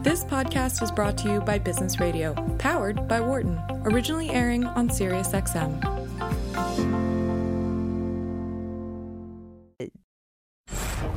This 0.00 0.24
podcast 0.24 0.80
is 0.80 0.92
brought 0.92 1.18
to 1.18 1.28
you 1.28 1.40
by 1.40 1.58
Business 1.58 1.98
Radio, 1.98 2.32
powered 2.58 3.08
by 3.08 3.20
Wharton, 3.20 3.60
originally 3.82 4.30
airing 4.30 4.64
on 4.64 4.88
SiriusXM. 4.88 5.82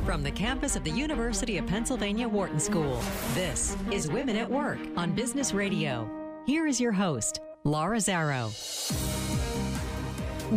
From 0.04 0.24
the 0.24 0.32
campus 0.32 0.74
of 0.74 0.82
the 0.82 0.90
University 0.90 1.58
of 1.58 1.66
Pennsylvania 1.68 2.28
Wharton 2.28 2.58
School, 2.58 3.00
this 3.34 3.76
is 3.92 4.10
Women 4.10 4.36
at 4.36 4.50
Work 4.50 4.80
on 4.96 5.12
Business 5.12 5.54
Radio. 5.54 6.10
Here 6.44 6.66
is 6.66 6.80
your 6.80 6.92
host, 6.92 7.38
Laura 7.62 7.98
Zarrow. 7.98 8.50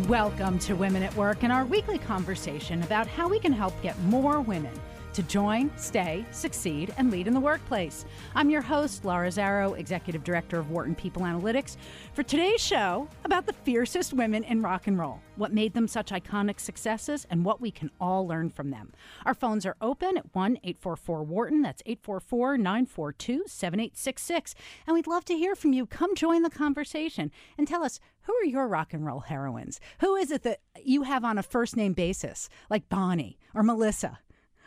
Welcome 0.08 0.58
to 0.60 0.74
Women 0.74 1.04
at 1.04 1.16
Work 1.16 1.44
and 1.44 1.54
our 1.54 1.64
weekly 1.64 2.00
conversation 2.00 2.82
about 2.82 3.06
how 3.06 3.30
we 3.30 3.40
can 3.40 3.54
help 3.54 3.80
get 3.84 3.98
more 4.00 4.42
women 4.42 4.74
to 5.16 5.24
join, 5.24 5.72
stay, 5.78 6.26
succeed, 6.32 6.94
and 6.98 7.10
lead 7.10 7.26
in 7.26 7.34
the 7.34 7.40
workplace. 7.40 8.04
I'm 8.36 8.50
your 8.50 8.62
host, 8.62 9.06
Laura 9.06 9.30
Zarrow, 9.30 9.80
Executive 9.80 10.26
Director 10.26 10.60
of 10.60 10.72
Wharton 10.72 10.94
People 10.94 11.22
Analytics, 11.22 11.78
for 12.12 12.22
today's 12.22 12.60
show 12.60 13.08
about 13.24 13.46
the 13.46 13.54
fiercest 13.54 14.12
women 14.12 14.44
in 14.44 14.62
rock 14.62 14.88
and 14.88 15.00
roll, 15.00 15.22
what 15.38 15.54
made 15.54 15.74
them 15.74 15.88
such 15.88 16.12
iconic 16.12 16.60
successes, 16.60 17.26
and 17.30 17.46
what 17.46 17.62
we 17.62 17.72
can 17.72 17.90
all 18.02 18.28
learn 18.28 18.50
from 18.50 18.72
them. 18.72 18.92
Our 19.26 19.34
phones 19.34 19.66
are 19.66 19.78
open 19.80 20.18
at 20.18 20.36
1 20.36 20.58
844 20.64 21.24
Wharton, 21.24 21.62
that's 21.62 21.82
844 21.86 22.58
942 22.58 23.44
7866. 23.48 24.54
And 24.86 24.96
we'd 24.96 25.08
love 25.08 25.24
to 25.26 25.38
hear 25.38 25.56
from 25.56 25.72
you. 25.72 25.86
Come 25.86 26.14
join 26.16 26.42
the 26.42 26.50
conversation 26.50 27.32
and 27.58 27.66
tell 27.66 27.86
us 27.86 28.02
who 28.24 28.34
are 28.36 28.46
your 28.46 28.68
rock 28.68 28.94
and 28.94 29.06
roll 29.06 29.22
heroines? 29.22 29.80
Who 30.02 30.16
is 30.16 30.30
it 30.32 30.44
that 30.44 30.60
you 30.84 31.04
have 31.04 31.24
on 31.24 31.38
a 31.38 31.44
first 31.44 31.78
name 31.78 31.94
basis, 31.94 32.50
like 32.70 32.90
Bonnie 32.90 33.38
or 33.54 33.64
Melissa? 33.64 34.20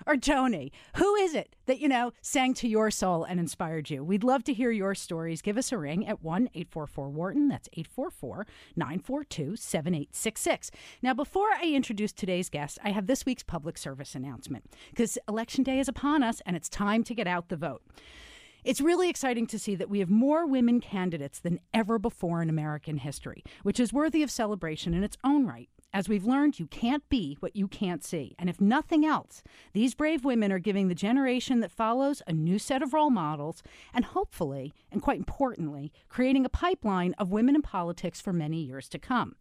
Or 0.09 0.17
Joni? 0.17 0.71
Who 0.97 1.15
is 1.17 1.35
it 1.35 1.55
that, 1.67 1.79
you 1.79 1.87
know, 1.87 2.13
sang 2.23 2.55
to 2.55 2.69
your 2.69 2.91
soul 2.91 3.25
and 3.25 3.39
inspired 3.39 3.91
you? 3.91 4.03
We'd 4.03 4.25
love 4.25 4.43
to 4.45 4.55
hear 4.55 4.71
your 4.71 4.95
stories. 4.95 5.43
Give 5.43 5.59
us 5.59 5.71
a 5.71 5.79
ring 5.79 6.07
at 6.07 6.23
1 6.23 6.49
844 6.55 7.11
Wharton. 7.11 7.49
That's 7.49 7.69
844 7.75 8.47
942 8.75 9.57
7866. 9.57 10.71
Now, 11.03 11.13
before 11.13 11.51
I 11.61 11.67
introduce 11.67 12.13
today's 12.13 12.49
guest, 12.49 12.79
I 12.83 12.91
have 12.91 13.07
this 13.07 13.27
week's 13.27 13.43
public 13.43 13.77
service 13.77 14.15
announcement 14.15 14.65
because 14.91 15.19
Election 15.29 15.63
Day 15.63 15.79
is 15.79 15.89
upon 15.89 16.23
us 16.23 16.41
and 16.47 16.57
it's 16.57 16.71
time 16.71 17.05
to 17.05 17.15
get 17.15 17.27
out 17.27 17.51
the 17.51 17.57
vote. 17.57 17.83
It's 18.65 18.81
really 18.81 19.09
exciting 19.09 19.47
to 19.49 19.59
see 19.59 19.77
that 19.77 19.89
we 19.89 20.01
have 20.01 20.11
more 20.11 20.47
women 20.47 20.81
candidates 20.81 21.39
than 21.39 21.61
ever 21.73 21.99
before 21.99 22.43
in 22.43 22.51
American 22.51 22.97
history, 22.97 23.45
which 23.63 23.79
is 23.79 23.93
worthy 23.93 24.23
of 24.23 24.31
celebration 24.31 24.95
in 24.95 25.05
its 25.05 25.17
own 25.23 25.47
right. 25.47 25.69
As 25.93 26.09
we've 26.09 26.27
learned, 26.27 26.59
you 26.59 26.67
can't 26.67 27.09
be 27.09 27.37
what 27.41 27.57
you 27.57 27.67
can't 27.67 28.05
see. 28.05 28.35
And 28.39 28.51
if 28.51 28.61
nothing 28.61 29.07
else, 29.07 29.43
these 29.73 29.95
brave 29.95 30.23
women 30.25 30.53
are 30.53 30.59
giving 30.59 30.89
the 30.89 30.95
generation 30.95 31.61
that 31.61 31.73
follows 31.73 32.23
a 32.27 32.33
new 32.33 32.59
set 32.59 32.83
of 32.83 32.93
role 32.93 33.09
models 33.11 33.63
and 33.95 34.05
hopefully, 34.05 34.75
and 34.93 35.01
quite 35.01 35.19
importantly, 35.19 35.91
creating 36.09 36.45
a 36.45 36.51
pipeline 36.51 37.15
of 37.15 37.31
women 37.31 37.55
in 37.55 37.63
politics 37.63 38.21
for 38.21 38.35
many 38.35 38.61
years 38.61 38.89
to 38.91 38.99
come. 38.99 39.37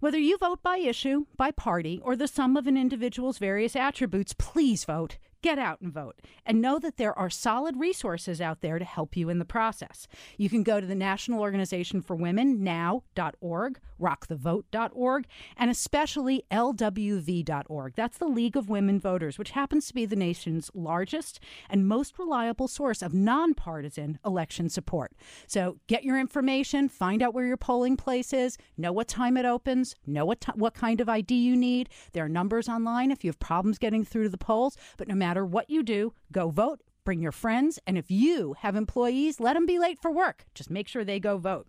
Whether 0.00 0.18
you 0.18 0.36
vote 0.36 0.62
by 0.62 0.78
issue, 0.78 1.26
by 1.36 1.52
party, 1.52 2.00
or 2.04 2.16
the 2.16 2.28
sum 2.28 2.56
of 2.56 2.66
an 2.66 2.76
individual's 2.76 3.38
various 3.38 3.76
attributes, 3.76 4.32
please 4.32 4.84
vote 4.84 5.18
get 5.42 5.58
out 5.58 5.80
and 5.80 5.92
vote 5.92 6.20
and 6.44 6.60
know 6.60 6.78
that 6.78 6.96
there 6.96 7.16
are 7.18 7.30
solid 7.30 7.76
resources 7.76 8.40
out 8.40 8.60
there 8.60 8.78
to 8.78 8.84
help 8.84 9.16
you 9.16 9.28
in 9.28 9.38
the 9.38 9.44
process. 9.44 10.08
You 10.36 10.48
can 10.48 10.62
go 10.62 10.80
to 10.80 10.86
the 10.86 10.94
National 10.94 11.40
Organization 11.40 12.00
for 12.02 12.16
Women, 12.16 12.62
now.org, 12.62 13.80
rockthevote.org, 14.00 15.26
and 15.56 15.70
especially 15.70 16.44
lwv.org. 16.50 17.94
That's 17.94 18.18
the 18.18 18.26
League 18.26 18.56
of 18.56 18.68
Women 18.68 19.00
Voters, 19.00 19.38
which 19.38 19.50
happens 19.50 19.88
to 19.88 19.94
be 19.94 20.06
the 20.06 20.16
nation's 20.16 20.70
largest 20.74 21.40
and 21.68 21.86
most 21.86 22.18
reliable 22.18 22.68
source 22.68 23.02
of 23.02 23.14
nonpartisan 23.14 24.18
election 24.24 24.68
support. 24.68 25.12
So 25.46 25.78
get 25.86 26.04
your 26.04 26.18
information, 26.18 26.88
find 26.88 27.22
out 27.22 27.34
where 27.34 27.46
your 27.46 27.56
polling 27.56 27.96
place 27.96 28.32
is, 28.32 28.56
know 28.76 28.92
what 28.92 29.08
time 29.08 29.36
it 29.36 29.44
opens, 29.44 29.94
know 30.06 30.24
what, 30.24 30.40
t- 30.40 30.52
what 30.54 30.74
kind 30.74 31.00
of 31.00 31.08
ID 31.08 31.34
you 31.34 31.56
need. 31.56 31.88
There 32.12 32.24
are 32.24 32.28
numbers 32.28 32.68
online 32.68 33.10
if 33.10 33.24
you 33.24 33.28
have 33.28 33.38
problems 33.38 33.78
getting 33.78 34.04
through 34.04 34.24
to 34.24 34.28
the 34.28 34.38
polls, 34.38 34.76
but 34.96 35.08
no 35.08 35.14
matter 35.14 35.27
what 35.44 35.70
you 35.70 35.82
do, 35.82 36.12
go 36.32 36.50
vote. 36.50 36.80
Bring 37.04 37.22
your 37.22 37.32
friends, 37.32 37.78
and 37.86 37.96
if 37.96 38.10
you 38.10 38.54
have 38.58 38.76
employees, 38.76 39.40
let 39.40 39.54
them 39.54 39.64
be 39.64 39.78
late 39.78 39.98
for 39.98 40.10
work. 40.10 40.44
Just 40.54 40.68
make 40.70 40.88
sure 40.88 41.04
they 41.04 41.18
go 41.18 41.38
vote. 41.38 41.66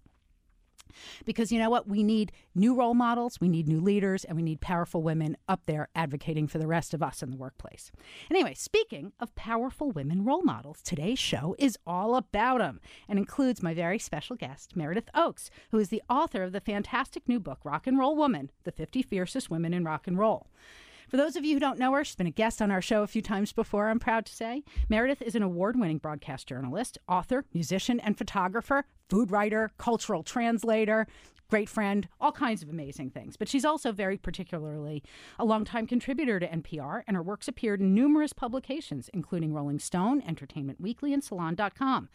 Because 1.25 1.51
you 1.51 1.59
know 1.59 1.69
what? 1.69 1.87
We 1.87 2.03
need 2.03 2.31
new 2.55 2.75
role 2.75 2.93
models, 2.93 3.39
we 3.39 3.47
need 3.47 3.67
new 3.67 3.79
leaders, 3.79 4.23
and 4.23 4.35
we 4.35 4.43
need 4.43 4.61
powerful 4.61 5.01
women 5.01 5.37
up 5.47 5.61
there 5.65 5.87
advocating 5.95 6.47
for 6.47 6.57
the 6.57 6.67
rest 6.67 6.93
of 6.93 7.03
us 7.03 7.21
in 7.21 7.31
the 7.31 7.37
workplace. 7.37 7.91
Anyway, 8.29 8.53
speaking 8.53 9.13
of 9.19 9.35
powerful 9.35 9.91
women 9.91 10.25
role 10.25 10.43
models, 10.43 10.81
today's 10.81 11.19
show 11.19 11.55
is 11.57 11.77
all 11.85 12.15
about 12.15 12.59
them 12.59 12.79
and 13.07 13.19
includes 13.19 13.63
my 13.63 13.73
very 13.73 13.99
special 13.99 14.35
guest, 14.35 14.75
Meredith 14.75 15.09
Ochs, 15.15 15.49
who 15.71 15.77
is 15.77 15.89
the 15.89 16.03
author 16.09 16.43
of 16.43 16.51
the 16.51 16.59
fantastic 16.59 17.27
new 17.27 17.39
book, 17.39 17.59
Rock 17.63 17.87
and 17.87 17.97
Roll 17.97 18.15
Woman 18.15 18.51
The 18.63 18.71
50 18.71 19.01
Fiercest 19.03 19.49
Women 19.49 19.73
in 19.73 19.83
Rock 19.83 20.07
and 20.07 20.17
Roll. 20.17 20.47
For 21.09 21.17
those 21.17 21.35
of 21.35 21.43
you 21.43 21.55
who 21.55 21.59
don't 21.59 21.79
know 21.79 21.91
her, 21.93 22.03
she's 22.03 22.15
been 22.15 22.27
a 22.27 22.31
guest 22.31 22.61
on 22.61 22.69
our 22.69 22.83
show 22.83 23.01
a 23.01 23.07
few 23.07 23.23
times 23.23 23.51
before, 23.51 23.89
I'm 23.89 23.99
proud 23.99 24.27
to 24.27 24.35
say. 24.35 24.63
Meredith 24.89 25.23
is 25.23 25.33
an 25.33 25.41
award 25.41 25.75
winning 25.75 25.97
broadcast 25.97 26.47
journalist, 26.47 26.99
author, 27.07 27.45
musician, 27.51 27.99
and 27.99 28.15
photographer, 28.15 28.85
food 29.09 29.31
writer, 29.31 29.71
cultural 29.79 30.21
translator, 30.21 31.07
great 31.49 31.67
friend, 31.67 32.07
all 32.21 32.31
kinds 32.31 32.61
of 32.61 32.69
amazing 32.69 33.09
things. 33.09 33.37
But 33.37 33.49
she's 33.49 33.65
also 33.65 33.91
very 33.91 34.17
particularly 34.17 35.01
a 35.39 35.45
longtime 35.45 35.87
contributor 35.87 36.39
to 36.39 36.47
NPR, 36.47 37.01
and 37.07 37.17
her 37.17 37.23
works 37.23 37.47
appeared 37.47 37.81
in 37.81 37.95
numerous 37.95 38.31
publications, 38.31 39.09
including 39.11 39.51
Rolling 39.51 39.79
Stone, 39.79 40.21
Entertainment 40.27 40.79
Weekly, 40.79 41.11
and 41.11 41.23
Salon.com. 41.23 42.09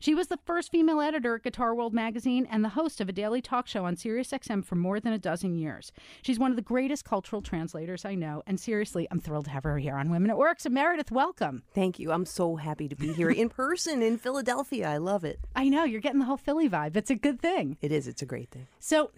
She 0.00 0.14
was 0.14 0.28
the 0.28 0.38
first 0.44 0.70
female 0.70 1.00
editor 1.00 1.34
at 1.34 1.42
Guitar 1.42 1.74
World 1.74 1.92
magazine 1.92 2.46
and 2.50 2.64
the 2.64 2.70
host 2.70 3.00
of 3.00 3.08
a 3.08 3.12
daily 3.12 3.42
talk 3.42 3.66
show 3.66 3.84
on 3.84 3.96
SiriusXM 3.96 4.64
for 4.64 4.76
more 4.76 5.00
than 5.00 5.12
a 5.12 5.18
dozen 5.18 5.54
years. 5.56 5.92
She's 6.22 6.38
one 6.38 6.50
of 6.50 6.56
the 6.56 6.62
greatest 6.62 7.04
cultural 7.04 7.42
translators 7.42 8.04
I 8.04 8.14
know, 8.14 8.42
and 8.46 8.60
seriously, 8.60 9.08
I'm 9.10 9.20
thrilled 9.20 9.46
to 9.46 9.50
have 9.50 9.64
her 9.64 9.78
here 9.78 9.96
on 9.96 10.10
Women 10.10 10.30
at 10.30 10.38
Work. 10.38 10.60
So, 10.60 10.70
Meredith, 10.70 11.10
welcome. 11.10 11.62
Thank 11.74 11.98
you. 11.98 12.12
I'm 12.12 12.26
so 12.26 12.56
happy 12.56 12.88
to 12.88 12.96
be 12.96 13.12
here 13.12 13.30
in 13.30 13.48
person 13.48 14.02
in 14.02 14.18
Philadelphia. 14.18 14.88
I 14.88 14.98
love 14.98 15.24
it. 15.24 15.40
I 15.56 15.68
know, 15.68 15.84
you're 15.84 16.00
getting 16.00 16.20
the 16.20 16.26
whole 16.26 16.36
Philly 16.36 16.68
vibe. 16.68 16.96
It's 16.96 17.10
a 17.10 17.16
good 17.16 17.40
thing. 17.40 17.76
It 17.80 17.90
is. 17.90 18.06
It's 18.06 18.22
a 18.22 18.26
great 18.26 18.50
thing. 18.50 18.68
So, 18.78 19.10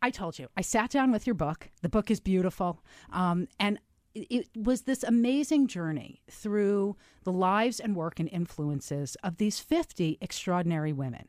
I 0.00 0.10
told 0.10 0.38
you, 0.38 0.48
I 0.56 0.62
sat 0.62 0.90
down 0.90 1.12
with 1.12 1.26
your 1.26 1.34
book. 1.34 1.70
The 1.82 1.88
book 1.88 2.10
is 2.10 2.18
beautiful. 2.20 2.82
Um, 3.12 3.46
and 3.60 3.78
it 4.14 4.48
was 4.56 4.82
this 4.82 5.02
amazing 5.02 5.66
journey 5.66 6.22
through 6.30 6.96
the 7.24 7.32
lives 7.32 7.80
and 7.80 7.96
work 7.96 8.20
and 8.20 8.28
influences 8.30 9.16
of 9.22 9.36
these 9.36 9.58
50 9.58 10.18
extraordinary 10.20 10.92
women. 10.92 11.28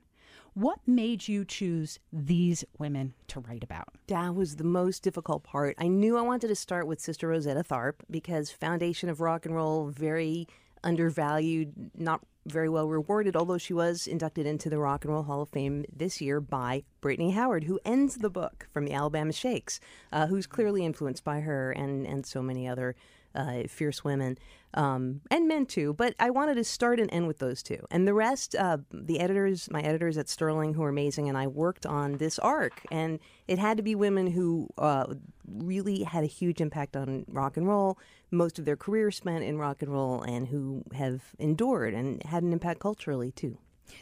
What 0.56 0.80
made 0.86 1.28
you 1.28 1.46
choose 1.46 1.98
these 2.12 2.64
women 2.78 3.16
to 3.30 3.40
write 3.40 3.64
about? 3.64 3.90
That 4.08 4.36
was 4.36 4.58
the 4.58 4.64
most 4.64 5.02
difficult 5.02 5.44
part. 5.44 5.76
I 5.80 5.88
knew 5.88 6.16
I 6.16 6.22
wanted 6.22 6.50
to 6.50 6.56
start 6.56 6.86
with 6.86 7.00
Sister 7.00 7.30
Rosetta 7.30 7.64
Tharpe 7.64 8.02
because 8.12 8.52
foundation 8.52 9.10
of 9.10 9.20
rock 9.20 9.48
and 9.48 9.56
roll, 9.56 9.88
very 9.88 10.48
undervalued, 10.84 11.92
not 11.98 12.22
very 12.46 12.70
well 12.70 12.88
rewarded, 12.88 13.36
although 13.36 13.58
she 13.58 13.74
was 13.74 14.06
inducted 14.06 14.46
into 14.46 14.70
the 14.70 14.78
Rock 14.78 15.06
and 15.06 15.14
Roll 15.14 15.24
Hall 15.24 15.42
of 15.42 15.50
Fame 15.50 15.86
this 15.96 16.20
year 16.20 16.42
by 16.42 16.84
Brittany 17.00 17.32
Howard, 17.32 17.64
who 17.64 17.80
ends 17.86 18.18
the 18.18 18.30
book 18.30 18.68
from 18.72 18.86
the 18.86 18.94
Alabama 18.94 19.32
Shakes, 19.32 19.80
uh, 20.12 20.28
who's 20.28 20.46
clearly 20.46 20.86
influenced 20.86 21.24
by 21.24 21.40
her 21.40 21.72
and, 21.72 22.06
and 22.06 22.26
so 22.26 22.42
many 22.42 22.68
other 22.68 22.96
uh, 23.34 23.64
fierce 23.68 24.04
women 24.04 24.38
um, 24.74 25.22
and 25.30 25.48
men 25.48 25.66
too. 25.66 25.94
But 25.94 26.16
I 26.20 26.30
wanted 26.30 26.56
to 26.56 26.64
start 26.64 27.00
and 27.00 27.12
end 27.14 27.28
with 27.28 27.40
those 27.40 27.64
two. 27.64 27.86
And 27.92 28.08
the 28.08 28.14
rest, 28.14 28.56
uh, 28.56 28.78
the 28.92 29.20
editors, 29.20 29.70
my 29.72 29.82
editors 29.82 30.18
at 30.18 30.30
Sterling, 30.30 30.74
who 30.74 30.84
are 30.84 30.90
amazing, 30.90 31.30
and 31.30 31.38
I 31.38 31.48
worked 31.48 31.86
on 31.86 32.18
this 32.18 32.40
arc. 32.40 32.82
And 32.92 33.20
it 33.48 33.60
had 33.60 33.78
to 33.78 33.84
be 33.84 33.96
women 33.96 34.28
who 34.28 34.70
uh, 34.78 35.14
really 35.48 36.04
had 36.04 36.24
a 36.24 36.28
huge 36.28 36.62
impact 36.62 36.96
on 36.96 37.26
rock 37.28 37.58
and 37.58 37.68
roll, 37.68 37.98
most 38.32 38.60
of 38.60 38.66
their 38.66 38.78
career 38.78 39.12
spent 39.12 39.44
in 39.44 39.58
rock 39.58 39.82
and 39.82 39.92
roll, 39.92 40.22
and 40.22 40.48
who 40.48 40.84
have 40.94 41.22
endured 41.40 41.94
and 41.94 42.24
had 42.24 42.44
an 42.44 42.54
impact 42.54 42.80
culturally 42.80 43.32
too. 43.32 43.58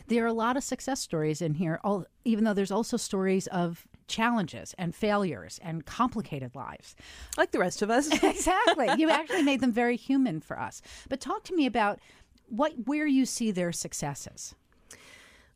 There 0.08 0.24
are 0.24 0.28
a 0.28 0.34
lot 0.34 0.58
of 0.58 0.64
success 0.64 1.00
stories 1.00 1.42
in 1.42 1.56
here, 1.56 1.80
all, 1.84 2.06
even 2.26 2.44
though 2.44 2.54
there's 2.54 2.72
also 2.72 2.98
stories 2.98 3.48
of 3.48 3.88
challenges 4.08 4.76
and 4.78 4.94
failures 4.94 5.60
and 5.64 5.86
complicated 5.86 6.56
lives. 6.56 6.96
Like 7.38 7.52
the 7.52 7.60
rest 7.60 7.82
of 7.82 7.90
us. 7.90 8.08
exactly. 8.24 8.90
You 8.98 9.10
actually 9.12 9.44
made 9.44 9.62
them 9.62 9.72
very 9.72 9.96
human 9.96 10.42
for 10.42 10.60
us. 10.60 10.82
But 11.10 11.22
talk 11.22 11.44
to 11.46 11.56
me 11.56 11.66
about 11.66 12.00
what 12.48 12.74
where 12.86 13.08
you 13.08 13.26
see 13.26 13.52
their 13.52 13.72
successes. 13.72 14.54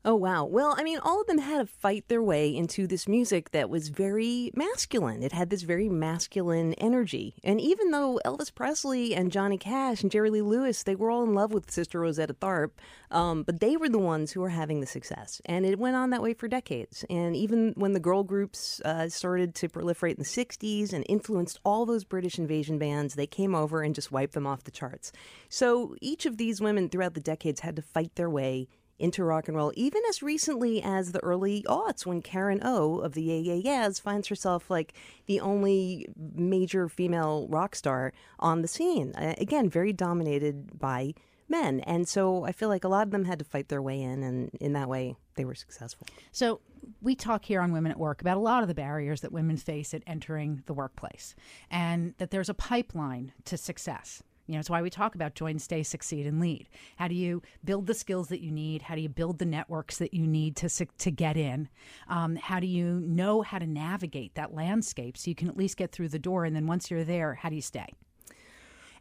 Oh, 0.08 0.14
wow. 0.14 0.46
Well, 0.46 0.76
I 0.78 0.84
mean, 0.84 1.00
all 1.00 1.20
of 1.20 1.26
them 1.26 1.40
had 1.40 1.58
to 1.58 1.66
fight 1.66 2.10
their 2.10 2.22
way 2.22 2.56
into 2.56 2.86
this 2.86 3.08
music 3.08 3.50
that 3.54 3.72
was 3.72 3.90
very 3.90 4.52
masculine. 4.54 5.24
It 5.24 5.32
had 5.32 5.50
this 5.50 5.64
very 5.64 5.90
masculine 5.90 6.76
energy. 6.76 7.34
And 7.44 7.60
even 7.60 7.90
though 7.90 8.20
Elvis 8.24 8.54
Presley 8.54 9.16
and 9.16 9.32
Johnny 9.32 9.58
Cash 9.58 10.04
and 10.04 10.12
Jerry 10.12 10.30
Lee 10.30 10.44
Lewis, 10.44 10.84
they 10.84 10.94
were 10.94 11.10
all 11.10 11.24
in 11.24 11.34
love 11.34 11.52
with 11.52 11.72
Sister 11.72 12.00
Rosetta 12.00 12.36
Tharpe, 12.36 12.74
um, 13.10 13.42
but 13.42 13.62
they 13.62 13.78
were 13.78 13.90
the 13.90 13.98
ones 13.98 14.32
who 14.32 14.42
were 14.42 14.50
having 14.50 14.80
the 14.80 14.86
success. 14.86 15.42
And 15.46 15.66
it 15.66 15.80
went 15.80 15.96
on 15.96 16.12
that 16.12 16.22
way 16.22 16.36
for 16.36 16.48
decades. 16.48 17.04
And 17.10 17.36
even 17.36 17.74
when 17.76 17.94
the 17.94 18.00
girl 18.00 18.22
groups 18.22 18.80
uh, 18.86 19.10
started 19.10 19.56
to 19.56 19.70
proliferate 19.70 20.18
in 20.18 20.20
the 20.20 20.24
60s 20.24 20.94
and 20.94 21.04
influenced 21.10 21.60
all 21.66 21.88
those 21.88 22.04
British 22.04 22.38
invasion 22.38 22.78
bands, 22.78 23.16
they 23.16 23.26
came 23.26 23.56
over 23.56 23.82
and 23.82 23.96
just 23.96 24.12
wiped 24.12 24.36
them 24.36 24.46
off 24.46 24.66
the 24.66 24.72
charts. 24.72 25.12
So 25.50 25.96
each 26.00 26.28
of 26.28 26.38
these 26.38 26.62
women 26.62 26.90
throughout 26.90 27.16
the 27.16 27.20
decades 27.22 27.62
had 27.62 27.76
to 27.78 27.82
fight 27.82 28.14
their 28.14 28.30
way 28.30 28.68
into 28.98 29.24
rock 29.24 29.48
and 29.48 29.58
roll, 29.58 29.74
even 29.76 30.02
as 30.10 30.24
recently 30.24 30.82
as 30.82 31.12
the 31.12 31.20
early 31.20 31.64
aughts 31.68 32.06
when 32.06 32.22
Karen 32.22 32.62
O 32.64 33.00
of 33.00 33.14
the 33.14 33.24
Yeah 33.24 33.54
Yeah 33.54 33.54
Yeahs 33.54 34.00
finds 34.00 34.28
herself 34.28 34.70
like 34.70 34.94
the 35.26 35.40
only 35.40 36.08
major 36.34 36.88
female 36.88 37.48
rock 37.50 37.76
star 37.76 38.14
on 38.40 38.62
the 38.62 38.68
scene. 38.68 39.14
Again, 39.18 39.70
very 39.70 39.92
dominated 39.92 40.80
by 40.80 41.14
men. 41.48 41.80
And 41.82 42.08
so 42.08 42.46
I 42.46 42.52
feel 42.52 42.70
like 42.70 42.84
a 42.84 42.88
lot 42.88 43.06
of 43.06 43.12
them 43.12 43.26
had 43.26 43.40
to 43.40 43.46
fight 43.46 43.68
their 43.68 43.82
way 43.82 44.02
in, 44.02 44.24
and 44.24 44.50
in 44.60 44.74
that 44.74 44.90
way, 44.90 45.16
they 45.36 45.46
were 45.46 45.56
successful. 45.56 46.08
So 46.32 46.62
we 47.02 47.16
talk 47.16 47.46
here 47.46 47.62
on 47.62 47.72
Women 47.72 47.92
at 47.92 48.00
Work 48.00 48.22
about 48.22 48.38
a 48.38 48.40
lot 48.40 48.64
of 48.64 48.68
the 48.68 48.74
barriers 48.74 49.22
that 49.22 49.32
women 49.32 49.58
face 49.58 49.94
at 49.94 50.02
entering 50.08 50.64
the 50.66 50.74
workplace, 50.74 51.36
and 51.70 52.16
that 52.18 52.32
there's 52.32 52.50
a 52.50 52.56
pipeline 52.56 53.34
to 53.44 53.58
success. 53.58 54.24
You 54.48 54.54
know, 54.54 54.60
it's 54.60 54.70
why 54.70 54.82
we 54.82 54.90
talk 54.90 55.16
about 55.16 55.34
join, 55.34 55.58
stay, 55.58 55.82
succeed, 55.82 56.28
and 56.28 56.40
lead. 56.40 56.70
How 56.98 57.08
do 57.08 57.16
you 57.16 57.42
build 57.64 57.88
the 57.88 57.94
skills 57.94 58.28
that 58.28 58.42
you 58.42 58.52
need? 58.52 58.84
How 58.84 58.96
do 58.96 59.02
you 59.02 59.10
build 59.10 59.40
the 59.40 59.46
networks 59.46 59.98
that 59.98 60.14
you 60.14 60.28
need 60.28 60.56
to 60.58 60.70
to 60.70 61.12
get 61.12 61.36
in? 61.36 61.68
Um, 62.08 62.36
how 62.36 62.60
do 62.60 62.68
you 62.68 63.02
know 63.02 63.42
how 63.42 63.58
to 63.58 63.66
navigate 63.66 64.36
that 64.36 64.54
landscape 64.54 65.18
so 65.18 65.30
you 65.30 65.36
can 65.36 65.50
at 65.50 65.58
least 65.58 65.78
get 65.78 65.92
through 65.92 66.10
the 66.10 66.20
door? 66.20 66.46
And 66.46 66.56
then 66.56 66.68
once 66.68 66.92
you're 66.92 67.04
there, 67.04 67.34
how 67.36 67.50
do 67.50 67.56
you 67.56 67.62
stay? 67.62 67.88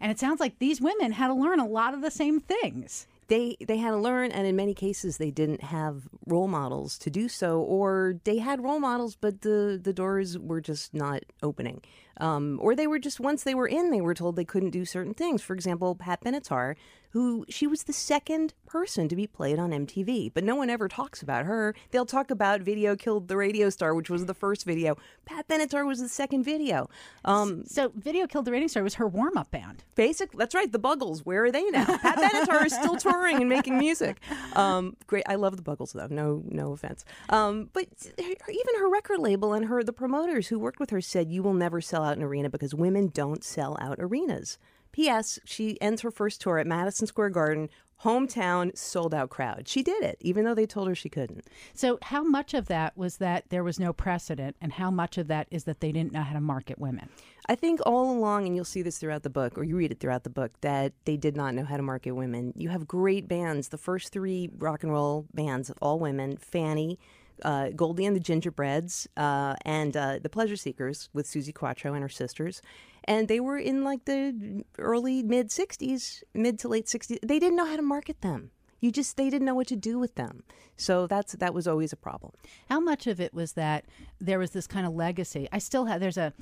And 0.01 0.11
it 0.11 0.19
sounds 0.19 0.41
like 0.41 0.59
these 0.59 0.81
women 0.81 1.13
had 1.13 1.29
to 1.29 1.35
learn 1.35 1.61
a 1.61 1.67
lot 1.67 1.95
of 1.95 2.01
the 2.01 2.11
same 2.11 2.41
things 2.41 3.07
they 3.29 3.57
they 3.67 3.77
had 3.77 3.91
to 3.91 3.97
learn 3.97 4.31
and 4.31 4.47
in 4.47 4.57
many 4.57 4.75
cases 4.75 5.17
they 5.17 5.31
didn't 5.31 5.63
have 5.63 6.09
role 6.27 6.49
models 6.49 6.99
to 6.99 7.11
do 7.11 7.29
so 7.29 7.61
or 7.61 8.21
they 8.25 8.39
had 8.39 8.63
role 8.63 8.81
models 8.81 9.17
but 9.17 9.43
the 9.43 9.81
the 9.83 9.93
doors 9.93 10.39
were 10.39 10.61
just 10.61 10.95
not 10.95 11.23
opening. 11.43 11.83
Um, 12.21 12.61
or 12.63 12.77
they 12.77 12.87
were 12.87 13.01
just 13.01 13.19
once 13.19 13.43
they 13.43 13.55
were 13.55 13.67
in 13.67 13.91
they 13.91 14.01
were 14.01 14.15
told 14.15 14.37
they 14.37 14.45
couldn't 14.45 14.71
do 14.71 14.85
certain 14.85 15.15
things. 15.15 15.43
For 15.43 15.55
example 15.55 15.95
pat 15.95 16.23
benatar 16.23 16.77
who 17.15 17.47
she 17.49 17.65
was 17.65 17.85
the 17.85 17.93
second 17.93 18.53
person 18.67 19.09
to 19.09 19.15
be 19.15 19.25
played 19.25 19.57
on 19.57 19.71
MTV, 19.71 20.33
but 20.35 20.43
no 20.43 20.57
one 20.57 20.69
ever 20.69 20.89
talks 20.89 21.23
about 21.23 21.45
her. 21.45 21.73
They'll 21.93 22.05
talk 22.05 22.29
about 22.29 22.61
Video 22.61 22.97
Killed 22.97 23.29
the 23.29 23.37
Radio 23.37 23.71
Star, 23.71 23.95
which 23.95 24.11
was 24.11 24.27
the 24.27 24.35
first 24.35 24.65
video. 24.65 24.97
Pat 25.25 25.47
Benatar 25.47 25.87
was 25.87 26.01
the 26.01 26.09
second 26.09 26.43
video. 26.43 26.91
Um, 27.25 27.63
so 27.67 27.93
Video 27.95 28.27
Killed 28.27 28.47
the 28.47 28.51
Radio 28.51 28.67
Star 28.67 28.83
was 28.83 28.95
her 28.95 29.07
warm 29.07 29.37
up 29.37 29.53
band. 29.53 29.85
Basic, 29.95 30.33
that's 30.33 30.57
right. 30.57 30.71
The 30.71 30.81
Buggles, 30.81 31.21
where 31.21 31.45
are 31.45 31.53
they 31.53 31.63
now? 31.71 31.85
Pat 31.99 32.19
Benatar 32.19 32.67
is 32.67 32.75
still 32.75 32.97
touring 32.97 33.37
and 33.37 33.49
making 33.49 33.79
music. 33.79 34.21
Um, 34.55 34.97
great, 35.07 35.23
I 35.29 35.37
love 35.37 35.57
the 35.57 35.63
Buggles 35.63 35.93
though. 35.93 36.09
No, 36.11 36.43
no 36.49 36.73
offense. 36.73 37.05
Um, 37.29 37.71
but 37.73 37.87
even 38.19 38.75
her 38.81 38.91
record 38.91 39.21
label 39.21 39.53
and 39.53 39.67
her 39.67 39.85
the 39.85 39.93
promoters 39.93 40.49
who 40.49 40.59
worked 40.59 40.81
with 40.81 40.91
her 40.91 41.01
said, 41.01 41.31
"You 41.31 41.45
will 41.45 41.55
never 41.55 41.81
sell 41.81 42.03
out 42.03 42.17
an 42.17 42.25
arena 42.25 42.51
because 42.51 42.75
women 42.75 43.07
don't 43.07 43.45
sell 43.45 43.79
out 43.81 43.99
arenas." 44.01 44.59
P.S. 44.95 45.41
She 45.45 45.77
ends 45.81 46.03
her 46.03 46.13
first 46.13 46.41
tour 46.41 46.61
at 46.61 46.69
Madison 46.69 47.09
Square 47.09 47.31
Garden, 47.31 47.69
hometown, 48.05 48.79
sold 48.79 49.13
out 49.13 49.29
crowd. 49.29 49.67
She 49.67 49.83
did 49.83 50.05
it, 50.05 50.17
even 50.21 50.45
though 50.45 50.55
they 50.55 50.67
told 50.67 50.87
her 50.87 50.95
she 50.95 51.09
couldn't. 51.09 51.45
So, 51.75 51.99
how 52.01 52.23
much 52.23 52.55
of 52.55 52.69
that 52.69 52.97
was 52.97 53.17
that 53.17 53.43
there 53.49 53.65
was 53.65 53.81
no 53.81 53.93
precedent, 53.93 54.55
and 54.61 54.75
how 54.75 54.93
much 54.93 55.19
of 55.19 55.27
that 55.27 55.49
is 55.51 55.65
that 55.65 55.81
they 55.81 55.91
didn't 55.91 56.13
know 56.13 56.23
how 56.23 56.35
to 56.35 56.41
market 56.41 56.79
women? 56.79 57.09
I 57.49 57.57
think 57.57 57.81
all 57.85 58.17
along, 58.17 58.47
and 58.47 58.55
you'll 58.55 58.65
see 58.65 58.83
this 58.83 58.99
throughout 58.99 59.25
the 59.25 59.31
book, 59.31 59.59
or 59.59 59.65
you 59.65 59.77
read 59.77 59.91
it 59.91 59.99
throughout 59.99 60.23
the 60.23 60.31
book, 60.31 60.53
that 60.61 60.93
they 61.07 61.17
did 61.17 61.37
not 61.37 61.55
know 61.55 61.65
how 61.65 61.77
to 61.77 61.83
market 61.83 62.13
women. 62.13 62.53
You 62.55 62.69
have 62.69 62.87
great 62.87 63.27
bands. 63.27 63.71
The 63.71 63.79
first 63.79 64.13
three 64.13 64.49
rock 64.59 64.85
and 64.85 64.93
roll 64.93 65.27
bands, 65.35 65.73
all 65.83 65.99
women 65.99 66.37
Fanny, 66.37 67.01
uh, 67.43 67.71
Goldie 67.71 68.07
and 68.07 68.15
the 68.15 68.21
Gingerbreads, 68.21 69.09
uh, 69.17 69.57
and 69.65 69.97
uh, 69.97 70.21
the 70.23 70.29
Pleasure 70.29 70.55
Seekers 70.55 71.09
with 71.13 71.27
Suzi 71.27 71.53
Quatro 71.53 71.95
and 71.95 72.03
her 72.03 72.09
sisters 72.09 72.63
and 73.05 73.29
they 73.29 73.41
were 73.41 73.59
in 73.59 73.85
like 73.85 74.05
the 74.05 74.65
early 74.79 75.23
mid 75.23 75.49
60s, 75.51 76.23
mid 76.35 76.59
to 76.61 76.69
late 76.69 76.87
60s. 76.87 77.19
They 77.23 77.39
didn't 77.39 77.57
know 77.57 77.67
how 77.67 77.77
to 77.77 77.83
market 77.83 78.21
them. 78.21 78.51
You 78.81 78.91
just 78.91 79.17
they 79.17 79.31
didn't 79.31 79.47
know 79.47 79.55
what 79.55 79.69
to 79.69 79.77
do 79.77 79.99
with 79.99 80.15
them. 80.15 80.43
So 80.77 81.07
that's 81.07 81.33
that 81.35 81.55
was 81.55 81.67
always 81.67 81.93
a 81.93 81.97
problem. 81.97 82.33
How 82.69 82.81
much 82.81 83.07
of 83.07 83.21
it 83.21 83.33
was 83.33 83.53
that 83.53 83.85
there 84.21 84.39
was 84.39 84.51
this 84.51 84.67
kind 84.67 84.87
of 84.87 84.95
legacy? 84.95 85.49
I 85.53 85.59
still 85.59 85.87
have 85.87 86.01
there's 86.01 86.19
a, 86.19 86.33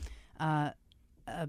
uh, 0.41 0.71
a 1.27 1.49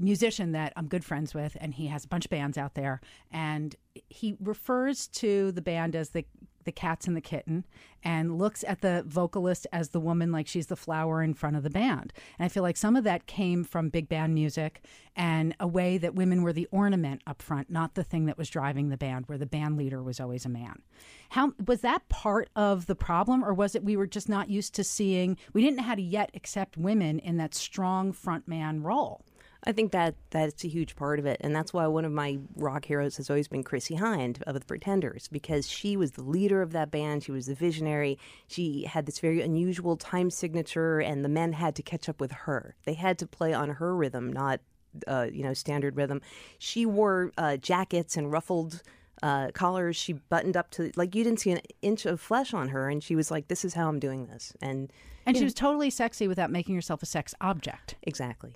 musician 0.00 0.52
that 0.52 0.72
I'm 0.76 0.88
good 0.88 1.04
friends 1.04 1.34
with, 1.34 1.56
and 1.60 1.74
he 1.74 1.86
has 1.86 2.04
a 2.04 2.08
bunch 2.08 2.24
of 2.24 2.30
bands 2.30 2.58
out 2.58 2.74
there, 2.74 3.00
and 3.30 3.76
he 4.08 4.36
refers 4.40 5.06
to 5.08 5.52
the 5.52 5.62
band 5.62 5.94
as 5.94 6.10
the 6.10 6.24
the 6.64 6.72
cats 6.72 7.06
and 7.06 7.16
the 7.16 7.20
kitten 7.20 7.64
and 8.02 8.38
looks 8.38 8.64
at 8.66 8.80
the 8.80 9.04
vocalist 9.06 9.66
as 9.72 9.90
the 9.90 10.00
woman 10.00 10.32
like 10.32 10.46
she's 10.46 10.66
the 10.66 10.76
flower 10.76 11.22
in 11.22 11.34
front 11.34 11.56
of 11.56 11.62
the 11.62 11.70
band. 11.70 12.12
And 12.38 12.44
I 12.44 12.48
feel 12.48 12.62
like 12.62 12.76
some 12.76 12.96
of 12.96 13.04
that 13.04 13.26
came 13.26 13.64
from 13.64 13.88
big 13.88 14.08
band 14.08 14.34
music 14.34 14.84
and 15.16 15.54
a 15.58 15.66
way 15.66 15.98
that 15.98 16.14
women 16.14 16.42
were 16.42 16.52
the 16.52 16.68
ornament 16.70 17.22
up 17.26 17.42
front, 17.42 17.70
not 17.70 17.94
the 17.94 18.04
thing 18.04 18.26
that 18.26 18.38
was 18.38 18.48
driving 18.48 18.88
the 18.88 18.96
band, 18.96 19.26
where 19.26 19.38
the 19.38 19.46
band 19.46 19.76
leader 19.76 20.02
was 20.02 20.20
always 20.20 20.44
a 20.44 20.48
man. 20.48 20.82
How 21.30 21.52
was 21.66 21.80
that 21.80 22.08
part 22.08 22.48
of 22.56 22.86
the 22.86 22.94
problem, 22.94 23.44
or 23.44 23.52
was 23.52 23.74
it 23.74 23.84
we 23.84 23.96
were 23.96 24.06
just 24.06 24.28
not 24.28 24.48
used 24.48 24.74
to 24.74 24.84
seeing, 24.84 25.36
we 25.52 25.62
didn't 25.62 25.78
know 25.78 25.82
how 25.82 25.94
to 25.94 26.02
yet 26.02 26.30
accept 26.34 26.76
women 26.76 27.18
in 27.18 27.36
that 27.38 27.54
strong 27.54 28.12
front 28.12 28.48
man 28.48 28.82
role? 28.82 29.24
I 29.64 29.72
think 29.72 29.92
that 29.92 30.14
that's 30.30 30.64
a 30.64 30.68
huge 30.68 30.96
part 30.96 31.18
of 31.18 31.26
it, 31.26 31.38
and 31.42 31.54
that's 31.54 31.72
why 31.72 31.86
one 31.86 32.06
of 32.06 32.12
my 32.12 32.38
rock 32.56 32.86
heroes 32.86 33.18
has 33.18 33.28
always 33.28 33.46
been 33.46 33.62
Chrissie 33.62 33.96
Hynde 33.96 34.40
of 34.42 34.54
the 34.54 34.60
Pretenders 34.60 35.28
because 35.28 35.68
she 35.68 35.98
was 35.98 36.12
the 36.12 36.22
leader 36.22 36.62
of 36.62 36.72
that 36.72 36.90
band. 36.90 37.24
She 37.24 37.32
was 37.32 37.46
the 37.46 37.54
visionary. 37.54 38.18
She 38.48 38.84
had 38.84 39.04
this 39.04 39.18
very 39.18 39.42
unusual 39.42 39.96
time 39.96 40.30
signature, 40.30 41.00
and 41.00 41.22
the 41.22 41.28
men 41.28 41.52
had 41.52 41.76
to 41.76 41.82
catch 41.82 42.08
up 42.08 42.20
with 42.20 42.32
her. 42.32 42.74
They 42.84 42.94
had 42.94 43.18
to 43.18 43.26
play 43.26 43.52
on 43.52 43.68
her 43.68 43.94
rhythm, 43.94 44.32
not 44.32 44.60
uh, 45.06 45.26
you 45.30 45.42
know 45.42 45.52
standard 45.52 45.96
rhythm. 45.96 46.22
She 46.58 46.86
wore 46.86 47.32
uh, 47.36 47.56
jackets 47.56 48.16
and 48.16 48.32
ruffled. 48.32 48.82
Uh, 49.22 49.50
collars 49.52 49.96
she 49.96 50.14
buttoned 50.14 50.56
up 50.56 50.70
to 50.70 50.90
like 50.96 51.14
you 51.14 51.22
didn't 51.22 51.40
see 51.40 51.50
an 51.50 51.60
inch 51.82 52.06
of 52.06 52.18
flesh 52.18 52.54
on 52.54 52.68
her 52.68 52.88
and 52.88 53.04
she 53.04 53.14
was 53.14 53.30
like 53.30 53.48
this 53.48 53.66
is 53.66 53.74
how 53.74 53.86
i'm 53.86 53.98
doing 53.98 54.24
this 54.28 54.54
and 54.62 54.90
and 55.26 55.36
she 55.36 55.42
know, 55.42 55.44
was 55.44 55.52
totally 55.52 55.90
sexy 55.90 56.26
without 56.26 56.50
making 56.50 56.74
herself 56.74 57.02
a 57.02 57.06
sex 57.06 57.34
object 57.42 57.96
exactly 58.02 58.54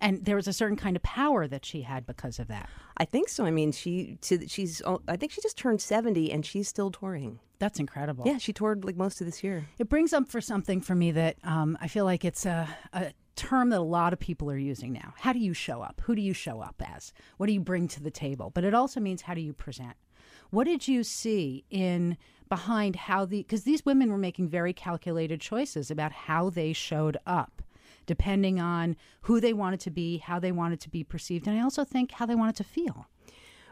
and 0.00 0.24
there 0.24 0.36
was 0.36 0.48
a 0.48 0.52
certain 0.52 0.76
kind 0.76 0.96
of 0.96 1.02
power 1.02 1.46
that 1.46 1.64
she 1.64 1.82
had 1.82 2.06
because 2.06 2.38
of 2.38 2.48
that. 2.48 2.68
I 2.96 3.04
think 3.04 3.28
so. 3.28 3.44
I 3.44 3.50
mean, 3.50 3.72
she 3.72 4.18
to, 4.22 4.46
she's 4.48 4.82
oh, 4.84 5.00
I 5.08 5.16
think 5.16 5.32
she 5.32 5.40
just 5.40 5.56
turned 5.56 5.80
seventy 5.80 6.32
and 6.32 6.44
she's 6.44 6.68
still 6.68 6.90
touring. 6.90 7.40
That's 7.58 7.78
incredible. 7.78 8.26
Yeah, 8.26 8.38
she 8.38 8.52
toured 8.52 8.84
like 8.84 8.96
most 8.96 9.20
of 9.20 9.26
this 9.26 9.44
year. 9.44 9.66
It 9.78 9.88
brings 9.88 10.12
up 10.12 10.28
for 10.28 10.40
something 10.40 10.80
for 10.80 10.94
me 10.94 11.10
that 11.12 11.36
um, 11.44 11.76
I 11.80 11.88
feel 11.88 12.06
like 12.06 12.24
it's 12.24 12.46
a, 12.46 12.66
a 12.92 13.12
term 13.36 13.70
that 13.70 13.80
a 13.80 13.82
lot 13.82 14.12
of 14.12 14.18
people 14.18 14.50
are 14.50 14.58
using 14.58 14.92
now. 14.92 15.14
How 15.18 15.32
do 15.32 15.38
you 15.38 15.52
show 15.52 15.82
up? 15.82 16.00
Who 16.04 16.14
do 16.14 16.22
you 16.22 16.32
show 16.32 16.60
up 16.60 16.82
as? 16.94 17.12
What 17.36 17.46
do 17.46 17.52
you 17.52 17.60
bring 17.60 17.86
to 17.88 18.02
the 18.02 18.10
table? 18.10 18.50
But 18.54 18.64
it 18.64 18.74
also 18.74 18.98
means 18.98 19.22
how 19.22 19.34
do 19.34 19.40
you 19.42 19.52
present? 19.52 19.94
What 20.50 20.64
did 20.64 20.88
you 20.88 21.04
see 21.04 21.64
in 21.70 22.16
behind 22.48 22.96
how 22.96 23.24
the 23.24 23.42
because 23.42 23.62
these 23.62 23.84
women 23.84 24.10
were 24.10 24.18
making 24.18 24.48
very 24.48 24.72
calculated 24.72 25.40
choices 25.40 25.90
about 25.90 26.12
how 26.12 26.50
they 26.50 26.72
showed 26.72 27.16
up 27.26 27.62
depending 28.06 28.60
on 28.60 28.96
who 29.22 29.40
they 29.40 29.52
wanted 29.52 29.80
to 29.80 29.90
be, 29.90 30.18
how 30.18 30.38
they 30.38 30.52
wanted 30.52 30.80
to 30.80 30.90
be 30.90 31.04
perceived, 31.04 31.46
and 31.46 31.58
I 31.58 31.62
also 31.62 31.84
think 31.84 32.12
how 32.12 32.26
they 32.26 32.34
wanted 32.34 32.56
to 32.56 32.64
feel. 32.64 33.06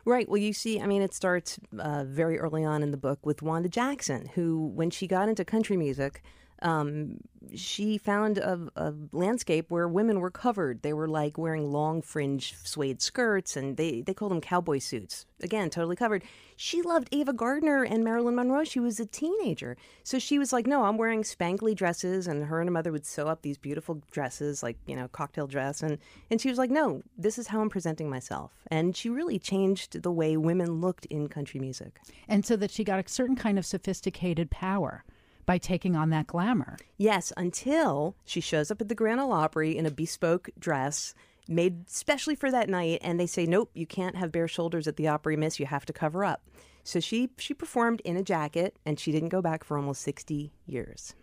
Right. 0.04 0.28
Well, 0.28 0.38
you 0.38 0.52
see, 0.52 0.80
I 0.80 0.86
mean, 0.86 1.02
it 1.02 1.12
starts 1.12 1.58
uh, 1.78 2.04
very 2.04 2.38
early 2.38 2.64
on 2.64 2.82
in 2.82 2.92
the 2.92 2.96
book 2.96 3.26
with 3.26 3.42
Wanda 3.42 3.68
Jackson, 3.68 4.30
who, 4.34 4.68
when 4.68 4.90
she 4.90 5.06
got 5.06 5.28
into 5.28 5.44
country 5.44 5.76
music, 5.76 6.22
um, 6.62 7.18
she 7.54 7.98
found 7.98 8.38
a, 8.38 8.58
a, 8.76 8.92
landscape 9.12 9.70
where 9.70 9.86
women 9.86 10.20
were 10.20 10.30
covered. 10.30 10.82
They 10.82 10.92
were 10.92 11.08
like 11.08 11.38
wearing 11.38 11.70
long 11.72 12.02
fringe 12.02 12.54
suede 12.64 13.00
skirts, 13.00 13.56
and 13.56 13.76
they, 13.76 14.02
they 14.02 14.12
called 14.12 14.32
them 14.32 14.40
cowboy 14.40 14.78
suits. 14.78 15.24
Again, 15.40 15.70
totally 15.70 15.94
covered. 15.94 16.24
She 16.56 16.82
loved 16.82 17.08
Ava 17.12 17.32
Gardner 17.32 17.84
and 17.84 18.02
Marilyn 18.02 18.34
Monroe. 18.34 18.64
She 18.64 18.80
was 18.80 18.98
a 18.98 19.06
teenager. 19.06 19.76
So 20.02 20.18
she 20.18 20.38
was 20.38 20.52
like, 20.52 20.66
no, 20.66 20.84
I'm 20.84 20.98
wearing 20.98 21.22
spankly 21.22 21.74
dresses. 21.76 22.26
And 22.26 22.44
her 22.44 22.60
and 22.60 22.68
her 22.68 22.72
mother 22.72 22.90
would 22.90 23.06
sew 23.06 23.28
up 23.28 23.42
these 23.42 23.56
beautiful 23.56 24.02
dresses, 24.10 24.62
like, 24.62 24.76
you 24.86 24.96
know, 24.96 25.06
cocktail 25.06 25.46
dress. 25.46 25.80
And, 25.80 25.98
and 26.30 26.40
she 26.40 26.48
was 26.48 26.58
like, 26.58 26.70
no, 26.70 27.02
this 27.16 27.38
is 27.38 27.46
how 27.46 27.60
I'm 27.60 27.70
presenting 27.70 28.10
myself. 28.10 28.52
And 28.66 28.96
she 28.96 29.08
really 29.08 29.38
changed 29.38 30.02
the 30.02 30.10
way 30.10 30.36
women 30.36 30.80
looked 30.80 31.06
in 31.06 31.28
country 31.28 31.60
music. 31.60 32.00
And 32.26 32.44
so 32.44 32.56
that 32.56 32.72
she 32.72 32.82
got 32.82 33.04
a 33.04 33.08
certain 33.08 33.36
kind 33.36 33.58
of 33.58 33.64
sophisticated 33.64 34.50
power 34.50 35.04
by 35.48 35.56
taking 35.56 35.96
on 35.96 36.10
that 36.10 36.26
glamour. 36.26 36.76
Yes, 36.98 37.32
until 37.34 38.14
she 38.26 38.38
shows 38.38 38.70
up 38.70 38.82
at 38.82 38.88
the 38.90 38.94
Grand 38.94 39.18
Ole 39.18 39.32
Opry 39.32 39.78
in 39.78 39.86
a 39.86 39.90
bespoke 39.90 40.50
dress 40.58 41.14
made 41.48 41.88
specially 41.88 42.34
for 42.34 42.50
that 42.50 42.68
night, 42.68 42.98
and 43.00 43.18
they 43.18 43.26
say, 43.26 43.46
nope, 43.46 43.70
you 43.72 43.86
can't 43.86 44.14
have 44.14 44.30
bare 44.30 44.46
shoulders 44.46 44.86
at 44.86 44.96
the 44.96 45.08
Opry, 45.08 45.38
miss. 45.38 45.58
You 45.58 45.64
have 45.64 45.86
to 45.86 45.92
cover 45.94 46.22
up. 46.22 46.42
So 46.84 47.00
she 47.00 47.30
she 47.38 47.54
performed 47.54 48.02
in 48.04 48.18
a 48.18 48.22
jacket, 48.22 48.76
and 48.84 49.00
she 49.00 49.10
didn't 49.10 49.30
go 49.30 49.40
back 49.40 49.64
for 49.64 49.78
almost 49.78 50.02
sixty 50.02 50.52
years. 50.66 51.14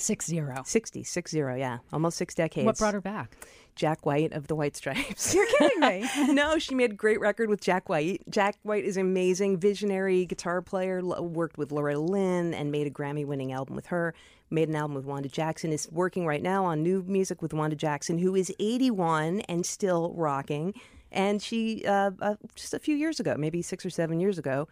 Six 0.00 0.26
zero. 0.26 0.62
60, 0.64 1.04
six 1.04 1.30
zero, 1.30 1.54
yeah, 1.54 1.78
almost 1.92 2.16
six 2.16 2.34
decades. 2.34 2.64
What 2.64 2.78
brought 2.78 2.94
her 2.94 3.00
back? 3.00 3.36
Jack 3.74 4.04
White 4.04 4.32
of 4.32 4.46
the 4.46 4.54
White 4.54 4.76
Stripes. 4.76 5.34
You're 5.34 5.46
kidding 5.58 5.80
me. 5.80 6.08
no, 6.34 6.58
she 6.58 6.74
made 6.74 6.92
a 6.92 6.94
great 6.94 7.20
record 7.20 7.48
with 7.48 7.60
Jack 7.60 7.88
White. 7.88 8.22
Jack 8.28 8.56
White 8.62 8.84
is 8.84 8.96
an 8.96 9.06
amazing, 9.06 9.58
visionary 9.58 10.26
guitar 10.26 10.62
player. 10.62 11.02
Worked 11.02 11.58
with 11.58 11.72
Loretta 11.72 12.00
Lynn 12.00 12.54
and 12.54 12.70
made 12.70 12.86
a 12.86 12.90
Grammy-winning 12.90 13.52
album 13.52 13.76
with 13.76 13.86
her. 13.86 14.14
Made 14.50 14.68
an 14.68 14.76
album 14.76 14.94
with 14.94 15.04
Wanda 15.04 15.28
Jackson. 15.28 15.72
Is 15.72 15.88
working 15.90 16.26
right 16.26 16.42
now 16.42 16.64
on 16.64 16.82
new 16.82 17.02
music 17.06 17.40
with 17.42 17.54
Wanda 17.54 17.76
Jackson, 17.76 18.18
who 18.18 18.34
is 18.34 18.52
81 18.58 19.40
and 19.42 19.64
still 19.64 20.12
rocking. 20.16 20.74
And 21.12 21.42
she 21.42 21.84
uh, 21.86 22.12
uh, 22.20 22.34
just 22.54 22.74
a 22.74 22.78
few 22.78 22.96
years 22.96 23.20
ago, 23.20 23.34
maybe 23.38 23.62
six 23.62 23.84
or 23.84 23.90
seven 23.90 24.20
years 24.20 24.38
ago, 24.38 24.68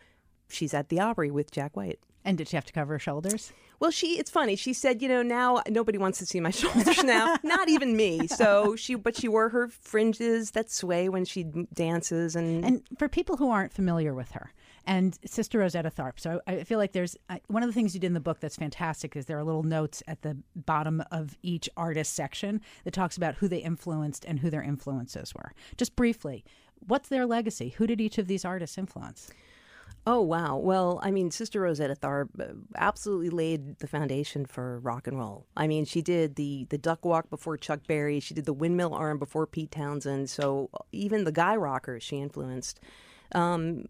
she's 0.48 0.74
at 0.74 0.88
the 0.88 1.00
Opry 1.00 1.30
with 1.30 1.50
Jack 1.50 1.76
White. 1.76 1.98
And 2.28 2.36
did 2.36 2.46
she 2.46 2.56
have 2.58 2.66
to 2.66 2.74
cover 2.74 2.92
her 2.92 2.98
shoulders? 2.98 3.54
Well, 3.80 3.90
she 3.90 4.18
it's 4.18 4.30
funny. 4.30 4.54
She 4.54 4.74
said, 4.74 5.00
you 5.00 5.08
know, 5.08 5.22
now 5.22 5.62
nobody 5.66 5.96
wants 5.96 6.18
to 6.18 6.26
see 6.26 6.40
my 6.40 6.50
shoulders 6.62 7.02
now, 7.02 7.36
not 7.42 7.70
even 7.70 7.96
me. 7.96 8.28
So 8.38 8.76
she 8.76 8.94
but 8.94 9.16
she 9.16 9.28
wore 9.28 9.48
her 9.48 9.68
fringes 9.68 10.50
that 10.50 10.70
sway 10.70 11.08
when 11.08 11.24
she 11.24 11.44
dances 11.72 12.36
and, 12.36 12.64
And 12.64 12.82
for 12.98 13.08
people 13.08 13.38
who 13.38 13.50
aren't 13.50 13.72
familiar 13.72 14.12
with 14.12 14.32
her, 14.32 14.52
and 14.84 15.18
Sister 15.24 15.60
Rosetta 15.60 15.90
Tharpe, 15.90 16.20
so 16.20 16.42
I 16.46 16.64
feel 16.64 16.78
like 16.78 16.92
there's 16.92 17.16
I, 17.30 17.40
one 17.46 17.62
of 17.62 17.68
the 17.68 17.72
things 17.72 17.94
you 17.94 18.00
did 18.00 18.08
in 18.08 18.12
the 18.12 18.20
book 18.20 18.40
that's 18.40 18.56
fantastic 18.56 19.16
is 19.16 19.24
there 19.24 19.38
are 19.38 19.44
little 19.44 19.62
notes 19.62 20.02
at 20.06 20.20
the 20.20 20.36
bottom 20.54 21.02
of 21.10 21.36
each 21.42 21.68
artist 21.78 22.12
section 22.12 22.60
that 22.84 22.92
talks 22.92 23.16
about 23.16 23.36
who 23.36 23.48
they 23.48 23.58
influenced 23.58 24.26
and 24.26 24.40
who 24.40 24.50
their 24.50 24.62
influences 24.62 25.34
were. 25.34 25.54
Just 25.78 25.96
briefly, 25.96 26.44
what's 26.86 27.08
their 27.08 27.24
legacy? 27.24 27.70
Who 27.78 27.86
did 27.86 28.00
each 28.02 28.18
of 28.18 28.26
these 28.28 28.44
artists 28.44 28.76
influence? 28.76 29.30
Oh 30.10 30.22
wow! 30.22 30.56
Well, 30.56 31.00
I 31.02 31.10
mean, 31.10 31.30
Sister 31.30 31.60
Rosetta 31.60 31.94
Tharpe 31.94 32.30
uh, 32.40 32.54
absolutely 32.76 33.28
laid 33.28 33.78
the 33.80 33.86
foundation 33.86 34.46
for 34.46 34.78
rock 34.78 35.06
and 35.06 35.18
roll. 35.18 35.44
I 35.54 35.66
mean, 35.66 35.84
she 35.84 36.00
did 36.00 36.36
the 36.36 36.66
the 36.70 36.78
duck 36.78 37.04
walk 37.04 37.28
before 37.28 37.58
Chuck 37.58 37.80
Berry. 37.86 38.18
She 38.18 38.32
did 38.32 38.46
the 38.46 38.54
windmill 38.54 38.94
arm 38.94 39.18
before 39.18 39.46
Pete 39.46 39.70
Townshend. 39.70 40.30
So 40.30 40.70
even 40.92 41.24
the 41.24 41.30
guy 41.30 41.56
rockers 41.56 42.02
she 42.02 42.16
influenced. 42.22 42.80
Um, 43.32 43.84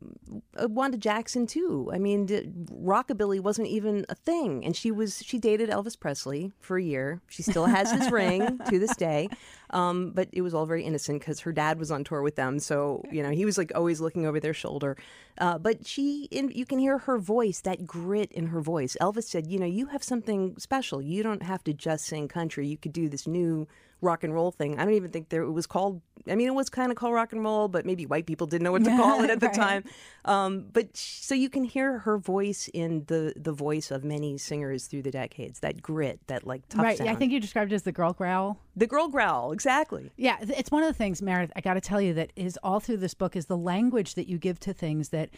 uh, 0.61 0.69
Wanda 0.69 0.97
Jackson 0.97 1.47
too. 1.47 1.91
I 1.93 1.99
mean, 1.99 2.27
d- 2.27 2.49
rockabilly 2.73 3.41
wasn't 3.41 3.69
even 3.69 4.05
a 4.09 4.15
thing, 4.15 4.65
and 4.65 4.75
she 4.75 4.91
was 4.91 5.23
she 5.25 5.39
dated 5.39 5.71
Elvis 5.71 5.99
Presley 5.99 6.53
for 6.61 6.77
a 6.77 6.83
year. 6.83 7.21
She 7.29 7.43
still 7.43 7.67
has 7.67 7.91
his 7.93 8.11
ring 8.11 8.59
to 8.69 8.79
this 8.79 8.97
day, 8.97 9.29
um, 9.71 10.11
but 10.11 10.29
it 10.33 10.43
was 10.43 10.55
all 10.55 10.67
very 10.67 10.83
innocent 10.83 11.21
because 11.21 11.41
her 11.41 11.53
dad 11.53 11.79
was 11.79 11.91
on 11.91 12.03
tour 12.03 12.23
with 12.23 12.35
them, 12.35 12.59
so 12.59 13.03
you 13.13 13.23
know 13.23 13.31
he 13.31 13.45
was 13.45 13.57
like 13.57 13.71
always 13.75 14.01
looking 14.01 14.27
over 14.27 14.41
their 14.41 14.55
shoulder. 14.55 14.97
Uh, 15.39 15.57
but 15.57 15.87
she, 15.87 16.27
in, 16.33 16.51
you 16.51 16.67
can 16.67 16.81
hear 16.81 16.99
her 16.99 17.17
voice, 17.17 17.61
that 17.61 17.87
grit 17.87 18.33
in 18.33 18.49
her 18.49 18.61
voice. 18.61 18.97
Elvis 19.01 19.25
said, 19.25 19.47
"You 19.47 19.61
know, 19.61 19.67
you 19.67 19.87
have 19.87 20.03
something 20.03 20.57
special. 20.59 21.01
You 21.01 21.23
don't 21.23 21.45
have 21.45 21.63
to 21.65 21.73
just 21.73 22.07
sing 22.07 22.27
country. 22.27 22.67
You 22.67 22.77
could 22.77 22.93
do 22.93 23.09
this 23.09 23.27
new." 23.27 23.69
Rock 24.01 24.23
and 24.25 24.33
roll 24.33 24.51
thing. 24.53 24.79
I 24.79 24.85
don't 24.85 24.95
even 24.95 25.11
think 25.11 25.29
there 25.29 25.43
it 25.43 25.51
was 25.53 25.67
called. 25.67 26.01
I 26.31 26.35
mean, 26.35 26.47
it 26.49 26.55
was 26.55 26.69
kind 26.69 26.91
of 26.93 26.97
called 26.97 27.15
rock 27.15 27.33
and 27.33 27.43
roll, 27.43 27.69
but 27.69 27.87
maybe 27.87 28.05
white 28.07 28.27
people 28.27 28.47
didn't 28.47 28.65
know 28.65 28.73
what 28.73 28.85
to 28.85 28.91
call 28.97 29.23
it 29.25 29.31
at 29.31 29.41
the 29.41 29.47
Right. 29.47 29.55
time. 29.55 29.85
Um, 30.25 30.67
but 30.73 30.97
sh- 30.97 31.21
so 31.23 31.35
you 31.35 31.49
can 31.49 31.65
hear 31.65 32.01
her 32.01 32.19
voice 32.19 32.69
in 32.75 33.05
the 33.07 33.33
the 33.37 33.53
voice 33.53 33.91
of 33.91 34.05
many 34.05 34.37
singers 34.39 34.87
through 34.87 35.03
the 35.03 35.11
decades. 35.11 35.61
That 35.61 35.81
grit, 35.83 36.21
that 36.27 36.47
like 36.47 36.69
tough 36.69 36.83
right. 36.83 36.99
sound. 36.99 37.11
I 37.11 37.15
think 37.15 37.33
you 37.33 37.41
described 37.41 37.73
it 37.73 37.75
as 37.77 37.83
the 37.85 37.93
girl 37.93 38.13
growl. 38.13 38.59
the 38.77 38.87
girl 38.87 39.09
growl, 39.09 39.53
exactly. 39.53 40.13
Yeah, 40.17 40.37
it's 40.41 40.71
one 40.71 40.83
of 40.83 40.89
the 40.89 40.95
things, 40.95 41.21
Meredith. 41.23 41.53
I 41.57 41.61
got 41.61 41.75
to 41.75 41.81
tell 41.81 42.01
you 42.01 42.15
that 42.15 42.33
is 42.37 42.59
all 42.63 42.81
through 42.81 42.99
this 42.99 43.15
book 43.15 43.35
is 43.37 43.47
the 43.47 43.57
language 43.57 44.15
that 44.15 44.29
you 44.29 44.39
give 44.39 44.61
to 44.61 44.73
things 44.73 45.09
that 45.09 45.31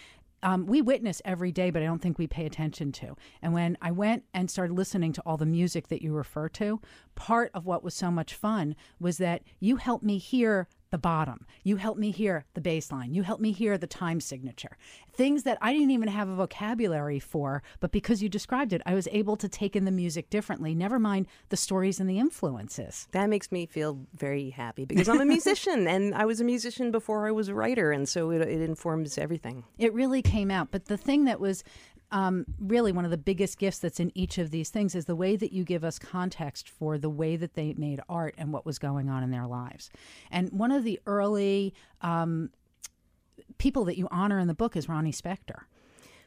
um, 0.42 0.66
we 0.66 0.82
witness 0.82 1.20
every 1.24 1.52
day, 1.52 1.70
but 1.70 1.82
I 1.82 1.86
don't 1.86 2.00
think 2.00 2.18
we 2.18 2.26
pay 2.26 2.46
attention 2.46 2.92
to. 2.92 3.16
And 3.42 3.52
when 3.52 3.76
I 3.82 3.90
went 3.90 4.24
and 4.32 4.50
started 4.50 4.74
listening 4.74 5.12
to 5.14 5.22
all 5.26 5.36
the 5.36 5.46
music 5.46 5.88
that 5.88 6.02
you 6.02 6.12
refer 6.12 6.48
to, 6.50 6.80
part 7.14 7.50
of 7.54 7.66
what 7.66 7.84
was 7.84 7.94
so 7.94 8.10
much 8.10 8.34
fun 8.34 8.74
was 8.98 9.18
that 9.18 9.42
you 9.58 9.76
helped 9.76 10.04
me 10.04 10.18
hear 10.18 10.68
the 10.90 10.98
bottom. 10.98 11.46
You 11.62 11.76
help 11.76 11.98
me 11.98 12.10
hear 12.10 12.44
the 12.54 12.60
bass 12.60 12.90
line. 12.90 13.14
You 13.14 13.22
help 13.22 13.40
me 13.40 13.52
hear 13.52 13.78
the 13.78 13.86
time 13.86 14.20
signature. 14.20 14.76
Things 15.12 15.44
that 15.44 15.58
I 15.60 15.72
didn't 15.72 15.90
even 15.90 16.08
have 16.08 16.28
a 16.28 16.34
vocabulary 16.34 17.18
for, 17.18 17.62
but 17.80 17.92
because 17.92 18.22
you 18.22 18.28
described 18.28 18.72
it, 18.72 18.82
I 18.86 18.94
was 18.94 19.08
able 19.12 19.36
to 19.36 19.48
take 19.48 19.76
in 19.76 19.84
the 19.84 19.90
music 19.90 20.30
differently, 20.30 20.74
never 20.74 20.98
mind 20.98 21.26
the 21.48 21.56
stories 21.56 22.00
and 22.00 22.08
the 22.08 22.18
influences. 22.18 23.08
That 23.12 23.28
makes 23.28 23.52
me 23.52 23.66
feel 23.66 23.98
very 24.14 24.50
happy 24.50 24.84
because 24.84 25.08
I'm 25.08 25.20
a 25.20 25.24
musician 25.24 25.86
and 25.86 26.14
I 26.14 26.24
was 26.24 26.40
a 26.40 26.44
musician 26.44 26.90
before 26.90 27.26
I 27.26 27.30
was 27.30 27.48
a 27.48 27.54
writer, 27.54 27.92
and 27.92 28.08
so 28.08 28.30
it, 28.30 28.42
it 28.42 28.60
informs 28.60 29.18
everything. 29.18 29.64
It 29.78 29.92
really 29.94 30.22
came 30.22 30.50
out. 30.50 30.68
But 30.70 30.86
the 30.86 30.96
thing 30.96 31.24
that 31.24 31.40
was 31.40 31.64
um, 32.12 32.44
really 32.58 32.92
one 32.92 33.04
of 33.04 33.10
the 33.10 33.16
biggest 33.16 33.58
gifts 33.58 33.78
that's 33.78 34.00
in 34.00 34.10
each 34.14 34.38
of 34.38 34.50
these 34.50 34.70
things 34.70 34.94
is 34.94 35.04
the 35.04 35.14
way 35.14 35.36
that 35.36 35.52
you 35.52 35.64
give 35.64 35.84
us 35.84 35.98
context 35.98 36.68
for 36.68 36.98
the 36.98 37.10
way 37.10 37.36
that 37.36 37.54
they 37.54 37.74
made 37.74 38.00
art 38.08 38.34
and 38.36 38.52
what 38.52 38.66
was 38.66 38.78
going 38.78 39.08
on 39.08 39.22
in 39.22 39.30
their 39.30 39.46
lives. 39.46 39.90
And 40.30 40.50
one 40.50 40.72
of 40.72 40.84
the 40.84 41.00
early 41.06 41.74
um, 42.00 42.50
people 43.58 43.84
that 43.84 43.96
you 43.96 44.08
honor 44.10 44.38
in 44.38 44.48
the 44.48 44.54
book 44.54 44.76
is 44.76 44.88
Ronnie 44.88 45.12
Spector. 45.12 45.62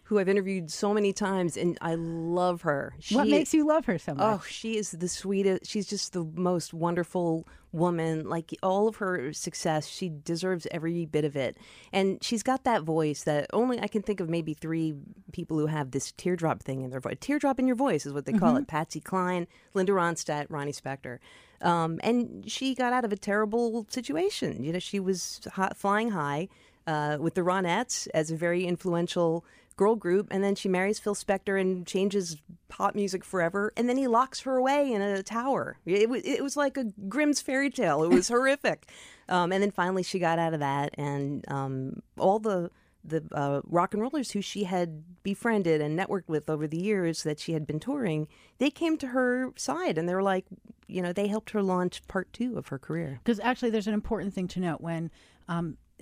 Who 0.07 0.19
I've 0.19 0.27
interviewed 0.27 0.69
so 0.69 0.93
many 0.93 1.13
times, 1.13 1.55
and 1.55 1.77
I 1.81 1.95
love 1.95 2.63
her. 2.63 2.93
She, 2.99 3.15
what 3.15 3.27
makes 3.27 3.53
you 3.53 3.65
love 3.65 3.85
her 3.85 3.97
so 3.97 4.13
much? 4.13 4.21
Oh, 4.39 4.43
she 4.45 4.75
is 4.77 4.91
the 4.91 5.07
sweetest. 5.07 5.65
She's 5.65 5.87
just 5.87 6.11
the 6.11 6.25
most 6.35 6.73
wonderful 6.73 7.47
woman. 7.71 8.27
Like 8.27 8.53
all 8.61 8.89
of 8.89 8.97
her 8.97 9.31
success, 9.31 9.87
she 9.87 10.09
deserves 10.09 10.67
every 10.71 11.05
bit 11.05 11.23
of 11.23 11.37
it. 11.37 11.57
And 11.93 12.21
she's 12.21 12.43
got 12.43 12.65
that 12.65 12.83
voice 12.83 13.23
that 13.23 13.47
only 13.53 13.79
I 13.79 13.87
can 13.87 14.01
think 14.01 14.19
of 14.19 14.29
maybe 14.29 14.53
three 14.53 14.93
people 15.31 15.57
who 15.57 15.67
have 15.67 15.91
this 15.91 16.11
teardrop 16.11 16.61
thing 16.61 16.81
in 16.83 16.89
their 16.91 16.99
voice. 16.99 17.17
Teardrop 17.21 17.57
in 17.57 17.65
your 17.65 17.77
voice 17.77 18.05
is 18.05 18.11
what 18.11 18.25
they 18.25 18.33
call 18.33 18.57
it. 18.57 18.67
Patsy 18.67 18.99
Cline, 18.99 19.47
Linda 19.73 19.93
Ronstadt, 19.93 20.47
Ronnie 20.49 20.73
Spector. 20.73 21.19
Um, 21.61 22.01
and 22.03 22.43
she 22.51 22.75
got 22.75 22.91
out 22.91 23.05
of 23.05 23.13
a 23.13 23.17
terrible 23.17 23.85
situation. 23.89 24.65
You 24.65 24.73
know, 24.73 24.79
she 24.79 24.99
was 24.99 25.39
hi- 25.53 25.71
flying 25.73 26.11
high 26.11 26.49
uh, 26.85 27.17
with 27.21 27.35
the 27.35 27.41
Ronettes 27.41 28.09
as 28.13 28.29
a 28.31 28.35
very 28.35 28.65
influential 28.65 29.45
girl 29.75 29.95
group, 29.95 30.27
and 30.31 30.43
then 30.43 30.55
she 30.55 30.69
marries 30.69 30.99
Phil 30.99 31.15
Spector 31.15 31.59
and 31.59 31.85
changes 31.85 32.37
pop 32.67 32.95
music 32.95 33.23
forever, 33.23 33.73
and 33.77 33.87
then 33.89 33.97
he 33.97 34.07
locks 34.07 34.41
her 34.41 34.57
away 34.57 34.91
in 34.91 35.01
a 35.01 35.23
tower. 35.23 35.77
It 35.85 36.09
was 36.09 36.21
it 36.23 36.43
was 36.43 36.57
like 36.57 36.77
a 36.77 36.85
Grimm's 37.07 37.41
fairy 37.41 37.69
tale. 37.69 38.03
It 38.03 38.09
was 38.09 38.27
horrific. 38.29 38.89
Um, 39.29 39.51
and 39.51 39.63
then 39.63 39.71
finally 39.71 40.03
she 40.03 40.19
got 40.19 40.39
out 40.39 40.53
of 40.53 40.59
that, 40.59 40.93
and 40.97 41.49
um, 41.49 42.01
all 42.17 42.39
the 42.39 42.69
the 43.05 43.23
uh, 43.33 43.61
rock 43.65 43.93
and 43.93 44.01
rollers 44.01 44.31
who 44.31 44.41
she 44.41 44.63
had 44.63 45.03
befriended 45.23 45.81
and 45.81 45.99
networked 45.99 46.27
with 46.27 46.49
over 46.49 46.67
the 46.67 46.77
years 46.77 47.23
that 47.23 47.37
she 47.37 47.51
had 47.51 47.67
been 47.67 47.79
touring, 47.79 48.27
they 48.59 48.69
came 48.69 48.97
to 48.97 49.07
her 49.07 49.51
side, 49.57 49.97
and 49.97 50.07
they 50.07 50.15
were 50.15 50.23
like, 50.23 50.45
you 50.87 51.01
know, 51.01 51.11
they 51.11 51.27
helped 51.27 51.51
her 51.51 51.61
launch 51.61 52.05
part 52.07 52.31
two 52.31 52.57
of 52.57 52.67
her 52.67 52.79
career. 52.79 53.19
Because 53.23 53.39
actually, 53.41 53.71
there's 53.71 53.87
an 53.87 53.93
important 53.93 54.33
thing 54.33 54.47
to 54.49 54.59
note 54.59 54.79
when, 54.79 55.11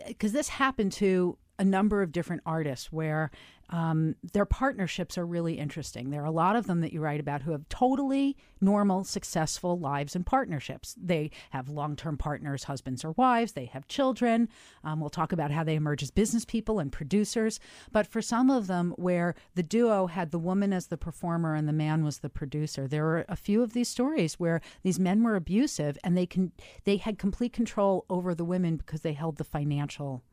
because 0.07 0.31
this 0.31 0.49
happened 0.49 0.91
to 0.93 1.37
a 1.62 1.63
number 1.63 2.01
of 2.01 2.12
different 2.12 2.41
artists 2.44 2.91
where 2.91 3.30
um, 3.70 4.15
their 4.34 4.46
partnerships 4.46 5.15
are 5.18 5.25
really 5.25 5.53
interesting. 5.53 6.10
There 6.10 6.24
are 6.24 6.25
a 6.25 6.32
lot 6.32 6.56
of 6.56 6.65
them 6.65 6.82
that 6.82 6.91
you 6.91 7.00
write 7.00 7.20
about 7.20 7.44
who 7.44 7.51
have 7.51 7.70
totally 7.70 8.36
normal, 8.60 9.03
successful 9.03 9.80
lives 9.80 10.15
and 10.15 10.25
partnerships. 10.25 10.96
They 11.01 11.30
have 11.51 11.70
long 11.70 11.96
term 11.96 12.18
partners, 12.18 12.65
husbands 12.65 13.06
or 13.06 13.12
wives, 13.12 13.53
they 13.53 13.65
have 13.65 13.88
children. 13.88 14.50
Um, 14.84 15.00
we'll 15.00 15.12
talk 15.12 15.32
about 15.32 15.51
how 15.51 15.63
they 15.63 15.75
emerge 15.75 16.01
as 16.03 16.10
business 16.10 16.46
people 16.46 16.80
and 16.80 16.91
producers. 16.91 17.60
But 17.91 18.08
for 18.08 18.24
some 18.24 18.50
of 18.50 18.65
them, 18.65 18.94
where 18.98 19.36
the 19.53 19.63
duo 19.63 20.08
had 20.08 20.32
the 20.32 20.39
woman 20.39 20.74
as 20.74 20.88
the 20.88 20.98
performer 20.98 21.53
and 21.53 21.68
the 21.68 21.74
man 21.74 22.03
was 22.03 22.20
the 22.20 22.30
producer, 22.30 22.88
there 22.88 23.06
are 23.06 23.25
a 23.30 23.36
few 23.36 23.62
of 23.62 23.74
these 23.74 23.88
stories 23.88 24.34
where 24.34 24.62
these 24.82 25.00
men 25.00 25.24
were 25.24 25.36
abusive 25.36 25.98
and 26.03 26.18
they 26.18 26.25
can 26.25 26.51
they 26.86 26.98
had 26.98 27.20
complete 27.20 27.53
control 27.53 28.06
over 28.10 28.34
the 28.34 28.44
women 28.44 28.77
because 28.77 29.01
they 29.01 29.13
held 29.13 29.38
the 29.38 29.44
financial 29.44 30.24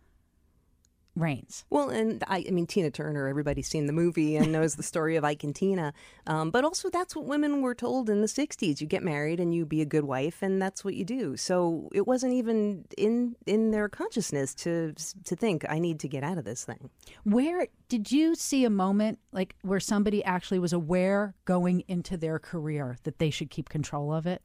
reins. 1.20 1.64
Well, 1.70 1.90
and 1.90 2.22
I, 2.28 2.44
I 2.46 2.50
mean, 2.50 2.66
Tina 2.66 2.90
Turner, 2.90 3.28
everybody's 3.28 3.68
seen 3.68 3.86
the 3.86 3.92
movie 3.92 4.36
and 4.36 4.52
knows 4.52 4.76
the 4.76 4.82
story 4.82 5.16
of 5.16 5.24
Ike 5.24 5.44
and 5.44 5.54
Tina. 5.54 5.92
Um, 6.26 6.50
but 6.50 6.64
also, 6.64 6.90
that's 6.90 7.14
what 7.16 7.24
women 7.24 7.62
were 7.62 7.74
told 7.74 8.08
in 8.08 8.20
the 8.20 8.26
60s. 8.26 8.80
You 8.80 8.86
get 8.86 9.02
married 9.02 9.40
and 9.40 9.54
you 9.54 9.66
be 9.66 9.82
a 9.82 9.86
good 9.86 10.04
wife, 10.04 10.42
and 10.42 10.60
that's 10.60 10.84
what 10.84 10.94
you 10.94 11.04
do. 11.04 11.36
So 11.36 11.88
it 11.92 12.06
wasn't 12.06 12.34
even 12.34 12.84
in, 12.96 13.36
in 13.46 13.70
their 13.70 13.88
consciousness 13.88 14.54
to, 14.56 14.94
to 15.24 15.36
think, 15.36 15.64
I 15.68 15.78
need 15.78 16.00
to 16.00 16.08
get 16.08 16.22
out 16.22 16.38
of 16.38 16.44
this 16.44 16.64
thing. 16.64 16.90
Where 17.24 17.66
did 17.88 18.12
you 18.12 18.34
see 18.34 18.64
a 18.64 18.70
moment 18.70 19.18
like 19.32 19.56
where 19.62 19.80
somebody 19.80 20.24
actually 20.24 20.58
was 20.58 20.72
aware 20.72 21.34
going 21.44 21.84
into 21.88 22.16
their 22.16 22.38
career 22.38 22.98
that 23.04 23.18
they 23.18 23.30
should 23.30 23.50
keep 23.50 23.68
control 23.68 24.12
of 24.12 24.26
it? 24.26 24.42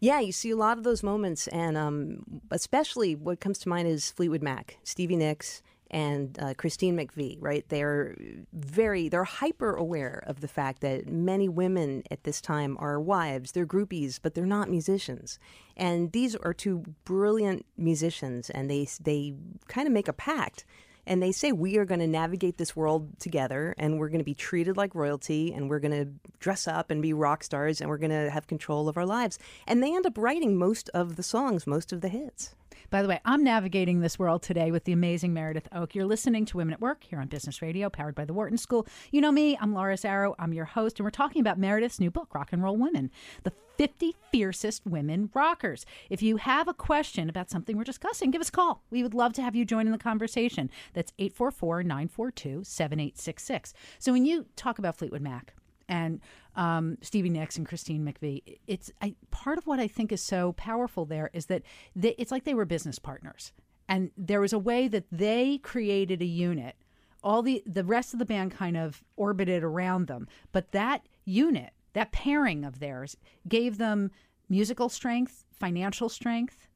Yeah, 0.00 0.18
you 0.20 0.32
see 0.32 0.50
a 0.50 0.56
lot 0.56 0.78
of 0.78 0.84
those 0.84 1.02
moments, 1.02 1.46
and 1.48 1.76
um, 1.76 2.40
especially 2.50 3.14
what 3.14 3.38
comes 3.38 3.58
to 3.60 3.68
mind 3.68 3.86
is 3.86 4.10
Fleetwood 4.10 4.42
Mac, 4.42 4.78
Stevie 4.82 5.16
Nicks, 5.16 5.62
and 5.90 6.38
uh, 6.40 6.54
Christine 6.56 6.96
McVie. 6.96 7.38
Right? 7.40 7.68
They're 7.68 8.16
very, 8.52 9.08
they're 9.08 9.24
hyper 9.24 9.74
aware 9.74 10.22
of 10.26 10.40
the 10.40 10.48
fact 10.48 10.80
that 10.82 11.08
many 11.08 11.48
women 11.48 12.02
at 12.10 12.24
this 12.24 12.40
time 12.40 12.76
are 12.80 13.00
wives, 13.00 13.52
they're 13.52 13.66
groupies, 13.66 14.18
but 14.22 14.34
they're 14.34 14.46
not 14.46 14.70
musicians. 14.70 15.38
And 15.76 16.12
these 16.12 16.36
are 16.36 16.54
two 16.54 16.84
brilliant 17.04 17.66
musicians, 17.76 18.50
and 18.50 18.70
they 18.70 18.88
they 19.02 19.34
kind 19.68 19.86
of 19.86 19.92
make 19.92 20.08
a 20.08 20.12
pact. 20.12 20.64
And 21.06 21.22
they 21.22 21.32
say 21.32 21.52
we 21.52 21.76
are 21.78 21.84
going 21.84 22.00
to 22.00 22.06
navigate 22.06 22.58
this 22.58 22.76
world 22.76 23.18
together 23.18 23.74
and 23.78 23.98
we're 23.98 24.08
going 24.08 24.20
to 24.20 24.24
be 24.24 24.34
treated 24.34 24.76
like 24.76 24.94
royalty 24.94 25.52
and 25.52 25.68
we're 25.68 25.80
going 25.80 25.92
to 25.92 26.12
dress 26.38 26.68
up 26.68 26.90
and 26.90 27.02
be 27.02 27.12
rock 27.12 27.42
stars 27.42 27.80
and 27.80 27.88
we're 27.88 27.98
going 27.98 28.10
to 28.10 28.30
have 28.30 28.46
control 28.46 28.88
of 28.88 28.96
our 28.96 29.06
lives 29.06 29.38
and 29.66 29.82
they 29.82 29.94
end 29.94 30.06
up 30.06 30.16
writing 30.16 30.56
most 30.56 30.88
of 30.90 31.16
the 31.16 31.22
songs 31.22 31.66
most 31.66 31.92
of 31.92 32.00
the 32.00 32.08
hits 32.08 32.54
by 32.90 33.02
the 33.02 33.08
way, 33.08 33.20
I'm 33.24 33.44
navigating 33.44 34.00
this 34.00 34.18
world 34.18 34.42
today 34.42 34.72
with 34.72 34.82
the 34.82 34.92
amazing 34.92 35.32
Meredith 35.32 35.68
Ochs. 35.72 35.94
You're 35.94 36.06
listening 36.06 36.44
to 36.46 36.56
Women 36.56 36.74
at 36.74 36.80
Work 36.80 37.04
here 37.04 37.20
on 37.20 37.28
Business 37.28 37.62
Radio, 37.62 37.88
powered 37.88 38.16
by 38.16 38.24
the 38.24 38.32
Wharton 38.32 38.58
School. 38.58 38.84
You 39.12 39.20
know 39.20 39.30
me, 39.30 39.56
I'm 39.60 39.72
Laura 39.72 39.94
Zarrow. 39.94 40.34
I'm 40.40 40.52
your 40.52 40.64
host, 40.64 40.98
and 40.98 41.04
we're 41.04 41.10
talking 41.10 41.40
about 41.40 41.56
Meredith's 41.56 42.00
new 42.00 42.10
book, 42.10 42.34
Rock 42.34 42.52
and 42.52 42.64
Roll 42.64 42.76
Women, 42.76 43.12
the 43.44 43.52
50 43.80 44.14
fiercest 44.30 44.84
women 44.84 45.30
rockers. 45.32 45.86
If 46.10 46.20
you 46.20 46.36
have 46.36 46.68
a 46.68 46.74
question 46.74 47.30
about 47.30 47.48
something 47.48 47.78
we're 47.78 47.84
discussing, 47.84 48.30
give 48.30 48.42
us 48.42 48.50
a 48.50 48.52
call. 48.52 48.82
We 48.90 49.02
would 49.02 49.14
love 49.14 49.32
to 49.32 49.42
have 49.42 49.56
you 49.56 49.64
join 49.64 49.86
in 49.86 49.92
the 49.92 49.96
conversation. 49.96 50.68
That's 50.92 51.14
844 51.18 51.84
942 51.84 52.62
7866. 52.62 53.72
So 53.98 54.12
when 54.12 54.26
you 54.26 54.44
talk 54.54 54.78
about 54.78 54.96
Fleetwood 54.96 55.22
Mac, 55.22 55.54
and 55.88 56.20
um, 56.56 56.98
Stevie 57.00 57.30
Nicks 57.30 57.56
and 57.56 57.66
Christine 57.66 58.04
McVie. 58.04 58.58
It's 58.66 58.92
I, 59.00 59.14
part 59.30 59.56
of 59.56 59.66
what 59.66 59.80
I 59.80 59.88
think 59.88 60.12
is 60.12 60.22
so 60.22 60.52
powerful 60.52 61.06
there 61.06 61.30
is 61.32 61.46
that 61.46 61.62
they, 61.96 62.14
it's 62.18 62.30
like 62.30 62.44
they 62.44 62.54
were 62.54 62.66
business 62.66 62.98
partners, 62.98 63.52
and 63.88 64.10
there 64.16 64.40
was 64.40 64.52
a 64.52 64.58
way 64.58 64.88
that 64.88 65.06
they 65.10 65.58
created 65.58 66.20
a 66.20 66.26
unit. 66.26 66.76
All 67.24 67.42
the 67.42 67.60
the 67.66 67.82
rest 67.82 68.12
of 68.12 68.20
the 68.20 68.24
band 68.24 68.52
kind 68.52 68.76
of 68.76 69.02
orbited 69.16 69.64
around 69.64 70.06
them, 70.06 70.28
but 70.52 70.70
that 70.70 71.08
unit, 71.24 71.72
that 71.92 72.12
pairing 72.12 72.64
of 72.64 72.80
theirs, 72.80 73.16
gave 73.48 73.78
them 73.78 74.10
musical 74.48 74.88
strength, 74.88 75.44
financial 75.52 76.08
strength. 76.08 76.68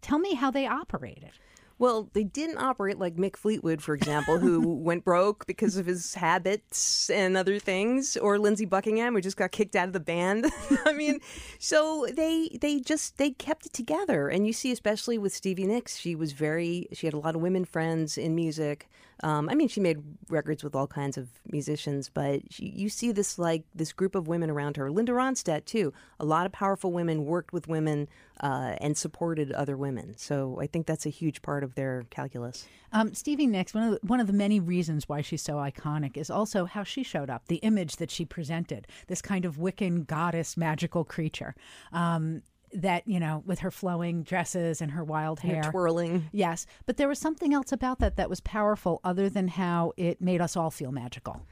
Tell 0.00 0.18
me 0.18 0.34
how 0.34 0.50
they 0.50 0.66
operated. 0.66 1.32
Well, 1.82 2.10
they 2.12 2.22
didn't 2.22 2.58
operate 2.58 3.00
like 3.00 3.16
Mick 3.16 3.34
Fleetwood, 3.36 3.82
for 3.82 3.94
example, 3.94 4.38
who 4.38 4.60
went 4.76 5.04
broke 5.04 5.46
because 5.48 5.76
of 5.76 5.86
his 5.86 6.14
habits 6.14 7.10
and 7.10 7.36
other 7.36 7.58
things, 7.58 8.16
or 8.16 8.38
Lindsey 8.38 8.66
Buckingham, 8.66 9.14
who 9.14 9.20
just 9.20 9.36
got 9.36 9.50
kicked 9.50 9.74
out 9.74 9.88
of 9.88 9.92
the 9.92 9.98
band. 9.98 10.46
I 10.86 10.92
mean, 10.92 11.18
so 11.58 12.06
they 12.14 12.56
they 12.60 12.78
just 12.78 13.18
they 13.18 13.30
kept 13.30 13.66
it 13.66 13.72
together, 13.72 14.28
and 14.28 14.46
you 14.46 14.52
see, 14.52 14.70
especially 14.70 15.18
with 15.18 15.34
Stevie 15.34 15.66
Nicks, 15.66 15.96
she 15.96 16.14
was 16.14 16.30
very 16.30 16.86
she 16.92 17.08
had 17.08 17.14
a 17.14 17.18
lot 17.18 17.34
of 17.34 17.42
women 17.42 17.64
friends 17.64 18.16
in 18.16 18.36
music. 18.36 18.88
Um, 19.22 19.48
I 19.48 19.54
mean, 19.54 19.68
she 19.68 19.80
made 19.80 19.98
records 20.28 20.64
with 20.64 20.74
all 20.74 20.86
kinds 20.86 21.16
of 21.16 21.28
musicians, 21.50 22.08
but 22.08 22.40
she, 22.50 22.66
you 22.66 22.88
see 22.88 23.12
this 23.12 23.38
like 23.38 23.64
this 23.74 23.92
group 23.92 24.14
of 24.14 24.26
women 24.28 24.50
around 24.50 24.76
her. 24.76 24.90
Linda 24.90 25.12
Ronstadt 25.12 25.64
too. 25.64 25.92
A 26.18 26.24
lot 26.24 26.46
of 26.46 26.52
powerful 26.52 26.92
women 26.92 27.24
worked 27.24 27.52
with 27.52 27.68
women 27.68 28.08
uh, 28.40 28.74
and 28.80 28.96
supported 28.96 29.52
other 29.52 29.76
women. 29.76 30.16
So 30.16 30.58
I 30.60 30.66
think 30.66 30.86
that's 30.86 31.06
a 31.06 31.10
huge 31.10 31.42
part 31.42 31.62
of 31.62 31.74
their 31.74 32.04
calculus. 32.10 32.66
Um, 32.92 33.14
Stevie 33.14 33.46
Nicks, 33.46 33.72
one 33.72 33.84
of 33.84 33.90
the, 33.92 34.06
one 34.06 34.20
of 34.20 34.26
the 34.26 34.32
many 34.32 34.60
reasons 34.60 35.08
why 35.08 35.22
she's 35.22 35.42
so 35.42 35.54
iconic 35.54 36.16
is 36.16 36.28
also 36.28 36.64
how 36.64 36.82
she 36.82 37.02
showed 37.02 37.30
up, 37.30 37.46
the 37.46 37.56
image 37.56 37.96
that 37.96 38.10
she 38.10 38.24
presented, 38.24 38.86
this 39.06 39.22
kind 39.22 39.44
of 39.44 39.56
Wiccan 39.56 40.06
goddess, 40.06 40.56
magical 40.56 41.04
creature. 41.04 41.54
Um, 41.92 42.42
that 42.72 43.06
you 43.06 43.20
know 43.20 43.42
with 43.46 43.60
her 43.60 43.70
flowing 43.70 44.22
dresses 44.22 44.80
and 44.80 44.92
her 44.92 45.04
wild 45.04 45.40
hair 45.40 45.62
her 45.64 45.70
twirling 45.70 46.28
yes 46.32 46.66
but 46.86 46.96
there 46.96 47.08
was 47.08 47.18
something 47.18 47.52
else 47.52 47.72
about 47.72 47.98
that 47.98 48.16
that 48.16 48.30
was 48.30 48.40
powerful 48.40 49.00
other 49.04 49.28
than 49.28 49.48
how 49.48 49.92
it 49.96 50.20
made 50.20 50.40
us 50.40 50.56
all 50.56 50.70
feel 50.70 50.92
magical 50.92 51.42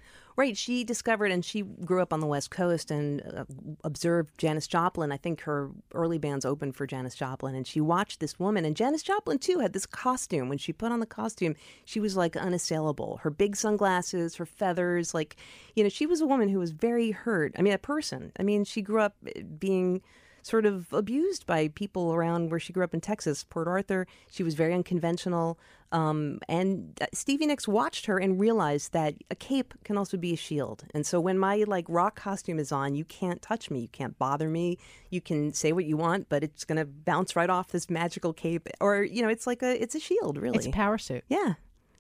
Right. 0.41 0.57
She 0.57 0.85
discovered, 0.85 1.31
and 1.33 1.45
she 1.45 1.61
grew 1.61 2.01
up 2.01 2.15
on 2.15 2.21
the 2.21 2.27
West 2.27 2.51
Coast 2.51 2.91
and 2.91 3.21
uh, 3.23 3.45
observed 3.85 4.39
Janis 4.39 4.67
Joplin. 4.67 5.13
I 5.13 5.19
think 5.19 5.43
her 5.43 5.71
early 5.93 6.17
bands 6.17 6.47
opened 6.47 6.77
for 6.77 6.87
Janis 6.87 7.15
Joplin, 7.15 7.55
and 7.55 7.67
she 7.67 7.79
watched 7.79 8.21
this 8.21 8.39
woman. 8.39 8.65
And 8.65 8.75
Janis 8.75 9.03
Joplin, 9.03 9.39
too, 9.39 9.59
had 9.59 9.75
this 9.75 9.85
costume. 9.85 10.49
When 10.49 10.57
she 10.57 10.73
put 10.73 10.93
on 10.93 11.01
the 11.01 11.05
costume, 11.05 11.57
she 11.85 12.01
was 12.01 12.17
like 12.17 12.37
unassailable. 12.37 13.19
Her 13.19 13.29
big 13.29 13.55
sunglasses, 13.55 14.37
her 14.37 14.47
feathers, 14.47 15.13
like, 15.13 15.37
you 15.75 15.83
know, 15.83 15.91
she 15.91 16.07
was 16.07 16.23
a 16.23 16.27
woman 16.27 16.49
who 16.49 16.59
was 16.59 16.71
very 16.71 17.11
hurt. 17.11 17.55
I 17.59 17.63
mean, 17.63 17.75
a 17.75 17.79
person. 17.79 18.33
I 18.39 18.43
mean, 18.43 18.65
she 18.65 18.83
grew 18.83 19.03
up 19.03 19.17
uh, 19.27 19.43
being 19.59 20.01
sort 20.43 20.67
of 20.67 20.93
abused 20.93 21.47
by 21.47 21.69
people 21.69 22.13
around 22.13 22.51
where 22.51 22.61
she 22.61 22.73
grew 22.73 22.85
up 22.85 22.95
in 22.95 23.01
Texas, 23.01 23.45
Port 23.45 23.69
Arthur. 23.69 24.07
She 24.31 24.43
was 24.43 24.55
very 24.55 24.75
unconventional. 24.75 25.59
Um, 25.93 26.39
and 26.49 26.99
uh, 27.01 27.07
Stevie 27.13 27.47
Nicks 27.47 27.67
watched 27.67 28.07
her 28.07 28.19
and 28.19 28.39
realized 28.39 28.93
that 28.93 29.15
a 29.31 29.35
cape 29.35 29.75
can 29.85 29.97
also 29.97 30.17
be 30.17 30.33
a 30.33 30.37
shield. 30.37 30.85
And 30.95 31.05
so 31.05 31.21
when 31.21 31.39
my 31.39 31.65
like 31.67 31.85
rock 31.89 32.15
costume 32.15 32.59
is 32.59 32.71
on, 32.71 32.95
you 32.95 33.05
can't 33.05 33.43
touch 33.43 33.71
me, 33.71 33.81
you 33.81 33.89
can't 33.89 34.17
bother 34.19 34.49
me. 34.49 34.79
You 35.11 35.21
can 35.21 35.53
say 35.53 35.73
what 35.73 35.85
you 35.85 35.97
want, 35.97 36.29
but 36.29 36.45
it's 36.45 36.65
going 36.65 36.79
to 36.79 36.85
bounce 36.85 37.35
right 37.35 37.51
off 37.51 37.69
this 37.69 37.91
magical 37.91 38.33
cape. 38.33 38.69
Or 38.81 39.03
you 39.03 39.23
know, 39.23 39.29
it's 39.29 39.47
like 39.47 39.63
a 39.63 39.83
it's 39.83 39.95
a 39.95 40.01
shield, 40.01 40.39
really. 40.39 40.59
It's 40.59 40.67
a 40.67 40.71
power 40.71 40.99
suit. 40.99 41.25
Yeah. 41.29 41.55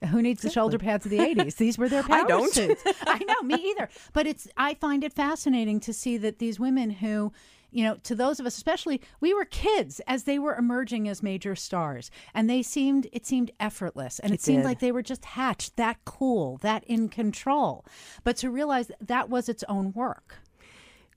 Who 0.09 0.23
needs 0.23 0.38
exactly. 0.38 0.49
the 0.49 0.54
shoulder 0.54 0.78
pads 0.78 1.04
of 1.04 1.11
the 1.11 1.18
80s? 1.18 1.56
These 1.56 1.76
were 1.76 1.88
their 1.88 2.02
power 2.04 2.25
I 2.25 2.25
don't. 2.25 2.52
suits. 2.52 2.82
I 3.02 3.18
know, 3.18 3.42
me 3.42 3.56
either. 3.70 3.90
But 4.12 4.26
it's 4.26 4.49
I 4.56 4.75
find 4.75 5.04
it 5.04 5.12
fascinating 5.12 5.80
to 5.80 5.92
see 5.92 6.16
that 6.18 6.38
these 6.38 6.58
women 6.58 6.91
who 6.91 7.32
you 7.71 7.85
know, 7.85 7.97
to 8.04 8.15
those 8.15 8.41
of 8.41 8.47
us, 8.47 8.56
especially, 8.56 9.00
we 9.21 9.33
were 9.35 9.45
kids 9.45 10.00
as 10.06 10.25
they 10.25 10.39
were 10.39 10.56
emerging 10.56 11.09
as 11.09 11.23
major 11.23 11.54
stars, 11.54 12.11
and 12.35 12.49
they 12.49 12.63
seemed 12.63 13.09
it 13.13 13.26
seemed 13.26 13.50
effortless, 13.61 14.19
and 14.19 14.33
it, 14.33 14.37
it 14.37 14.43
seemed 14.43 14.65
like 14.65 14.80
they 14.80 14.93
were 14.93 15.02
just 15.02 15.25
hatched, 15.25 15.76
that 15.76 15.99
cool, 16.04 16.59
that 16.59 16.85
in 16.85 17.09
control. 17.09 17.85
But 18.25 18.37
to 18.39 18.50
realize 18.50 18.91
that 19.00 19.28
was 19.28 19.49
its 19.49 19.65
own 19.69 19.93
work. 19.93 20.37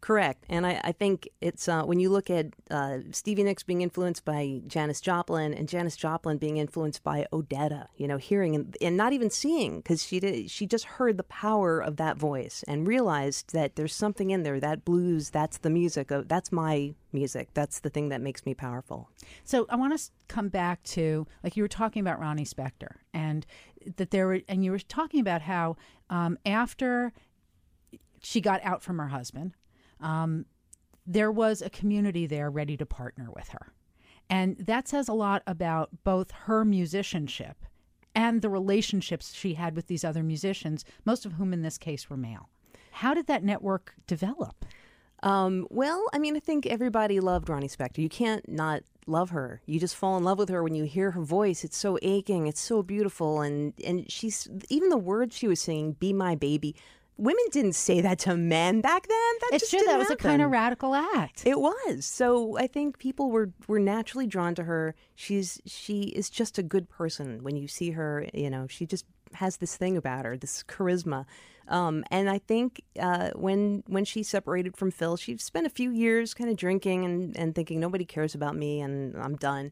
Correct, 0.04 0.44
and 0.50 0.68
I, 0.68 0.82
I 0.84 0.92
think 0.92 1.30
it's 1.40 1.70
uh, 1.70 1.84
when 1.84 1.98
you 1.98 2.10
look 2.10 2.30
at 2.30 2.48
uh, 2.70 2.98
Stevie 3.12 3.44
Nicks 3.44 3.64
being 3.64 3.82
influenced 3.82 4.26
by 4.26 4.60
Janis 4.68 5.00
Joplin 5.00 5.54
and 5.54 5.70
Janis 5.70 5.96
Joplin 5.96 6.38
being 6.38 6.58
influenced 6.58 7.06
by 7.06 7.26
Odetta, 7.32 7.88
you 7.96 8.06
know, 8.06 8.18
hearing 8.18 8.54
and, 8.54 8.76
and 8.82 8.98
not 8.98 9.14
even 9.14 9.30
seeing 9.30 9.78
because 9.78 10.04
she 10.04 10.20
did, 10.20 10.52
she 10.52 10.68
just 10.68 10.84
heard 10.84 11.16
the 11.16 11.24
power 11.24 11.80
of 11.80 11.96
that 11.96 12.18
voice 12.18 12.66
and 12.68 12.86
realized 12.86 13.54
that 13.54 13.78
there's 13.78 13.96
something 13.96 14.30
in 14.30 14.44
there 14.44 14.60
that 14.60 14.84
blues 14.84 15.30
that's 15.30 15.60
the 15.60 15.70
music 15.70 16.12
of, 16.12 16.28
that's 16.28 16.52
my 16.52 16.94
music 17.14 17.48
that's 17.54 17.80
the 17.80 17.90
thing 17.90 18.10
that 18.10 18.20
makes 18.20 18.46
me 18.46 18.54
powerful. 18.54 19.10
So 19.46 19.68
I 19.70 19.78
want 19.78 19.98
to 19.98 20.04
come 20.28 20.50
back 20.50 20.84
to 20.84 21.26
like 21.46 21.56
you 21.56 21.64
were 21.64 21.70
talking 21.70 22.02
about 22.02 22.20
Ronnie 22.20 22.44
Spector 22.44 22.96
and 23.14 23.46
that 23.96 24.12
there 24.12 24.28
were 24.28 24.42
and 24.50 24.66
you 24.66 24.72
were 24.72 24.80
talking 24.80 25.22
about 25.22 25.44
how 25.44 25.78
um, 26.10 26.38
after 26.46 27.14
she 28.22 28.42
got 28.42 28.60
out 28.66 28.84
from 28.84 28.98
her 28.98 29.08
husband 29.08 29.54
um, 30.04 30.46
there 31.06 31.32
was 31.32 31.62
a 31.62 31.70
community 31.70 32.28
there 32.28 32.50
ready 32.50 32.78
to 32.78 32.86
partner 32.86 33.30
with 33.36 33.50
her. 33.50 33.74
And 34.30 34.58
that 34.58 34.88
says 34.88 35.08
a 35.08 35.14
lot 35.14 35.44
about 35.46 35.90
both 36.04 36.32
her 36.32 36.64
musicianship 36.64 37.66
and 38.16 38.42
the 38.42 38.50
relationships 38.50 39.34
she 39.34 39.56
had 39.56 39.76
with 39.76 39.88
these 39.88 40.04
other 40.04 40.24
musicians, 40.24 40.86
most 41.04 41.26
of 41.26 41.34
whom 41.34 41.52
in 41.52 41.62
this 41.62 41.78
case 41.78 42.10
were 42.10 42.18
male. 42.18 42.50
How 42.92 43.14
did 43.14 43.28
that 43.28 43.44
network 43.44 43.96
develop? 44.06 44.66
Um, 45.24 45.68
well, 45.70 46.06
I 46.14 46.20
mean, 46.20 46.36
I 46.36 46.40
think 46.40 46.66
everybody 46.66 47.20
loved 47.20 47.50
Ronnie 47.50 47.68
Spector. 47.68 48.00
You 48.00 48.10
can't 48.10 48.48
not 48.48 48.84
love 49.08 49.32
her. 49.32 49.62
You 49.66 49.80
just 49.80 49.96
fall 49.96 50.18
in 50.18 50.24
love 50.24 50.38
with 50.38 50.50
her 50.50 50.62
when 50.62 50.76
you 50.76 50.84
hear 50.84 51.12
her 51.12 51.22
voice. 51.22 51.64
It's 51.64 51.78
so 51.78 51.98
aching. 52.02 52.46
It's 52.46 52.60
so 52.60 52.84
beautiful, 52.84 53.42
and 53.42 53.74
and 53.86 54.10
she's 54.12 54.50
even 54.70 54.90
the 54.90 54.98
words 54.98 55.36
she 55.36 55.48
was 55.48 55.62
singing, 55.62 55.94
"Be 55.94 56.14
my 56.14 56.36
baby." 56.36 56.76
Women 57.18 57.44
didn't 57.52 57.74
say 57.74 58.02
that 58.02 58.20
to 58.20 58.36
men 58.36 58.82
back 58.82 59.08
then. 59.08 59.34
That 59.42 59.50
it's 59.54 59.70
true. 59.70 59.80
That 59.80 59.88
happen. 59.88 60.00
was 60.00 60.12
a 60.12 60.16
kind 60.16 60.42
of 60.42 60.52
radical 60.52 60.96
act. 60.96 61.44
It 61.46 61.60
was. 61.60 62.06
So 62.06 62.58
I 62.58 62.68
think 62.68 62.98
people 63.00 63.32
were 63.32 63.52
were 63.68 63.80
naturally 63.80 64.28
drawn 64.28 64.56
to 64.56 64.64
her. 64.64 64.96
She's 65.16 65.62
she 65.66 66.04
is 66.04 66.30
just 66.30 66.58
a 66.58 66.64
good 66.64 66.90
person. 66.90 67.44
When 67.44 67.56
you 67.56 67.68
see 67.68 67.92
her, 67.92 68.28
you 68.34 68.50
know, 68.50 68.68
she 68.68 68.86
just 68.86 69.06
has 69.34 69.58
this 69.58 69.76
thing 69.76 69.98
about 69.98 70.26
her, 70.26 70.38
this 70.38 70.64
charisma. 70.64 71.26
Um, 71.68 72.04
and 72.12 72.30
I 72.30 72.40
think 72.40 72.84
uh, 73.00 73.32
when 73.36 73.84
when 73.88 74.06
she 74.06 74.24
separated 74.24 74.76
from 74.76 74.92
Phil, 74.92 75.16
she 75.18 75.38
spent 75.38 75.66
a 75.66 75.70
few 75.70 75.92
years 75.92 76.34
kind 76.34 76.50
of 76.50 76.58
drinking 76.58 77.06
and, 77.06 77.38
and 77.38 77.56
thinking 77.56 77.80
nobody 77.80 78.06
cares 78.06 78.36
about 78.36 78.56
me 78.56 78.82
and 78.82 79.16
I'm 79.18 79.36
done. 79.36 79.72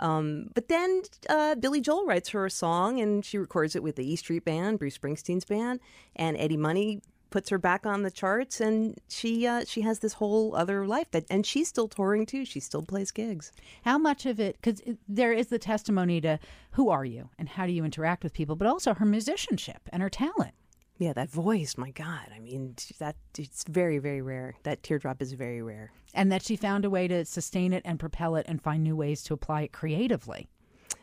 Um, 0.00 0.48
but 0.54 0.68
then 0.68 1.02
uh, 1.28 1.54
Billy 1.56 1.80
Joel 1.80 2.06
writes 2.06 2.30
her 2.30 2.46
a 2.46 2.50
song 2.50 3.00
and 3.00 3.24
she 3.24 3.38
records 3.38 3.76
it 3.76 3.82
with 3.82 3.96
the 3.96 4.10
E 4.10 4.16
Street 4.16 4.44
Band, 4.44 4.78
Bruce 4.78 4.98
Springsteen's 4.98 5.44
band, 5.44 5.80
and 6.16 6.36
Eddie 6.36 6.56
Money 6.56 7.02
puts 7.30 7.48
her 7.48 7.58
back 7.58 7.86
on 7.86 8.02
the 8.02 8.10
charts 8.10 8.60
and 8.60 9.00
she 9.08 9.46
uh, 9.46 9.64
she 9.66 9.80
has 9.80 10.00
this 10.00 10.12
whole 10.14 10.54
other 10.54 10.86
life 10.86 11.10
that 11.10 11.24
and 11.30 11.46
she's 11.46 11.66
still 11.66 11.88
touring 11.88 12.26
too. 12.26 12.44
She 12.44 12.60
still 12.60 12.82
plays 12.82 13.10
gigs. 13.10 13.52
How 13.84 13.98
much 13.98 14.26
of 14.26 14.38
it 14.38 14.56
because 14.60 14.82
there 15.08 15.32
is 15.32 15.48
the 15.48 15.58
testimony 15.58 16.20
to 16.20 16.38
who 16.72 16.90
are 16.90 17.04
you 17.04 17.30
and 17.38 17.48
how 17.48 17.66
do 17.66 17.72
you 17.72 17.84
interact 17.84 18.22
with 18.22 18.34
people 18.34 18.54
but 18.54 18.68
also 18.68 18.94
her 18.94 19.06
musicianship 19.06 19.88
and 19.92 20.02
her 20.02 20.10
talent 20.10 20.52
yeah, 20.98 21.12
that 21.12 21.30
voice, 21.30 21.76
my 21.76 21.90
God. 21.90 22.28
I 22.34 22.38
mean, 22.38 22.74
that 22.98 23.16
it's 23.36 23.64
very, 23.68 23.98
very 23.98 24.22
rare. 24.22 24.54
That 24.62 24.82
teardrop 24.82 25.20
is 25.20 25.32
very 25.32 25.62
rare. 25.62 25.92
And 26.14 26.30
that 26.30 26.42
she 26.42 26.56
found 26.56 26.84
a 26.84 26.90
way 26.90 27.08
to 27.08 27.24
sustain 27.24 27.72
it 27.72 27.82
and 27.84 27.98
propel 27.98 28.36
it 28.36 28.46
and 28.48 28.62
find 28.62 28.82
new 28.82 28.96
ways 28.96 29.22
to 29.24 29.34
apply 29.34 29.62
it 29.62 29.72
creatively. 29.72 30.48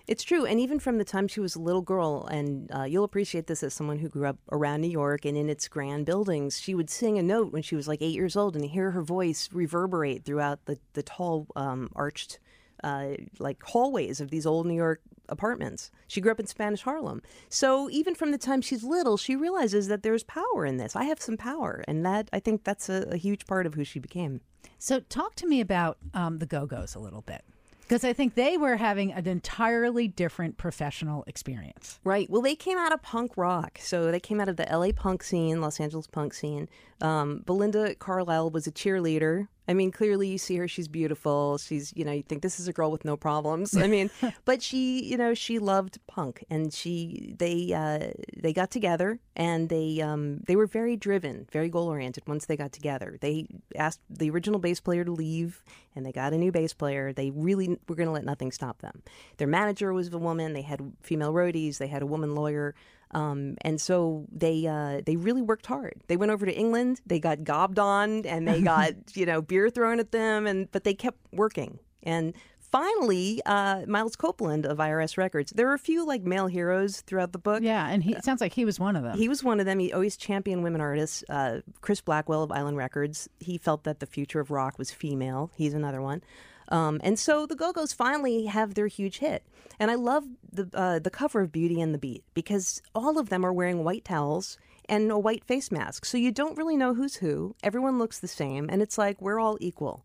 It's 0.08 0.24
true. 0.24 0.46
And 0.46 0.60
even 0.60 0.80
from 0.80 0.98
the 0.98 1.06
time 1.06 1.28
she 1.28 1.40
was 1.40 1.56
a 1.56 1.62
little 1.62 1.84
girl, 1.84 2.26
and 2.32 2.72
uh, 2.74 2.84
you'll 2.84 3.04
appreciate 3.04 3.46
this 3.46 3.62
as 3.62 3.76
someone 3.76 4.00
who 4.00 4.10
grew 4.10 4.26
up 4.26 4.38
around 4.52 4.82
New 4.82 4.90
York 4.90 5.24
and 5.24 5.38
in 5.38 5.50
its 5.50 5.68
grand 5.68 6.08
buildings, 6.08 6.60
she 6.60 6.74
would 6.74 6.90
sing 6.90 7.20
a 7.20 7.24
note 7.24 7.54
when 7.54 7.62
she 7.62 7.76
was 7.76 7.88
like 7.88 8.02
eight 8.02 8.16
years 8.16 8.36
old 8.36 8.56
and 8.56 8.66
hear 8.66 8.90
her 8.90 9.04
voice 9.04 9.50
reverberate 9.52 10.26
throughout 10.26 10.66
the, 10.66 10.80
the 10.94 11.04
tall, 11.04 11.46
um, 11.56 11.92
arched, 11.96 12.40
uh, 12.84 13.10
like 13.40 13.62
hallways 13.64 14.22
of 14.22 14.32
these 14.32 14.46
old 14.46 14.66
New 14.66 14.76
York 14.76 15.02
apartments. 15.30 15.92
She 16.08 16.22
grew 16.22 16.32
up 16.32 16.40
in 16.40 16.48
Spanish 16.48 16.82
Harlem. 16.82 17.22
So 17.50 17.90
even 17.90 18.16
from 18.16 18.32
the 18.32 18.38
time 18.38 18.62
she's 18.62 18.84
little, 18.84 19.18
she 19.18 19.36
realizes 19.36 19.88
that 19.88 20.04
there's 20.04 20.24
power 20.24 20.66
in 20.66 20.78
this. 20.78 20.96
I 20.96 21.04
have 21.04 21.22
some 21.22 21.38
power. 21.38 21.84
And 21.88 22.06
that, 22.06 22.30
I 22.34 22.40
think 22.40 22.64
that's 22.64 22.90
a, 22.90 23.08
a 23.12 23.18
huge 23.18 23.46
part 23.46 23.66
of 23.66 23.76
who 23.76 23.84
she 23.84 24.00
became. 24.00 24.42
So, 24.78 25.02
talk 25.02 25.36
to 25.36 25.48
me 25.48 25.60
about 25.60 25.98
um, 26.14 26.40
the 26.40 26.46
Go 26.46 26.66
Go's 26.66 26.96
a 26.96 27.00
little 27.00 27.22
bit. 27.22 27.44
Because 27.82 28.04
I 28.04 28.14
think 28.14 28.36
they 28.36 28.56
were 28.56 28.78
having 28.78 29.12
an 29.12 29.28
entirely 29.28 30.08
different 30.08 30.58
professional 30.58 31.24
experience. 31.26 32.00
Right. 32.04 32.30
Well, 32.30 32.44
they 32.44 32.56
came 32.56 32.78
out 32.78 32.94
of 32.94 33.02
punk 33.02 33.36
rock. 33.36 33.80
So 33.82 34.12
they 34.12 34.20
came 34.20 34.40
out 34.40 34.48
of 34.48 34.58
the 34.58 34.68
LA 34.72 34.92
punk 34.96 35.24
scene, 35.24 35.60
Los 35.60 35.80
Angeles 35.80 36.06
punk 36.06 36.36
scene. 36.36 36.70
Um, 37.02 37.42
Belinda 37.46 37.96
Carlisle 37.96 38.52
was 38.52 38.68
a 38.68 38.72
cheerleader. 38.72 39.48
I 39.70 39.76
mean, 39.76 39.92
clearly 39.92 40.28
you 40.28 40.40
see 40.40 40.58
her; 40.58 40.68
she's 40.68 40.88
beautiful. 40.88 41.60
She's, 41.60 41.94
you 41.96 42.04
know, 42.04 42.12
you 42.12 42.24
think 42.24 42.42
this 42.42 42.60
is 42.60 42.68
a 42.68 42.74
girl 42.74 42.90
with 42.90 43.06
no 43.06 43.16
problems. 43.16 43.78
I 43.78 43.86
mean, 43.86 44.10
but 44.46 44.64
she, 44.64 45.04
you 45.04 45.16
know, 45.16 45.36
she 45.36 45.60
loved 45.60 46.00
punk, 46.08 46.44
and 46.50 46.74
she, 46.74 47.36
they, 47.38 47.72
uh, 47.72 48.12
they 48.36 48.52
got 48.52 48.72
together, 48.72 49.20
and 49.36 49.70
they, 49.70 50.02
um, 50.02 50.40
they 50.48 50.56
were 50.56 50.66
very 50.66 50.98
driven, 50.98 51.48
very 51.52 51.70
goal 51.70 51.88
oriented. 51.88 52.24
Once 52.26 52.48
they 52.48 52.58
got 52.58 52.72
together, 52.72 53.20
they 53.22 53.46
asked 53.76 54.02
the 54.10 54.32
original 54.32 54.60
bass 54.60 54.80
player 54.80 55.06
to 55.06 55.12
leave, 55.12 55.64
and 55.96 56.04
they 56.04 56.12
got 56.12 56.34
a 56.34 56.38
new 56.38 56.52
bass 56.52 56.74
player. 56.74 57.14
They 57.14 57.30
really 57.30 57.78
were 57.88 57.96
going 57.96 58.08
to 58.08 58.14
let 58.14 58.26
nothing 58.26 58.52
stop 58.52 58.82
them. 58.82 59.04
Their 59.38 59.48
manager 59.48 59.94
was 59.94 60.12
a 60.12 60.18
woman. 60.18 60.54
They 60.54 60.64
had 60.64 60.82
female 61.04 61.32
roadies. 61.32 61.78
They 61.78 61.88
had 61.88 62.02
a 62.02 62.08
woman 62.08 62.34
lawyer. 62.34 62.74
Um, 63.12 63.56
and 63.62 63.82
so 63.82 64.26
they 64.32 64.68
uh, 64.68 65.02
they 65.06 65.16
really 65.16 65.42
worked 65.42 65.66
hard. 65.66 66.02
They 66.08 66.18
went 66.18 66.32
over 66.32 66.46
to 66.46 66.56
England. 66.56 67.02
They 67.06 67.20
got 67.20 67.44
gobbed 67.44 67.80
on, 67.80 68.26
and 68.26 68.48
they 68.48 68.62
got 68.74 68.94
you 69.14 69.26
know 69.26 69.42
beer 69.42 69.70
thrown 69.70 70.00
at 70.00 70.12
them, 70.12 70.46
and 70.46 70.72
but 70.72 70.84
they 70.84 70.94
kept 70.94 71.18
working. 71.32 71.80
And 72.04 72.34
finally, 72.60 73.42
uh, 73.46 73.84
Miles 73.88 74.16
Copeland 74.16 74.66
of 74.66 74.78
IRS 74.78 75.18
Records. 75.18 75.52
There 75.52 75.70
are 75.70 75.74
a 75.74 75.80
few 75.80 76.06
like 76.06 76.24
male 76.24 76.48
heroes 76.48 77.02
throughout 77.02 77.32
the 77.32 77.40
book. 77.40 77.64
Yeah, 77.64 77.88
and 77.88 78.04
he, 78.04 78.14
it 78.14 78.24
sounds 78.24 78.42
like 78.42 78.54
he 78.54 78.66
was 78.66 78.80
one 78.80 78.96
of 78.96 79.04
them. 79.04 79.18
He 79.18 79.28
was 79.28 79.44
one 79.44 79.60
of 79.60 79.66
them. 79.66 79.80
He 79.80 79.92
always 79.92 80.16
championed 80.16 80.64
women 80.64 80.82
artists. 80.82 81.24
Uh, 81.30 81.62
Chris 81.82 82.02
Blackwell 82.02 82.44
of 82.44 82.52
Island 82.52 82.78
Records. 82.78 83.28
He 83.40 83.58
felt 83.58 83.84
that 83.84 84.00
the 84.00 84.06
future 84.06 84.40
of 84.40 84.52
rock 84.52 84.78
was 84.78 84.92
female. 84.92 85.52
He's 85.56 85.74
another 85.74 86.02
one. 86.02 86.22
Um, 86.70 87.00
and 87.04 87.18
so 87.18 87.46
the 87.46 87.56
Go 87.56 87.72
Go's 87.74 87.94
finally 87.94 88.46
have 88.46 88.76
their 88.76 88.88
huge 88.88 89.18
hit. 89.18 89.44
And 89.80 89.90
I 89.90 89.96
love 89.96 90.26
the 90.52 90.70
uh, 90.74 91.00
the 91.00 91.10
cover 91.10 91.42
of 91.42 91.52
Beauty 91.52 91.82
and 91.82 91.94
the 91.94 91.98
Beat 91.98 92.24
because 92.34 92.82
all 92.94 93.18
of 93.18 93.30
them 93.30 93.46
are 93.46 93.54
wearing 93.54 93.84
white 93.84 94.06
towels 94.06 94.58
and 94.88 95.12
a 95.12 95.18
white 95.18 95.46
face 95.46 95.72
mask. 95.72 96.06
So 96.06 96.18
you 96.18 96.32
don't 96.32 96.58
really 96.58 96.76
know 96.78 96.94
who's 96.94 97.16
who. 97.16 97.56
Everyone 97.64 97.98
looks 97.98 98.20
the 98.20 98.28
same, 98.28 98.70
and 98.70 98.82
it's 98.82 98.98
like 98.98 99.22
we're 99.22 99.40
all 99.40 99.58
equal. 99.62 100.04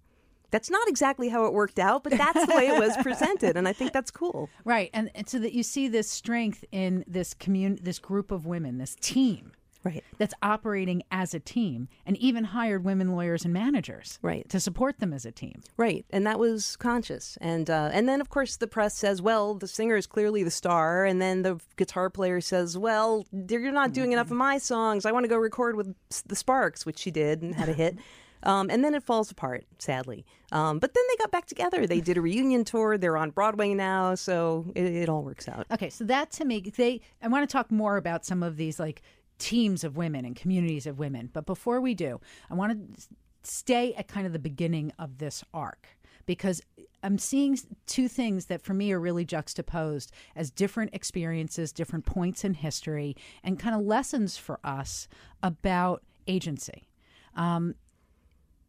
That's 0.50 0.70
not 0.70 0.86
exactly 0.86 1.28
how 1.30 1.46
it 1.46 1.52
worked 1.52 1.80
out, 1.80 2.04
but 2.04 2.12
that's 2.12 2.46
the 2.46 2.54
way 2.54 2.68
it 2.68 2.78
was 2.78 2.96
presented, 3.02 3.56
and 3.56 3.66
I 3.66 3.72
think 3.72 3.92
that's 3.92 4.12
cool. 4.12 4.48
Right, 4.64 4.88
and, 4.94 5.10
and 5.16 5.28
so 5.28 5.40
that 5.40 5.52
you 5.52 5.64
see 5.64 5.88
this 5.88 6.08
strength 6.08 6.64
in 6.70 7.04
this 7.08 7.34
commun- 7.34 7.80
this 7.82 7.98
group 7.98 8.30
of 8.30 8.46
women, 8.46 8.78
this 8.78 8.94
team 9.00 9.50
Right. 9.84 10.02
that's 10.18 10.34
operating 10.42 11.02
as 11.10 11.34
a 11.34 11.40
team 11.40 11.88
and 12.06 12.16
even 12.16 12.44
hired 12.44 12.84
women 12.84 13.12
lawyers 13.12 13.44
and 13.44 13.52
managers 13.52 14.18
Right. 14.22 14.48
to 14.48 14.58
support 14.58 14.98
them 14.98 15.12
as 15.12 15.24
a 15.26 15.30
team. 15.32 15.62
Right, 15.76 16.06
and 16.10 16.26
that 16.26 16.38
was 16.38 16.76
conscious, 16.76 17.36
and 17.40 17.68
uh, 17.68 17.90
and 17.92 18.08
then 18.08 18.20
of 18.20 18.30
course 18.30 18.56
the 18.56 18.66
press 18.66 18.96
says, 18.96 19.20
well, 19.20 19.54
the 19.54 19.68
singer 19.68 19.96
is 19.96 20.06
clearly 20.06 20.42
the 20.42 20.50
star, 20.50 21.04
and 21.04 21.20
then 21.20 21.42
the 21.42 21.60
guitar 21.76 22.08
player 22.10 22.40
says, 22.40 22.78
well, 22.78 23.26
you're 23.48 23.70
not 23.72 23.92
doing 23.92 24.12
enough 24.12 24.30
of 24.30 24.36
my 24.36 24.58
songs. 24.58 25.04
I 25.06 25.12
want 25.12 25.24
to 25.24 25.28
go 25.28 25.36
record 25.36 25.76
with 25.76 25.94
the 26.26 26.36
Sparks, 26.36 26.86
which 26.86 26.98
she 26.98 27.10
did 27.10 27.42
and 27.42 27.54
had 27.54 27.68
a 27.68 27.74
hit. 27.74 27.96
Um, 28.46 28.68
and 28.68 28.84
then 28.84 28.94
it 28.94 29.02
falls 29.02 29.30
apart, 29.30 29.64
sadly. 29.78 30.26
Um, 30.52 30.78
but 30.78 30.92
then 30.92 31.02
they 31.08 31.16
got 31.16 31.30
back 31.30 31.46
together. 31.46 31.86
They 31.86 32.02
did 32.02 32.18
a 32.18 32.20
reunion 32.20 32.62
tour. 32.64 32.98
They're 32.98 33.16
on 33.16 33.30
Broadway 33.30 33.72
now, 33.72 34.14
so 34.16 34.66
it, 34.74 34.84
it 34.84 35.08
all 35.08 35.22
works 35.24 35.48
out. 35.48 35.66
Okay, 35.72 35.88
so 35.88 36.04
that 36.04 36.30
to 36.32 36.44
me, 36.44 36.60
they 36.76 37.00
I 37.22 37.28
want 37.28 37.48
to 37.48 37.50
talk 37.50 37.70
more 37.70 37.96
about 37.96 38.26
some 38.26 38.42
of 38.42 38.58
these 38.58 38.78
like 38.78 39.00
teams 39.38 39.84
of 39.84 39.96
women 39.96 40.24
and 40.24 40.36
communities 40.36 40.86
of 40.86 40.98
women. 40.98 41.30
But 41.32 41.46
before 41.46 41.80
we 41.80 41.94
do, 41.94 42.20
I 42.50 42.54
want 42.54 42.94
to 42.96 43.02
stay 43.42 43.94
at 43.94 44.08
kind 44.08 44.26
of 44.26 44.32
the 44.32 44.38
beginning 44.38 44.92
of 44.98 45.18
this 45.18 45.44
arc 45.52 45.86
because 46.26 46.62
I'm 47.02 47.18
seeing 47.18 47.58
two 47.86 48.08
things 48.08 48.46
that 48.46 48.62
for 48.62 48.72
me 48.72 48.92
are 48.92 49.00
really 49.00 49.24
juxtaposed 49.24 50.10
as 50.34 50.50
different 50.50 50.94
experiences, 50.94 51.72
different 51.72 52.06
points 52.06 52.44
in 52.44 52.54
history, 52.54 53.14
and 53.42 53.58
kind 53.58 53.74
of 53.74 53.82
lessons 53.82 54.36
for 54.36 54.58
us 54.64 55.06
about 55.42 56.02
agency. 56.26 56.88
Um, 57.36 57.74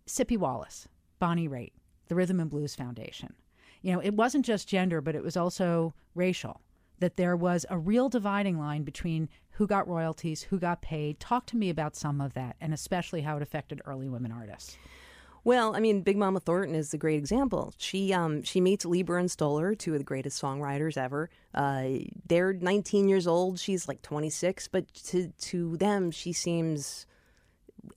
Sippie 0.05 0.37
Wallace, 0.37 0.87
Bonnie 1.19 1.47
Raitt, 1.47 1.71
the 2.07 2.15
Rhythm 2.15 2.39
and 2.39 2.49
Blues 2.49 2.75
Foundation. 2.75 3.33
You 3.81 3.93
know, 3.93 3.99
it 3.99 4.15
wasn't 4.15 4.45
just 4.45 4.67
gender, 4.67 4.99
but 4.99 5.15
it 5.15 5.23
was 5.23 5.37
also 5.37 5.93
racial. 6.13 6.61
That 6.99 7.17
there 7.17 7.35
was 7.35 7.65
a 7.69 7.77
real 7.77 8.09
dividing 8.09 8.57
line 8.57 8.83
between 8.83 9.29
who 9.55 9.67
got 9.67 9.87
royalties, 9.87 10.43
who 10.43 10.59
got 10.59 10.81
paid. 10.81 11.19
Talk 11.19 11.45
to 11.47 11.57
me 11.57 11.69
about 11.69 11.95
some 11.95 12.19
of 12.19 12.33
that, 12.33 12.55
and 12.59 12.73
especially 12.73 13.21
how 13.21 13.37
it 13.37 13.43
affected 13.43 13.81
early 13.85 14.09
women 14.09 14.31
artists. 14.31 14.77
Well, 15.45 15.75
I 15.75 15.79
mean, 15.79 16.01
Big 16.01 16.17
Mama 16.17 16.39
Thornton 16.39 16.75
is 16.75 16.93
a 16.93 16.97
great 16.97 17.19
example. 17.19 17.73
She 17.77 18.11
um, 18.11 18.41
she 18.43 18.59
meets 18.59 18.83
Leiber 18.83 19.17
and 19.17 19.29
Stoller, 19.29 19.75
two 19.75 19.93
of 19.93 19.99
the 19.99 20.03
greatest 20.03 20.41
songwriters 20.41 20.97
ever. 20.97 21.29
Uh, 21.53 21.99
they're 22.27 22.51
19 22.53 23.07
years 23.07 23.27
old. 23.27 23.59
She's 23.59 23.87
like 23.87 24.01
26, 24.01 24.67
but 24.69 24.91
to 25.05 25.29
to 25.29 25.77
them, 25.77 26.09
she 26.09 26.33
seems 26.33 27.05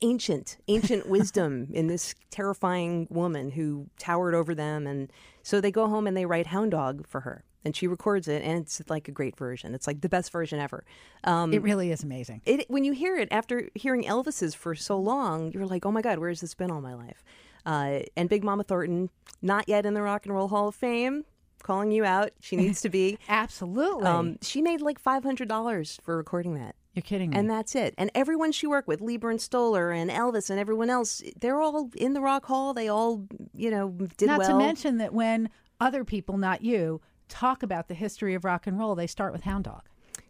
ancient, 0.01 0.57
ancient 0.67 1.09
wisdom 1.09 1.67
in 1.73 1.87
this 1.87 2.13
terrifying 2.29 3.07
woman 3.09 3.51
who 3.51 3.87
towered 3.97 4.35
over 4.35 4.53
them. 4.53 4.85
And 4.85 5.11
so 5.41 5.59
they 5.59 5.71
go 5.71 5.87
home 5.87 6.05
and 6.05 6.15
they 6.15 6.27
write 6.27 6.47
Hound 6.47 6.71
Dog 6.71 7.07
for 7.07 7.21
her. 7.21 7.43
And 7.65 7.75
she 7.75 7.87
records 7.87 8.27
it, 8.29 8.41
and 8.41 8.57
it's 8.59 8.81
like 8.89 9.07
a 9.09 9.11
great 9.11 9.35
version. 9.35 9.73
It's 9.75 9.85
like 9.85 9.99
the 10.01 10.07
best 10.07 10.31
version 10.31 10.59
ever. 10.59 10.85
Um, 11.25 11.53
It 11.53 11.61
really 11.61 11.91
is 11.91 12.03
amazing. 12.03 12.41
it, 12.45 12.69
when 12.69 12.85
you 12.85 12.93
hear 12.93 13.17
it 13.17 13.27
after 13.31 13.69
hearing 13.75 14.03
Elvis's 14.03 14.55
for 14.55 14.75
so 14.75 14.97
long, 14.97 15.51
you're 15.51 15.65
like, 15.65 15.85
oh 15.85 15.91
my 15.91 16.01
God, 16.01 16.19
where 16.19 16.29
has 16.29 16.39
this 16.39 16.55
been 16.55 16.71
all 16.71 16.79
my 16.81 16.93
life? 16.93 17.21
Uh, 17.65 17.99
and 18.15 18.29
Big 18.29 18.43
Mama 18.45 18.63
Thornton, 18.63 19.09
not 19.41 19.67
yet 19.67 19.85
in 19.85 19.93
the 19.93 20.01
Rock 20.01 20.25
and 20.25 20.33
Roll 20.33 20.47
Hall 20.47 20.69
of 20.69 20.75
Fame, 20.75 21.25
calling 21.61 21.91
you 21.91 22.05
out. 22.05 22.31
She 22.39 22.55
needs 22.55 22.79
to 22.81 22.89
be. 22.89 23.17
Absolutely. 23.27 24.05
Um, 24.05 24.37
she 24.41 24.61
made 24.61 24.79
like 24.79 25.03
$500 25.03 26.01
for 26.01 26.15
recording 26.15 26.55
that. 26.55 26.75
You're 26.93 27.03
kidding 27.03 27.29
me. 27.31 27.37
And 27.37 27.49
that's 27.49 27.75
it. 27.75 27.93
And 27.97 28.09
everyone 28.15 28.51
she 28.53 28.65
worked 28.67 28.87
with, 28.87 29.01
Leiber 29.01 29.29
and 29.29 29.39
Stoller 29.39 29.91
and 29.91 30.09
Elvis 30.09 30.49
and 30.49 30.59
everyone 30.59 30.89
else, 30.89 31.21
they're 31.39 31.59
all 31.61 31.89
in 31.95 32.13
the 32.13 32.21
Rock 32.21 32.45
Hall. 32.45 32.73
They 32.73 32.87
all, 32.87 33.25
you 33.53 33.69
know, 33.69 33.89
did 34.17 34.27
not 34.27 34.39
well. 34.39 34.49
Not 34.49 34.59
to 34.59 34.65
mention 34.65 34.97
that 34.97 35.13
when 35.13 35.49
other 35.79 36.03
people, 36.03 36.37
not 36.37 36.63
you, 36.63 36.99
talk 37.29 37.63
about 37.63 37.87
the 37.87 37.93
history 37.93 38.33
of 38.33 38.43
rock 38.43 38.67
and 38.67 38.77
roll, 38.77 38.95
they 38.95 39.07
start 39.07 39.31
with 39.31 39.43
Hound 39.43 39.63
Dog 39.65 39.83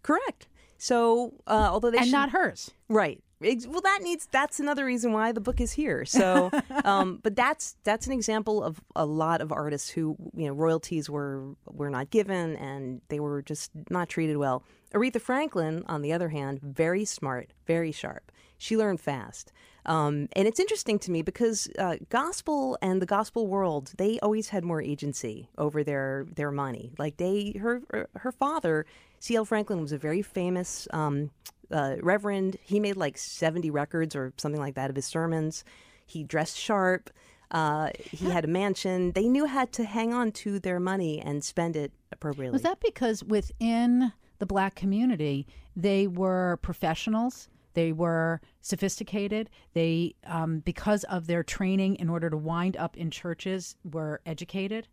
Correct. 0.04 0.48
So, 0.78 1.34
uh, 1.48 1.68
although 1.72 1.92
they 1.92 1.98
and 1.98 2.06
should- 2.08 2.12
not 2.14 2.30
hers. 2.30 2.72
Right. 2.88 3.22
Well, 3.42 3.82
that 3.82 4.00
needs. 4.02 4.28
That's 4.32 4.60
another 4.60 4.84
reason 4.84 5.14
why 5.14 5.32
the 5.32 5.40
book 5.40 5.62
is 5.62 5.72
here. 5.72 6.04
So, 6.04 6.52
um, 6.84 7.20
but 7.24 7.36
that's 7.36 7.78
that's 7.84 8.06
an 8.06 8.14
example 8.14 8.64
of 8.64 8.82
a 8.96 9.06
lot 9.06 9.42
of 9.42 9.52
artists 9.52 9.90
who 9.90 10.18
you 10.36 10.48
know 10.48 10.54
royalties 10.54 11.10
were 11.10 11.56
were 11.66 11.90
not 11.90 12.10
given 12.10 12.58
and 12.58 13.02
they 13.08 13.20
were 13.20 13.42
just 13.42 13.72
not 13.90 14.10
treated 14.10 14.38
well. 14.38 14.64
Aretha 14.94 15.22
Franklin, 15.22 15.84
on 15.88 16.02
the 16.02 16.12
other 16.12 16.30
hand, 16.30 16.60
very 16.62 17.06
smart, 17.06 17.52
very 17.66 17.92
sharp. 17.92 18.32
She 18.58 18.76
learned 18.76 19.00
fast. 19.00 19.54
Um, 19.86 20.28
and 20.34 20.48
it's 20.48 20.60
interesting 20.60 21.00
to 21.00 21.12
me 21.12 21.22
because 21.22 21.70
uh, 21.80 21.96
gospel 22.10 22.78
and 22.82 23.02
the 23.02 23.06
gospel 23.06 23.48
world, 23.48 23.94
they 23.98 24.20
always 24.20 24.50
had 24.50 24.64
more 24.64 24.82
agency 24.82 25.50
over 25.58 25.84
their 25.84 26.26
their 26.36 26.52
money. 26.52 26.92
Like 26.98 27.18
they, 27.18 27.54
her 27.62 27.82
her 28.16 28.32
father, 28.32 28.86
C.L. 29.20 29.46
Franklin, 29.46 29.82
was 29.82 29.94
a 29.94 29.98
very 29.98 30.22
famous 30.22 30.88
um, 30.92 31.32
uh, 31.72 31.96
reverend. 32.02 32.58
He 32.62 32.80
made 32.80 32.98
like 32.98 33.18
seventy 33.18 33.70
records 33.70 34.16
or 34.16 34.34
something 34.38 34.62
like 34.62 34.76
that 34.76 34.90
of 34.90 34.96
his 34.96 35.06
sermons. 35.06 35.64
He 36.06 36.24
dressed 36.24 36.58
sharp. 36.58 37.10
Uh, 37.52 37.90
he 37.96 38.30
had 38.30 38.46
a 38.46 38.48
mansion. 38.48 39.12
They 39.14 39.28
knew 39.28 39.46
how 39.48 39.66
to 39.66 39.84
hang 39.84 40.14
on 40.14 40.32
to 40.34 40.60
their 40.60 40.80
money 40.80 41.20
and 41.20 41.44
spend 41.44 41.76
it 41.76 41.92
appropriately. 42.12 42.54
Was 42.54 42.62
that 42.62 42.80
because 42.80 43.24
within 43.24 44.14
the 44.38 44.46
black 44.46 44.76
community, 44.76 45.48
they 45.76 46.08
were 46.08 46.60
professionals? 46.62 47.50
They 47.74 47.92
were 47.92 48.42
sophisticated. 48.62 49.50
They, 49.74 50.16
um, 50.26 50.60
because 50.60 51.04
of 51.06 51.28
their 51.28 51.44
training 51.44 51.96
in 51.96 52.10
order 52.10 52.30
to 52.30 52.38
wind 52.38 52.78
up 52.78 52.98
in 52.98 53.10
churches, 53.10 53.76
were 53.84 54.22
educated? 54.26 54.88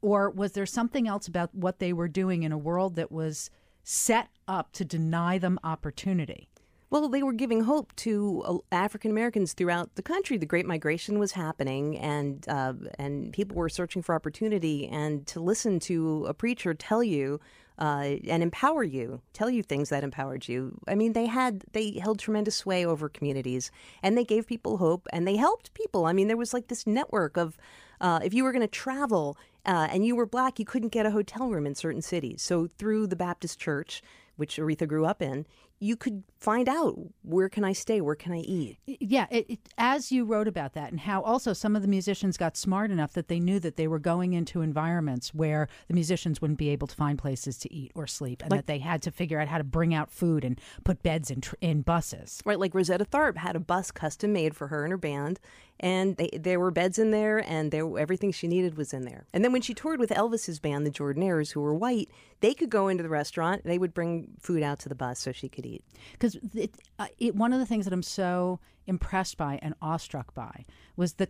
Or 0.00 0.30
was 0.30 0.52
there 0.52 0.66
something 0.66 1.08
else 1.08 1.26
about 1.26 1.54
what 1.54 1.80
they 1.80 1.92
were 1.92 2.08
doing 2.08 2.44
in 2.44 2.52
a 2.52 2.58
world 2.58 2.96
that 2.96 3.10
was 3.10 3.50
set 3.88 4.28
up 4.46 4.70
to 4.72 4.84
deny 4.84 5.38
them 5.38 5.58
opportunity? 5.64 6.46
Well, 6.90 7.08
they 7.08 7.22
were 7.22 7.32
giving 7.32 7.62
hope 7.62 7.94
to 7.96 8.42
uh, 8.44 8.58
African 8.70 9.10
Americans 9.10 9.54
throughout 9.54 9.94
the 9.94 10.02
country. 10.02 10.36
The 10.36 10.46
Great 10.46 10.66
Migration 10.66 11.18
was 11.18 11.32
happening, 11.32 11.98
and 11.98 12.46
uh, 12.48 12.74
and 12.98 13.32
people 13.32 13.56
were 13.56 13.68
searching 13.70 14.02
for 14.02 14.14
opportunity. 14.14 14.88
And 14.88 15.26
to 15.28 15.40
listen 15.40 15.80
to 15.80 16.26
a 16.26 16.34
preacher 16.34 16.74
tell 16.74 17.02
you 17.02 17.40
uh, 17.78 18.16
and 18.28 18.42
empower 18.42 18.84
you, 18.84 19.22
tell 19.32 19.48
you 19.48 19.62
things 19.62 19.88
that 19.88 20.04
empowered 20.04 20.48
you. 20.48 20.78
I 20.86 20.94
mean, 20.94 21.14
they 21.14 21.26
had 21.26 21.64
they 21.72 21.98
held 21.98 22.18
tremendous 22.18 22.56
sway 22.56 22.84
over 22.84 23.08
communities, 23.08 23.70
and 24.02 24.16
they 24.16 24.24
gave 24.24 24.46
people 24.46 24.78
hope, 24.78 25.06
and 25.12 25.26
they 25.26 25.36
helped 25.36 25.72
people. 25.72 26.04
I 26.04 26.12
mean, 26.12 26.28
there 26.28 26.36
was 26.36 26.52
like 26.52 26.68
this 26.68 26.86
network 26.86 27.38
of. 27.38 27.56
Uh, 28.00 28.20
if 28.22 28.32
you 28.32 28.44
were 28.44 28.52
going 28.52 28.62
to 28.62 28.68
travel 28.68 29.36
uh, 29.66 29.88
and 29.90 30.04
you 30.04 30.16
were 30.16 30.26
black, 30.26 30.58
you 30.58 30.64
couldn't 30.64 30.92
get 30.92 31.06
a 31.06 31.10
hotel 31.10 31.50
room 31.50 31.66
in 31.66 31.74
certain 31.74 32.02
cities. 32.02 32.42
So 32.42 32.68
through 32.78 33.06
the 33.06 33.16
Baptist 33.16 33.58
church, 33.58 34.02
which 34.36 34.56
Aretha 34.56 34.86
grew 34.86 35.04
up 35.04 35.20
in, 35.20 35.46
you 35.80 35.96
could 35.96 36.24
find 36.38 36.68
out 36.68 36.96
where 37.22 37.48
can 37.48 37.64
I 37.64 37.72
stay, 37.72 38.00
where 38.00 38.14
can 38.14 38.32
I 38.32 38.38
eat. 38.38 38.78
Yeah, 38.86 39.26
it, 39.30 39.46
it, 39.48 39.58
as 39.76 40.10
you 40.10 40.24
wrote 40.24 40.48
about 40.48 40.72
that, 40.74 40.90
and 40.90 41.00
how 41.00 41.22
also 41.22 41.52
some 41.52 41.76
of 41.76 41.82
the 41.82 41.88
musicians 41.88 42.36
got 42.36 42.56
smart 42.56 42.90
enough 42.90 43.12
that 43.12 43.28
they 43.28 43.38
knew 43.40 43.60
that 43.60 43.76
they 43.76 43.86
were 43.86 43.98
going 43.98 44.32
into 44.32 44.60
environments 44.60 45.34
where 45.34 45.68
the 45.86 45.94
musicians 45.94 46.40
wouldn't 46.40 46.58
be 46.58 46.70
able 46.70 46.86
to 46.88 46.94
find 46.96 47.18
places 47.18 47.58
to 47.58 47.72
eat 47.72 47.92
or 47.94 48.06
sleep, 48.06 48.42
and 48.42 48.50
Like- 48.50 48.58
that 48.60 48.66
they 48.66 48.78
had 48.78 49.02
to 49.02 49.10
figure 49.10 49.40
out 49.40 49.48
how 49.48 49.58
to 49.58 49.64
bring 49.64 49.94
out 49.94 50.10
food 50.10 50.44
and 50.44 50.60
put 50.84 51.02
beds 51.02 51.30
in 51.30 51.42
in 51.60 51.82
buses. 51.82 52.42
Right, 52.44 52.58
like 52.58 52.74
Rosetta 52.74 53.04
Tharpe 53.04 53.36
had 53.36 53.54
a 53.54 53.60
bus 53.60 53.90
custom 53.90 54.32
made 54.32 54.56
for 54.56 54.68
her 54.68 54.84
and 54.84 54.90
her 54.90 54.98
band, 54.98 55.38
and 55.80 56.16
they, 56.16 56.30
there 56.32 56.58
were 56.58 56.72
beds 56.72 56.98
in 56.98 57.12
there, 57.12 57.38
and 57.48 57.70
there 57.70 57.86
everything 57.98 58.32
she 58.32 58.48
needed 58.48 58.76
was 58.76 58.92
in 58.92 59.02
there. 59.02 59.26
And 59.32 59.44
then 59.44 59.52
when 59.52 59.62
she 59.62 59.74
toured 59.74 60.00
with 60.00 60.10
Elvis's 60.10 60.58
band, 60.58 60.86
the 60.86 60.90
Jordanaires, 60.90 61.52
who 61.52 61.60
were 61.60 61.74
white, 61.74 62.08
they 62.40 62.54
could 62.54 62.70
go 62.70 62.88
into 62.88 63.02
the 63.02 63.08
restaurant. 63.08 63.62
They 63.64 63.78
would 63.78 63.94
bring 63.94 64.28
food 64.40 64.62
out 64.62 64.78
to 64.80 64.88
the 64.88 64.94
bus 64.94 65.18
so 65.20 65.30
she 65.32 65.48
could 65.48 65.64
eat. 65.66 65.67
Because 66.12 66.36
it, 66.54 66.76
uh, 66.98 67.06
it, 67.18 67.34
one 67.34 67.52
of 67.52 67.58
the 67.58 67.66
things 67.66 67.84
that 67.84 67.92
I'm 67.92 68.02
so 68.02 68.60
impressed 68.86 69.36
by 69.36 69.58
and 69.62 69.74
awestruck 69.82 70.34
by 70.34 70.64
was 70.96 71.14
the 71.14 71.28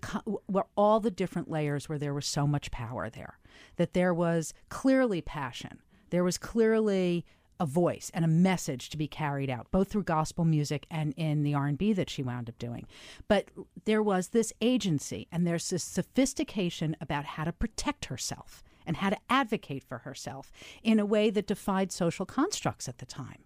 were 0.49 0.67
all 0.77 1.01
the 1.01 1.11
different 1.11 1.51
layers 1.51 1.89
where 1.89 1.99
there 1.99 2.15
was 2.15 2.27
so 2.27 2.47
much 2.47 2.71
power 2.71 3.11
there 3.11 3.39
that 3.77 3.95
there 3.95 4.15
was 4.15 4.55
clearly 4.69 5.21
passion. 5.21 5.81
There 6.11 6.25
was 6.25 6.39
clearly 6.39 7.25
a 7.61 7.67
voice 7.67 8.11
and 8.15 8.25
a 8.25 8.29
message 8.29 8.89
to 8.91 8.97
be 8.97 9.09
carried 9.09 9.51
out 9.51 9.71
both 9.71 9.89
through 9.89 10.05
gospel 10.05 10.45
music 10.45 10.87
and 10.91 11.13
in 11.17 11.43
the 11.43 11.55
R&B 11.55 11.93
that 11.93 12.09
she 12.09 12.23
wound 12.23 12.49
up 12.49 12.59
doing. 12.59 12.87
But 13.27 13.47
there 13.85 14.03
was 14.03 14.29
this 14.29 14.53
agency 14.61 15.27
and 15.33 15.47
there's 15.47 15.69
this 15.71 15.85
sophistication 15.85 16.97
about 17.01 17.25
how 17.25 17.45
to 17.45 17.53
protect 17.53 18.07
herself 18.07 18.63
and 18.87 18.99
how 18.99 19.11
to 19.11 19.19
advocate 19.29 19.83
for 19.83 19.99
herself 19.99 20.53
in 20.83 20.99
a 20.99 21.07
way 21.07 21.31
that 21.31 21.47
defied 21.47 21.93
social 21.93 22.25
constructs 22.25 22.89
at 22.89 22.99
the 22.99 23.07
time 23.07 23.45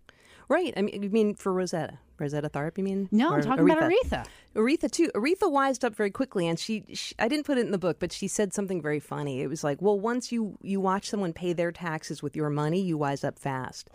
Right. 0.52 0.74
I 0.76 0.82
mean, 0.82 1.02
you 1.02 1.08
mean 1.08 1.34
for 1.34 1.50
Rosetta, 1.50 1.98
Rosetta 2.18 2.50
Tharpe. 2.50 2.76
You 2.76 2.84
mean? 2.84 3.08
no, 3.10 3.30
Or 3.30 3.36
I'm 3.36 3.42
talking 3.42 3.70
about 3.70 3.90
Aretha. 3.90 4.26
Aretha 4.54 4.90
too. 4.90 5.10
Aretha 5.14 5.50
wised 5.50 5.82
up 5.82 5.96
very 5.96 6.10
quickly, 6.10 6.46
and 6.46 6.58
she, 6.58 6.84
she. 6.92 7.14
I 7.18 7.26
didn't 7.26 7.46
put 7.46 7.56
it 7.56 7.62
in 7.64 7.70
the 7.70 7.78
book, 7.78 7.96
but 7.98 8.12
she 8.12 8.28
said 8.28 8.52
something 8.52 8.82
very 8.82 9.00
funny. 9.00 9.40
It 9.40 9.46
was 9.46 9.64
like, 9.64 9.80
well, 9.80 9.98
once 9.98 10.30
you 10.30 10.58
you 10.60 10.78
watch 10.78 11.08
someone 11.08 11.32
pay 11.32 11.54
their 11.54 11.72
taxes 11.72 12.22
with 12.22 12.36
your 12.36 12.50
money, 12.50 12.82
you 12.82 12.98
wise 12.98 13.24
up 13.24 13.38
fast. 13.38 13.88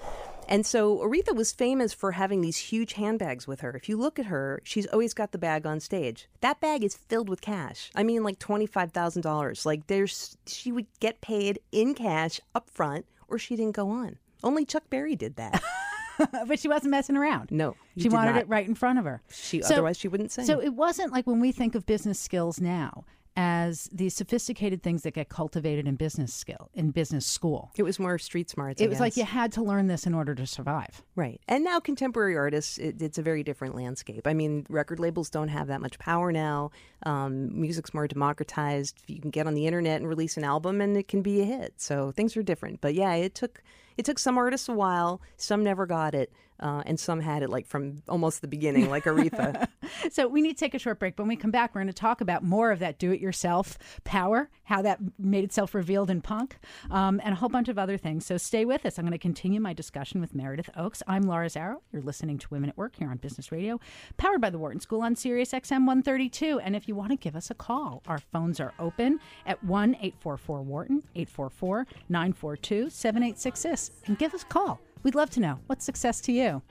And 0.49 0.65
so 0.65 0.97
Aretha 0.97 1.35
was 1.35 1.51
famous 1.51 1.93
for 1.93 2.13
having 2.13 2.41
these 2.41 2.57
huge 2.57 2.93
handbags 2.93 3.45
with 3.45 3.59
her. 3.59 3.75
If 3.75 3.87
you 3.87 3.95
look 3.95 4.17
at 4.17 4.25
her, 4.25 4.59
she's 4.63 4.87
always 4.87 5.13
got 5.13 5.33
the 5.33 5.37
bag 5.37 5.67
on 5.67 5.79
stage. 5.79 6.27
That 6.41 6.59
bag 6.59 6.83
is 6.83 6.95
filled 6.95 7.29
with 7.29 7.41
cash. 7.41 7.91
I 7.93 8.01
mean, 8.01 8.23
like 8.23 8.39
twenty 8.39 8.65
five 8.65 8.93
thousand 8.93 9.21
dollars. 9.21 9.63
Like 9.63 9.85
there's, 9.85 10.35
she 10.47 10.71
would 10.71 10.87
get 10.99 11.21
paid 11.21 11.59
in 11.71 11.93
cash 11.93 12.41
up 12.55 12.71
front, 12.71 13.05
or 13.27 13.37
she 13.37 13.55
didn't 13.55 13.75
go 13.75 13.91
on. 13.91 14.17
Only 14.43 14.65
Chuck 14.65 14.89
Berry 14.89 15.15
did 15.15 15.35
that. 15.35 15.61
but 16.47 16.59
she 16.59 16.67
wasn't 16.67 16.91
messing 16.91 17.17
around. 17.17 17.51
No, 17.51 17.75
she 17.97 18.09
wanted 18.09 18.33
not. 18.33 18.41
it 18.41 18.49
right 18.49 18.67
in 18.67 18.75
front 18.75 18.99
of 18.99 19.05
her. 19.05 19.21
She 19.31 19.61
So- 19.61 19.75
otherwise 19.75 19.97
she 19.97 20.07
wouldn't 20.07 20.31
sing. 20.31 20.45
So 20.45 20.59
it 20.61 20.73
wasn't 20.73 21.11
like 21.11 21.27
when 21.27 21.39
we 21.39 21.51
think 21.51 21.75
of 21.75 21.85
business 21.85 22.19
skills 22.19 22.59
now 22.59 23.05
as 23.39 23.87
these 23.93 24.15
sophisticated 24.15 24.81
things 24.81 25.03
that 25.03 25.13
get 25.13 25.29
cultivated 25.29 25.87
in 25.87 25.95
business 25.95 26.33
skill 26.33 26.71
in 26.73 26.89
business 26.89 27.23
school. 27.23 27.71
it 27.77 27.83
was 27.83 27.99
more 27.99 28.17
street 28.17 28.49
smarts. 28.49 28.81
I 28.81 28.85
It 28.85 28.89
was 28.89 28.99
like 28.99 29.15
you 29.15 29.25
had 29.25 29.51
to 29.53 29.63
learn 29.63 29.85
this 29.85 30.07
in 30.07 30.15
order 30.15 30.33
to 30.33 30.47
survive. 30.47 31.03
Right. 31.15 31.39
And 31.47 31.63
now 31.63 31.79
contemporary 31.79 32.35
artists, 32.35 32.79
it, 32.79 32.99
it's 32.99 33.19
a 33.19 33.21
very 33.21 33.43
different 33.43 33.75
landscape. 33.75 34.25
I 34.25 34.33
mean, 34.33 34.65
record 34.69 34.99
labels 34.99 35.29
don't 35.29 35.49
have 35.49 35.67
that 35.67 35.81
much 35.81 35.99
power 35.99 36.31
now. 36.31 36.71
Um, 37.03 37.61
music's 37.61 37.93
more 37.93 38.07
democratized. 38.07 38.97
You 39.05 39.21
can 39.21 39.29
get 39.29 39.45
on 39.45 39.53
the 39.53 39.67
internet 39.67 40.01
and 40.01 40.09
release 40.09 40.35
an 40.35 40.43
album 40.43 40.81
and 40.81 40.97
it 40.97 41.07
can 41.07 41.21
be 41.21 41.39
a 41.41 41.45
hit. 41.45 41.75
So 41.77 42.11
things 42.11 42.35
are 42.37 42.43
different. 42.43 42.81
But 42.81 42.95
yeah, 42.95 43.13
it 43.13 43.35
took 43.35 43.61
it 43.97 44.05
took 44.05 44.19
some 44.19 44.37
artists 44.37 44.69
a 44.69 44.73
while. 44.73 45.21
Some 45.35 45.63
never 45.63 45.85
got 45.85 46.13
it. 46.13 46.31
Uh, 46.59 46.83
and 46.85 46.99
some 46.99 47.19
had 47.19 47.43
it 47.43 47.49
like 47.49 47.65
from 47.65 48.01
almost 48.07 48.41
the 48.41 48.47
beginning, 48.47 48.89
like 48.89 49.05
Aretha. 49.05 49.67
So 50.11 50.27
we 50.27 50.41
need 50.41 50.57
to 50.57 50.59
take 50.59 50.73
a 50.73 50.79
short 50.79 50.99
break. 50.99 51.17
When 51.17 51.27
we 51.29 51.37
come 51.37 51.51
back, 51.51 51.73
we're 51.73 51.81
going 51.81 51.87
to 51.87 51.93
talk 51.93 52.19
about 52.19 52.43
more 52.43 52.71
of 52.71 52.79
that 52.79 52.99
do-it-yourself 52.99 53.77
power, 54.03 54.49
how 54.65 54.81
that 54.81 54.99
made 55.17 55.43
itself 55.45 55.73
revealed 55.73 56.09
in 56.09 56.21
punk, 56.21 56.57
um, 56.91 57.21
and 57.23 57.33
a 57.33 57.35
whole 57.35 57.49
bunch 57.49 57.69
of 57.69 57.79
other 57.79 57.97
things. 57.97 58.25
So 58.25 58.37
stay 58.37 58.65
with 58.65 58.85
us. 58.85 58.97
I'm 58.97 59.05
going 59.05 59.13
to 59.13 59.17
continue 59.17 59.61
my 59.61 59.73
discussion 59.73 60.19
with 60.19 60.35
Meredith 60.35 60.69
Ochs. 60.77 61.01
I'm 61.07 61.23
Laura 61.23 61.47
Zarrow. 61.47 61.77
You're 61.91 62.01
listening 62.01 62.37
to 62.39 62.47
Women 62.49 62.69
at 62.69 62.77
Work 62.77 62.97
here 62.97 63.09
on 63.09 63.17
Business 63.17 63.51
Radio, 63.51 63.79
powered 64.17 64.41
by 64.41 64.49
the 64.49 64.59
Wharton 64.59 64.81
School 64.81 65.01
on 65.01 65.15
Sirius 65.15 65.51
XM 65.51 65.85
132. 65.85 66.59
And 66.59 66.75
if 66.75 66.87
you 66.87 66.95
want 66.95 67.11
to 67.11 67.17
give 67.17 67.35
us 67.35 67.49
a 67.49 67.55
call, 67.55 68.03
our 68.07 68.19
phones 68.19 68.59
are 68.59 68.73
open 68.79 69.19
at 69.45 69.63
1 69.63 69.95
844 69.95 70.61
Wharton, 70.61 71.03
844 71.15 71.87
942 72.09 72.89
7866. 72.89 73.91
And 74.05 74.17
give 74.17 74.33
us 74.33 74.43
a 74.43 74.47
call. 74.47 74.79
We'd 75.03 75.15
love 75.15 75.29
to 75.31 75.39
know 75.39 75.59
what's 75.67 75.85
success 75.85 76.21
to 76.21 76.31
you. 76.31 76.61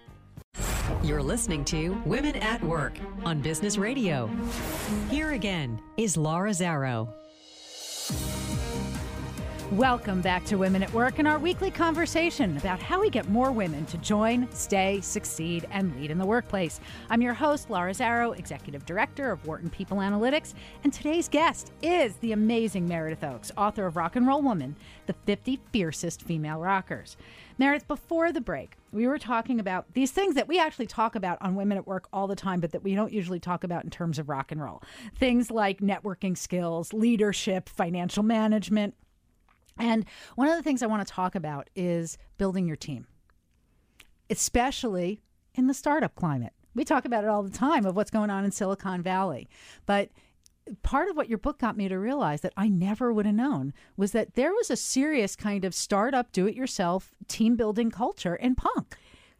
You're 1.02 1.22
listening 1.22 1.64
to 1.66 2.00
Women 2.04 2.36
at 2.36 2.62
Work 2.62 2.98
on 3.24 3.40
Business 3.40 3.76
Radio. 3.76 4.30
Here 5.10 5.32
again 5.32 5.80
is 5.96 6.16
Laura 6.16 6.50
Zarrow. 6.50 7.12
Welcome 9.72 10.20
back 10.20 10.44
to 10.44 10.56
Women 10.56 10.84
at 10.84 10.92
Work 10.92 11.18
and 11.18 11.26
our 11.26 11.40
weekly 11.40 11.72
conversation 11.72 12.56
about 12.56 12.78
how 12.78 13.00
we 13.00 13.10
get 13.10 13.28
more 13.28 13.50
women 13.50 13.84
to 13.86 13.98
join, 13.98 14.48
stay, 14.52 15.00
succeed, 15.00 15.66
and 15.72 15.94
lead 15.96 16.12
in 16.12 16.18
the 16.18 16.24
workplace. 16.24 16.78
I'm 17.10 17.20
your 17.20 17.34
host, 17.34 17.68
Laura 17.68 17.90
Zarrow, 17.90 18.38
Executive 18.38 18.86
Director 18.86 19.32
of 19.32 19.44
Wharton 19.44 19.68
People 19.68 19.96
Analytics, 19.98 20.54
and 20.84 20.92
today's 20.92 21.28
guest 21.28 21.72
is 21.82 22.14
the 22.18 22.30
amazing 22.30 22.86
Meredith 22.86 23.22
Ochs, 23.22 23.50
author 23.56 23.86
of 23.86 23.96
Rock 23.96 24.14
and 24.14 24.24
Roll 24.24 24.40
Woman, 24.40 24.76
the 25.06 25.14
50 25.26 25.58
Fiercest 25.72 26.22
Female 26.22 26.60
Rockers. 26.60 27.16
Meredith, 27.58 27.88
before 27.88 28.32
the 28.32 28.40
break, 28.40 28.76
we 28.92 29.06
were 29.06 29.18
talking 29.18 29.58
about 29.58 29.86
these 29.94 30.10
things 30.10 30.34
that 30.34 30.48
we 30.48 30.58
actually 30.58 30.86
talk 30.86 31.14
about 31.14 31.38
on 31.40 31.54
Women 31.54 31.78
at 31.78 31.86
Work 31.86 32.08
all 32.12 32.26
the 32.26 32.36
time, 32.36 32.60
but 32.60 32.72
that 32.72 32.82
we 32.82 32.94
don't 32.94 33.12
usually 33.12 33.40
talk 33.40 33.64
about 33.64 33.84
in 33.84 33.90
terms 33.90 34.18
of 34.18 34.28
rock 34.28 34.52
and 34.52 34.62
roll. 34.62 34.82
Things 35.14 35.50
like 35.50 35.80
networking 35.80 36.36
skills, 36.36 36.92
leadership, 36.92 37.68
financial 37.68 38.22
management. 38.22 38.94
And 39.78 40.04
one 40.34 40.48
of 40.48 40.56
the 40.56 40.62
things 40.62 40.82
I 40.82 40.86
want 40.86 41.06
to 41.06 41.12
talk 41.12 41.34
about 41.34 41.68
is 41.74 42.18
building 42.38 42.66
your 42.66 42.76
team, 42.76 43.06
especially 44.30 45.20
in 45.54 45.66
the 45.66 45.74
startup 45.74 46.14
climate. 46.14 46.52
We 46.74 46.84
talk 46.84 47.06
about 47.06 47.24
it 47.24 47.30
all 47.30 47.42
the 47.42 47.50
time 47.50 47.86
of 47.86 47.96
what's 47.96 48.10
going 48.10 48.28
on 48.28 48.44
in 48.44 48.50
Silicon 48.50 49.02
Valley. 49.02 49.48
But 49.86 50.10
part 50.82 51.08
of 51.08 51.16
what 51.16 51.28
your 51.28 51.38
book 51.38 51.58
got 51.58 51.76
me 51.76 51.88
to 51.88 51.98
realize 51.98 52.40
that 52.40 52.52
I 52.56 52.68
never 52.68 53.12
would 53.12 53.26
have 53.26 53.34
known 53.34 53.72
was 53.96 54.12
that 54.12 54.34
there 54.34 54.52
was 54.52 54.70
a 54.70 54.76
serious 54.76 55.36
kind 55.36 55.64
of 55.64 55.74
startup, 55.74 56.32
do 56.32 56.46
it 56.46 56.54
yourself 56.54 57.14
team 57.28 57.56
building 57.56 57.90
culture 57.90 58.34
in 58.36 58.54
punk. 58.54 58.96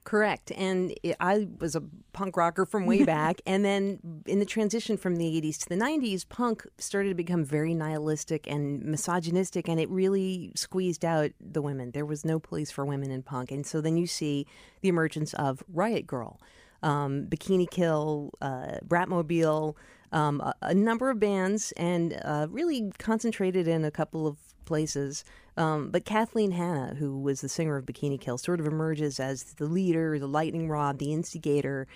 Correct. 0.06 0.52
And 0.52 0.94
I 1.18 1.48
was 1.58 1.74
a 1.74 1.82
punk 2.12 2.36
rocker 2.36 2.64
from 2.64 2.86
way 2.86 3.02
back. 3.16 3.40
and 3.44 3.64
then 3.64 3.98
in 4.26 4.38
the 4.38 4.44
transition 4.44 4.96
from 4.96 5.16
the 5.16 5.24
80s 5.24 5.58
to 5.64 5.68
the 5.68 5.74
90s, 5.74 6.28
punk 6.28 6.64
started 6.78 7.08
to 7.08 7.14
become 7.16 7.44
very 7.44 7.74
nihilistic 7.74 8.46
and 8.46 8.84
misogynistic, 8.84 9.66
and 9.66 9.80
it 9.80 9.90
really 9.90 10.52
squeezed 10.54 11.04
out 11.04 11.32
the 11.40 11.60
women. 11.60 11.90
There 11.90 12.06
was 12.06 12.24
no 12.24 12.38
place 12.38 12.70
for 12.70 12.84
women 12.84 13.10
in 13.10 13.24
punk. 13.24 13.50
And 13.50 13.66
so 13.66 13.80
then 13.80 13.96
you 13.96 14.06
see 14.06 14.46
the 14.80 14.88
emergence 14.88 15.34
of 15.34 15.64
Riot 15.72 16.06
Grrrl, 16.06 16.36
um, 16.84 17.26
Bikini 17.26 17.68
Kill, 17.68 18.30
uh, 18.40 18.78
Bratmobile, 18.86 19.74
um, 20.12 20.40
a, 20.40 20.54
a 20.62 20.74
number 20.74 21.10
of 21.10 21.18
bands, 21.18 21.72
and 21.76 22.20
uh, 22.24 22.46
really 22.50 22.92
concentrated 22.98 23.68
in 23.68 23.84
a 23.84 23.90
couple 23.90 24.26
of 24.26 24.36
places. 24.64 25.24
Um, 25.56 25.90
but 25.90 26.04
Kathleen 26.04 26.50
Hanna, 26.50 26.94
who 26.98 27.18
was 27.18 27.40
the 27.40 27.48
singer 27.48 27.76
of 27.76 27.86
Bikini 27.86 28.20
Kill, 28.20 28.36
sort 28.36 28.60
of 28.60 28.66
emerges 28.66 29.18
as 29.18 29.44
the 29.54 29.64
leader, 29.64 30.18
the 30.18 30.26
lightning 30.26 30.68
rod, 30.68 30.98
the 30.98 31.12
instigator, 31.12 31.86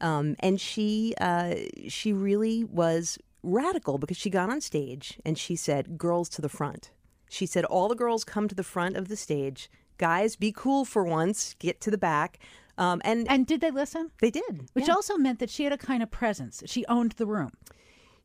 um, 0.00 0.36
and 0.38 0.60
she 0.60 1.14
uh, 1.20 1.56
she 1.88 2.12
really 2.12 2.62
was 2.62 3.18
radical 3.42 3.98
because 3.98 4.16
she 4.16 4.30
got 4.30 4.50
on 4.50 4.60
stage 4.60 5.18
and 5.24 5.36
she 5.36 5.56
said, 5.56 5.98
"Girls 5.98 6.28
to 6.30 6.42
the 6.42 6.48
front." 6.48 6.92
She 7.28 7.46
said, 7.46 7.64
"All 7.64 7.88
the 7.88 7.96
girls 7.96 8.24
come 8.24 8.46
to 8.46 8.54
the 8.54 8.62
front 8.62 8.96
of 8.96 9.08
the 9.08 9.16
stage. 9.16 9.68
Guys, 9.96 10.36
be 10.36 10.52
cool 10.52 10.84
for 10.84 11.02
once. 11.02 11.56
Get 11.58 11.80
to 11.80 11.90
the 11.90 11.98
back." 11.98 12.38
Um, 12.78 13.02
and 13.04 13.28
And 13.30 13.46
did 13.46 13.60
they 13.60 13.70
listen? 13.70 14.10
they 14.20 14.30
did, 14.30 14.68
Which 14.72 14.88
yeah. 14.88 14.94
also 14.94 15.16
meant 15.16 15.38
that 15.40 15.50
she 15.50 15.64
had 15.64 15.72
a 15.72 15.78
kind 15.78 16.02
of 16.02 16.10
presence. 16.10 16.62
She 16.66 16.86
owned 16.86 17.12
the 17.12 17.26
room. 17.26 17.50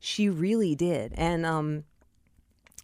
She 0.00 0.28
really 0.28 0.74
did. 0.74 1.12
And 1.16 1.44
um, 1.44 1.84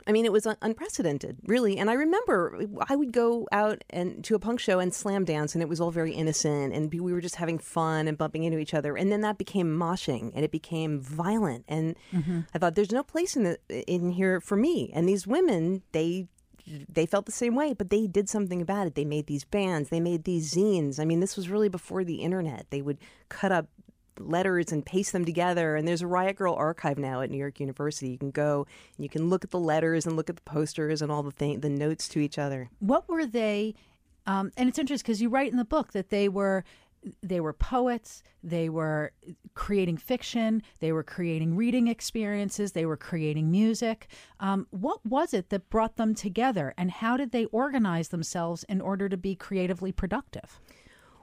I 0.06 0.12
mean, 0.12 0.24
it 0.24 0.32
was 0.32 0.46
un- 0.46 0.56
unprecedented, 0.62 1.36
really. 1.46 1.76
And 1.78 1.90
I 1.90 1.92
remember 1.92 2.64
I 2.88 2.96
would 2.96 3.12
go 3.12 3.46
out 3.52 3.84
and 3.90 4.24
to 4.24 4.34
a 4.34 4.38
punk 4.38 4.58
show 4.58 4.78
and 4.80 4.92
slam 4.92 5.24
dance, 5.24 5.54
and 5.54 5.62
it 5.62 5.68
was 5.68 5.80
all 5.80 5.90
very 5.90 6.12
innocent, 6.12 6.72
and 6.74 6.92
we 6.92 7.12
were 7.12 7.20
just 7.20 7.36
having 7.36 7.58
fun 7.58 8.08
and 8.08 8.16
bumping 8.18 8.44
into 8.44 8.58
each 8.58 8.72
other. 8.74 8.96
And 8.96 9.12
then 9.12 9.20
that 9.20 9.36
became 9.38 9.68
moshing, 9.68 10.32
and 10.34 10.44
it 10.44 10.50
became 10.50 10.98
violent. 11.00 11.64
And 11.68 11.94
I 12.54 12.58
thought, 12.58 12.74
there's 12.74 12.90
no 12.92 13.02
place 13.02 13.36
in 13.36 13.44
the 13.44 13.58
in 13.86 14.10
here 14.10 14.40
for 14.40 14.56
me. 14.56 14.90
And 14.94 15.06
these 15.08 15.26
women, 15.26 15.82
they 15.92 16.26
they 16.88 17.06
felt 17.06 17.26
the 17.26 17.32
same 17.32 17.54
way, 17.54 17.72
but 17.72 17.90
they 17.90 18.06
did 18.06 18.28
something 18.28 18.60
about 18.60 18.86
it. 18.86 18.94
They 18.94 19.04
made 19.04 19.26
these 19.26 19.44
bands, 19.44 19.88
they 19.88 20.00
made 20.00 20.24
these 20.24 20.54
zines. 20.54 20.98
I 20.98 21.04
mean, 21.04 21.20
this 21.20 21.36
was 21.36 21.48
really 21.48 21.68
before 21.68 22.04
the 22.04 22.16
internet. 22.16 22.66
They 22.70 22.82
would 22.82 22.98
cut 23.28 23.52
up 23.52 23.66
letters 24.18 24.72
and 24.72 24.84
paste 24.84 25.12
them 25.12 25.24
together. 25.24 25.76
And 25.76 25.86
there's 25.86 26.02
a 26.02 26.06
Riot 26.06 26.38
Grrrl 26.38 26.56
archive 26.56 26.98
now 26.98 27.20
at 27.20 27.30
New 27.30 27.38
York 27.38 27.60
University. 27.60 28.10
You 28.10 28.18
can 28.18 28.30
go 28.30 28.66
and 28.96 29.04
you 29.04 29.08
can 29.08 29.30
look 29.30 29.44
at 29.44 29.50
the 29.50 29.58
letters 29.58 30.06
and 30.06 30.16
look 30.16 30.30
at 30.30 30.36
the 30.36 30.42
posters 30.42 31.02
and 31.02 31.10
all 31.10 31.22
the 31.22 31.30
thing, 31.30 31.60
the 31.60 31.70
notes 31.70 32.08
to 32.08 32.20
each 32.20 32.38
other. 32.38 32.70
What 32.80 33.08
were 33.08 33.26
they? 33.26 33.74
Um, 34.26 34.52
and 34.56 34.68
it's 34.68 34.78
interesting 34.78 35.04
because 35.04 35.22
you 35.22 35.28
write 35.28 35.50
in 35.50 35.56
the 35.56 35.64
book 35.64 35.92
that 35.92 36.10
they 36.10 36.28
were 36.28 36.64
they 37.22 37.40
were 37.40 37.52
poets, 37.52 38.22
they 38.42 38.68
were 38.68 39.12
creating 39.54 39.96
fiction, 39.96 40.62
they 40.80 40.92
were 40.92 41.02
creating 41.02 41.56
reading 41.56 41.88
experiences, 41.88 42.72
they 42.72 42.86
were 42.86 42.96
creating 42.96 43.50
music. 43.50 44.08
Um, 44.38 44.66
what 44.70 45.04
was 45.04 45.34
it 45.34 45.50
that 45.50 45.70
brought 45.70 45.96
them 45.96 46.14
together, 46.14 46.74
and 46.76 46.90
how 46.90 47.16
did 47.16 47.32
they 47.32 47.46
organize 47.46 48.08
themselves 48.08 48.64
in 48.64 48.80
order 48.80 49.08
to 49.08 49.16
be 49.16 49.34
creatively 49.34 49.92
productive? 49.92 50.60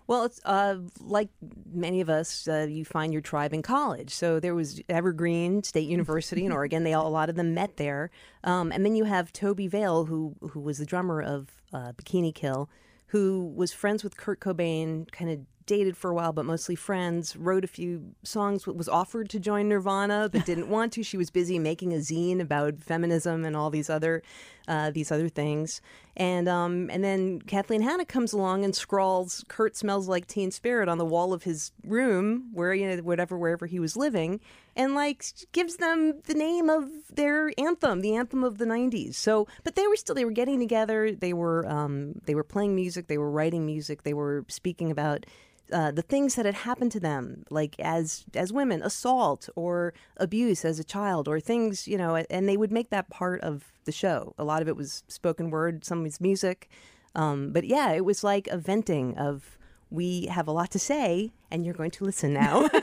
Well, 0.08 0.24
it's 0.24 0.40
uh, 0.46 0.78
like 1.02 1.28
many 1.70 2.00
of 2.00 2.10
us, 2.10 2.48
uh, 2.48 2.66
you 2.70 2.86
find 2.86 3.12
your 3.12 3.22
tribe 3.22 3.54
in 3.54 3.62
college. 3.62 4.12
So 4.12 4.40
there 4.40 4.56
was 4.56 4.82
Evergreen 4.88 5.64
State 5.64 5.90
University 5.90 6.46
in 6.46 6.52
Oregon. 6.54 6.86
They 6.86 6.94
all, 6.94 7.08
a 7.08 7.10
lot 7.10 7.30
of 7.30 7.36
them 7.36 7.54
met 7.54 7.76
there, 7.76 8.10
um, 8.46 8.72
and 8.72 8.86
then 8.86 8.96
you 8.96 9.04
have 9.04 9.34
Tobi 9.34 9.70
Vail, 9.70 10.06
who 10.06 10.36
who 10.52 10.62
was 10.62 10.78
the 10.78 10.86
drummer 10.86 11.22
of 11.22 11.50
uh, 11.74 11.92
Bikini 11.92 12.34
Kill, 12.34 12.70
who 13.08 13.52
was 13.54 13.74
friends 13.74 14.04
with 14.04 14.16
Kurt 14.16 14.40
Cobain, 14.40 15.12
kind 15.12 15.30
of 15.30 15.40
dated 15.68 15.96
for 15.96 16.10
a 16.10 16.14
while, 16.16 16.34
but 16.34 16.46
mostly 16.46 16.76
friends. 16.76 17.36
Wrote 17.36 17.64
a 17.64 17.68
few 17.68 18.16
songs. 18.24 18.66
Was 18.66 18.90
offered 18.90 19.30
to 19.30 19.40
join 19.40 19.70
Nirvana, 19.70 20.30
but 20.32 20.46
didn't 20.48 20.70
want 20.70 20.94
to. 20.94 21.04
She 21.04 21.18
was 21.18 21.30
busy 21.30 21.60
making 21.60 21.94
a 21.94 21.98
zine 21.98 22.42
about 22.42 22.80
feminism 22.80 23.46
and 23.46 23.56
all 23.56 23.70
these 23.70 23.90
other 23.90 24.24
uh, 24.68 24.92
these 24.92 25.12
other 25.12 25.30
things. 25.30 25.82
And 26.16 26.50
um, 26.50 26.90
and 26.92 27.04
then 27.04 27.42
Kathleen 27.42 27.82
Hanna 27.82 28.06
comes 28.06 28.34
along 28.34 28.66
and 28.66 28.76
scrawls 28.76 29.46
"Kurt 29.48 29.78
smells 29.78 30.08
like 30.08 30.26
Teen 30.26 30.50
Spirit" 30.50 30.90
on 30.90 30.98
the 30.98 31.06
wall 31.06 31.32
of 31.32 31.44
his 31.44 31.72
room, 31.84 32.50
where 32.54 32.74
you 32.74 32.88
know 32.88 33.02
whatever 33.04 33.38
wherever 33.38 33.68
he 33.68 33.80
was 33.80 33.96
living, 33.96 34.40
and 34.76 34.96
like 34.96 35.24
gives 35.52 35.78
them 35.78 36.22
the 36.26 36.34
name 36.34 36.70
of 36.70 36.90
their 37.14 37.52
anthem, 37.58 38.02
the 38.02 38.16
anthem 38.16 38.44
of 38.44 38.58
the 38.58 38.66
'90s. 38.66 39.14
So, 39.14 39.48
but 39.64 39.76
they 39.76 39.88
were 39.88 39.96
still 39.96 40.16
they 40.16 40.26
were 40.26 40.32
getting 40.32 40.60
together. 40.60 41.12
They 41.12 41.34
were 41.34 41.68
um, 41.68 42.20
they 42.26 42.34
were 42.34 42.44
playing 42.44 42.76
music. 42.76 43.08
They 43.08 43.20
were 43.20 43.30
writing 43.30 43.66
music. 43.66 44.04
They 44.04 44.16
were 44.16 44.44
speaking 44.48 44.90
about 44.90 45.28
uh, 45.72 45.92
the 45.92 46.02
things 46.02 46.36
that 46.36 46.46
had 46.46 46.56
happened 46.56 46.92
to 46.94 47.00
them, 47.00 47.44
like 47.50 47.76
as 47.80 48.26
as 48.34 48.54
women, 48.54 48.82
assault 48.82 49.50
or 49.56 49.94
abuse 50.18 50.66
as 50.66 50.80
a 50.80 50.84
child, 50.84 51.28
or 51.28 51.40
things 51.40 51.88
you 51.88 51.98
know, 51.98 52.16
and 52.16 52.48
they 52.48 52.58
would 52.58 52.72
make 52.72 52.90
that 52.90 53.10
part 53.10 53.42
of 53.42 53.72
the 53.86 53.92
show. 53.92 54.34
A 54.38 54.44
lot 54.44 54.62
of 54.62 54.68
it 54.68 54.76
was 54.76 55.04
spoken 55.08 55.50
word, 55.50 55.86
some 55.86 56.04
was 56.04 56.20
music, 56.22 56.70
um, 57.16 57.52
but 57.52 57.66
yeah, 57.66 57.92
it 57.92 58.06
was 58.06 58.24
like 58.24 58.48
a 58.48 58.58
venting 58.58 59.18
of 59.18 59.58
we 59.90 60.26
have 60.28 60.48
a 60.48 60.52
lot 60.52 60.72
to 60.72 60.80
say, 60.80 61.32
and 61.50 61.66
you're 61.66 61.74
going 61.74 61.92
to 61.92 62.04
listen 62.04 62.34
now. 62.34 62.70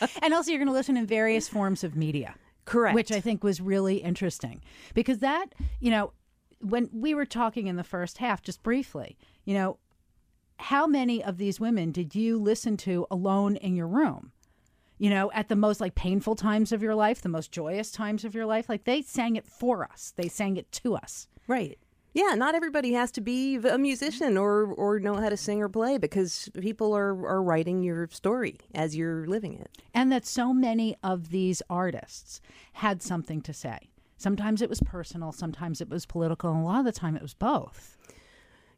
and 0.22 0.34
also, 0.34 0.50
you're 0.50 0.58
going 0.58 0.68
to 0.68 0.72
listen 0.72 0.96
in 0.96 1.06
various 1.06 1.48
forms 1.48 1.84
of 1.84 1.96
media. 1.96 2.34
Correct. 2.64 2.94
Which 2.94 3.12
I 3.12 3.20
think 3.20 3.44
was 3.44 3.60
really 3.60 3.98
interesting 3.98 4.60
because 4.92 5.18
that, 5.18 5.54
you 5.78 5.90
know, 5.90 6.12
when 6.60 6.90
we 6.92 7.14
were 7.14 7.24
talking 7.24 7.68
in 7.68 7.76
the 7.76 7.84
first 7.84 8.18
half, 8.18 8.42
just 8.42 8.62
briefly, 8.62 9.16
you 9.44 9.54
know, 9.54 9.78
how 10.58 10.86
many 10.86 11.22
of 11.22 11.38
these 11.38 11.60
women 11.60 11.92
did 11.92 12.14
you 12.14 12.38
listen 12.38 12.76
to 12.78 13.06
alone 13.10 13.56
in 13.56 13.76
your 13.76 13.88
room? 13.88 14.32
You 14.98 15.10
know, 15.10 15.30
at 15.32 15.48
the 15.48 15.56
most 15.56 15.80
like 15.80 15.94
painful 15.94 16.36
times 16.36 16.72
of 16.72 16.82
your 16.82 16.94
life, 16.94 17.20
the 17.20 17.28
most 17.28 17.52
joyous 17.52 17.90
times 17.90 18.24
of 18.24 18.34
your 18.34 18.46
life, 18.46 18.68
like 18.68 18.84
they 18.84 19.02
sang 19.02 19.36
it 19.36 19.46
for 19.46 19.84
us. 19.84 20.14
They 20.16 20.28
sang 20.28 20.56
it 20.56 20.72
to 20.72 20.96
us. 20.96 21.28
Right. 21.46 21.78
Yeah, 22.14 22.34
not 22.34 22.54
everybody 22.54 22.94
has 22.94 23.12
to 23.12 23.20
be 23.20 23.56
a 23.56 23.76
musician 23.76 24.38
or 24.38 24.72
or 24.72 24.98
know 24.98 25.16
how 25.16 25.28
to 25.28 25.36
sing 25.36 25.60
or 25.60 25.68
play 25.68 25.98
because 25.98 26.48
people 26.58 26.96
are 26.96 27.10
are 27.26 27.42
writing 27.42 27.82
your 27.82 28.08
story 28.10 28.56
as 28.74 28.96
you're 28.96 29.26
living 29.26 29.52
it. 29.52 29.82
And 29.92 30.10
that 30.12 30.24
so 30.24 30.54
many 30.54 30.96
of 31.02 31.28
these 31.28 31.60
artists 31.68 32.40
had 32.72 33.02
something 33.02 33.42
to 33.42 33.52
say. 33.52 33.90
Sometimes 34.16 34.62
it 34.62 34.70
was 34.70 34.80
personal, 34.80 35.30
sometimes 35.30 35.82
it 35.82 35.90
was 35.90 36.06
political, 36.06 36.50
and 36.50 36.62
a 36.62 36.64
lot 36.64 36.78
of 36.78 36.86
the 36.86 36.92
time 36.92 37.16
it 37.16 37.22
was 37.22 37.34
both. 37.34 37.95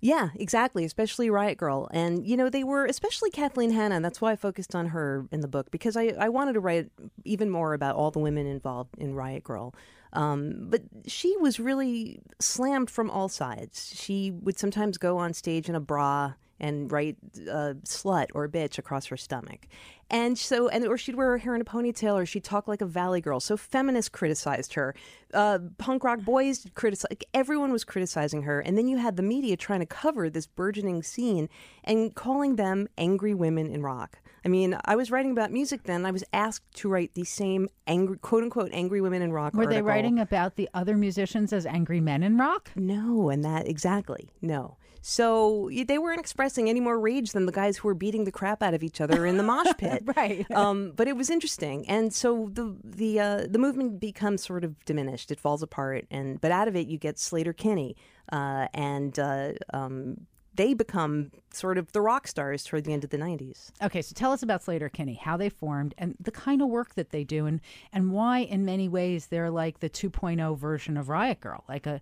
Yeah, 0.00 0.30
exactly. 0.36 0.84
Especially 0.84 1.28
Riot 1.28 1.58
Grrrl. 1.58 1.88
And, 1.90 2.26
you 2.26 2.36
know, 2.36 2.48
they 2.48 2.62
were, 2.62 2.86
especially 2.86 3.30
Kathleen 3.30 3.70
Hanna. 3.70 3.96
And 3.96 4.04
that's 4.04 4.20
why 4.20 4.32
I 4.32 4.36
focused 4.36 4.74
on 4.74 4.88
her 4.88 5.26
in 5.32 5.40
the 5.40 5.48
book 5.48 5.70
because 5.70 5.96
I, 5.96 6.14
I 6.18 6.28
wanted 6.28 6.52
to 6.52 6.60
write 6.60 6.90
even 7.24 7.50
more 7.50 7.74
about 7.74 7.96
all 7.96 8.10
the 8.10 8.20
women 8.20 8.46
involved 8.46 8.96
in 8.98 9.14
Riot 9.14 9.44
Grrrl. 9.44 9.74
Um, 10.12 10.68
but 10.70 10.82
she 11.06 11.36
was 11.38 11.60
really 11.60 12.20
slammed 12.38 12.90
from 12.90 13.10
all 13.10 13.28
sides. 13.28 13.92
She 13.94 14.30
would 14.30 14.58
sometimes 14.58 14.98
go 14.98 15.18
on 15.18 15.34
stage 15.34 15.68
in 15.68 15.74
a 15.74 15.80
bra 15.80 16.34
and 16.60 16.90
write 16.90 17.16
uh, 17.50 17.74
slut 17.84 18.26
or 18.34 18.48
bitch 18.48 18.78
across 18.78 19.06
her 19.06 19.16
stomach. 19.16 19.66
And 20.10 20.38
so, 20.38 20.68
and 20.68 20.86
or 20.86 20.96
she'd 20.96 21.16
wear 21.16 21.28
her 21.30 21.38
hair 21.38 21.54
in 21.54 21.60
a 21.60 21.64
ponytail, 21.64 22.14
or 22.14 22.24
she'd 22.24 22.44
talk 22.44 22.66
like 22.66 22.80
a 22.80 22.86
valley 22.86 23.20
girl. 23.20 23.40
So 23.40 23.56
feminists 23.56 24.08
criticized 24.08 24.74
her, 24.74 24.94
uh, 25.34 25.58
punk 25.76 26.02
rock 26.02 26.20
boys 26.20 26.66
criticized. 26.74 27.24
Everyone 27.34 27.72
was 27.72 27.84
criticizing 27.84 28.42
her, 28.42 28.60
and 28.60 28.78
then 28.78 28.88
you 28.88 28.96
had 28.96 29.16
the 29.16 29.22
media 29.22 29.56
trying 29.56 29.80
to 29.80 29.86
cover 29.86 30.30
this 30.30 30.46
burgeoning 30.46 31.02
scene 31.02 31.48
and 31.84 32.14
calling 32.14 32.56
them 32.56 32.88
angry 32.96 33.34
women 33.34 33.70
in 33.70 33.82
rock. 33.82 34.18
I 34.44 34.48
mean, 34.48 34.78
I 34.84 34.96
was 34.96 35.10
writing 35.10 35.32
about 35.32 35.52
music 35.52 35.82
then. 35.82 36.06
I 36.06 36.10
was 36.10 36.24
asked 36.32 36.72
to 36.76 36.88
write 36.88 37.12
the 37.14 37.24
same 37.24 37.68
angry, 37.86 38.16
quote 38.18 38.44
unquote, 38.44 38.70
angry 38.72 39.02
women 39.02 39.20
in 39.20 39.32
rock. 39.32 39.52
Were 39.52 39.64
article. 39.64 39.76
they 39.76 39.82
writing 39.82 40.18
about 40.18 40.56
the 40.56 40.70
other 40.72 40.96
musicians 40.96 41.52
as 41.52 41.66
angry 41.66 42.00
men 42.00 42.22
in 42.22 42.38
rock? 42.38 42.70
No, 42.74 43.28
and 43.28 43.44
that 43.44 43.68
exactly 43.68 44.30
no. 44.40 44.78
So 45.10 45.70
they 45.86 45.96
weren't 45.96 46.20
expressing 46.20 46.68
any 46.68 46.80
more 46.80 47.00
rage 47.00 47.32
than 47.32 47.46
the 47.46 47.52
guys 47.52 47.78
who 47.78 47.88
were 47.88 47.94
beating 47.94 48.24
the 48.24 48.30
crap 48.30 48.62
out 48.62 48.74
of 48.74 48.82
each 48.82 49.00
other 49.00 49.24
in 49.24 49.38
the 49.38 49.42
mosh 49.42 49.72
pit. 49.78 50.02
right. 50.14 50.48
Um, 50.50 50.92
but 50.94 51.08
it 51.08 51.16
was 51.16 51.30
interesting, 51.30 51.88
and 51.88 52.12
so 52.12 52.50
the 52.52 52.76
the 52.84 53.18
uh, 53.18 53.46
the 53.48 53.58
movement 53.58 54.00
becomes 54.00 54.44
sort 54.44 54.64
of 54.64 54.84
diminished. 54.84 55.30
It 55.30 55.40
falls 55.40 55.62
apart, 55.62 56.04
and 56.10 56.38
but 56.42 56.52
out 56.52 56.68
of 56.68 56.76
it 56.76 56.88
you 56.88 56.98
get 56.98 57.16
Sleater-Kinney 57.16 57.96
uh, 58.30 58.68
and 58.74 59.18
uh, 59.18 59.52
um, 59.72 60.26
they 60.58 60.74
become 60.74 61.30
sort 61.52 61.78
of 61.78 61.92
the 61.92 62.00
rock 62.00 62.26
stars 62.26 62.64
toward 62.64 62.82
the 62.82 62.92
end 62.92 63.04
of 63.04 63.10
the 63.10 63.16
90s. 63.16 63.70
Okay, 63.80 64.02
so 64.02 64.12
tell 64.12 64.32
us 64.32 64.42
about 64.42 64.64
Sleater-Kinney, 64.64 65.14
how 65.14 65.36
they 65.36 65.48
formed, 65.48 65.94
and 65.96 66.16
the 66.18 66.32
kind 66.32 66.60
of 66.60 66.68
work 66.68 66.96
that 66.96 67.10
they 67.10 67.22
do, 67.22 67.46
and, 67.46 67.60
and 67.92 68.10
why, 68.10 68.40
in 68.40 68.64
many 68.64 68.88
ways, 68.88 69.28
they're 69.28 69.50
like 69.50 69.78
the 69.78 69.88
2.0 69.88 70.58
version 70.58 70.96
of 70.96 71.08
Riot 71.08 71.40
Grrrl, 71.40 71.62
like 71.68 71.86
a 71.86 72.00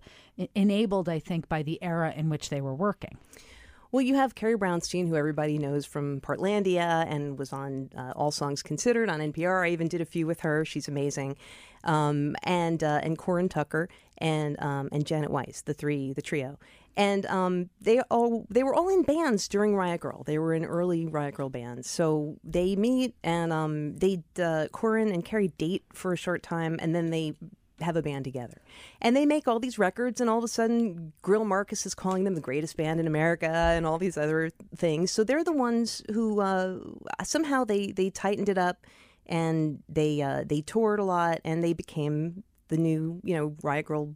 enabled, 0.55 1.07
I 1.07 1.19
think, 1.19 1.47
by 1.47 1.61
the 1.61 1.81
era 1.83 2.11
in 2.15 2.29
which 2.29 2.49
they 2.49 2.59
were 2.59 2.73
working. 2.73 3.19
Well, 3.91 4.01
you 4.01 4.15
have 4.15 4.33
Carrie 4.33 4.57
Brownstein, 4.57 5.07
who 5.07 5.15
everybody 5.15 5.59
knows 5.59 5.85
from 5.85 6.19
Portlandia 6.19 7.05
and 7.07 7.37
was 7.37 7.53
on 7.53 7.91
uh, 7.95 8.11
All 8.15 8.31
Songs 8.31 8.63
Considered 8.63 9.07
on 9.07 9.19
NPR. 9.19 9.65
I 9.65 9.69
even 9.69 9.87
did 9.87 10.01
a 10.01 10.05
few 10.05 10.25
with 10.25 10.41
her. 10.41 10.65
She's 10.65 10.87
amazing. 10.87 11.37
Um, 11.83 12.35
and 12.43 12.83
uh, 12.83 12.99
and 13.03 13.17
Corin 13.17 13.49
Tucker 13.49 13.87
and 14.17 14.59
um, 14.61 14.89
and 14.91 15.05
Janet 15.05 15.29
Weiss, 15.29 15.61
the 15.61 15.73
three, 15.73 16.11
the 16.11 16.21
trio 16.21 16.57
and 16.97 17.27
um, 17.27 17.69
they 17.79 18.01
all 18.09 18.45
they 18.49 18.63
were 18.63 18.73
all 18.73 18.89
in 18.89 19.03
bands 19.03 19.47
during 19.47 19.75
Riot 19.75 20.01
Grrrl. 20.01 20.25
They 20.25 20.39
were 20.39 20.53
in 20.53 20.65
early 20.65 21.05
Riot 21.05 21.35
Grrrl 21.35 21.51
bands, 21.51 21.87
so 21.87 22.37
they 22.43 22.75
meet 22.75 23.15
and 23.23 23.53
um, 23.53 23.95
they 23.97 24.23
uh, 24.41 24.67
Corin 24.71 25.11
and 25.11 25.23
Carrie 25.23 25.53
date 25.59 25.83
for 25.93 26.11
a 26.11 26.17
short 26.17 26.41
time, 26.41 26.77
and 26.81 26.95
then 26.95 27.11
they 27.11 27.35
have 27.81 27.95
a 27.95 28.01
band 28.01 28.25
together, 28.25 28.59
and 28.99 29.15
they 29.15 29.27
make 29.27 29.47
all 29.47 29.59
these 29.59 29.77
records, 29.77 30.19
and 30.19 30.27
all 30.27 30.39
of 30.39 30.43
a 30.43 30.47
sudden, 30.47 31.13
Greil 31.23 31.45
Marcus 31.45 31.85
is 31.85 31.93
calling 31.93 32.23
them 32.23 32.33
the 32.33 32.41
greatest 32.41 32.75
band 32.75 32.99
in 32.99 33.05
America, 33.05 33.47
and 33.47 33.85
all 33.85 33.99
these 33.99 34.17
other 34.17 34.49
things. 34.75 35.11
So 35.11 35.23
they're 35.23 35.43
the 35.43 35.53
ones 35.53 36.01
who 36.11 36.41
uh, 36.41 36.79
somehow 37.23 37.63
they 37.63 37.91
they 37.91 38.09
tightened 38.09 38.49
it 38.49 38.57
up, 38.57 38.87
and 39.27 39.83
they 39.87 40.19
uh, 40.23 40.45
they 40.47 40.61
toured 40.61 40.99
a 40.99 41.03
lot, 41.03 41.41
and 41.45 41.63
they 41.63 41.73
became 41.73 42.43
the 42.69 42.77
new 42.77 43.21
you 43.23 43.35
know 43.35 43.55
Riot 43.61 43.85
Grrrl 43.85 44.15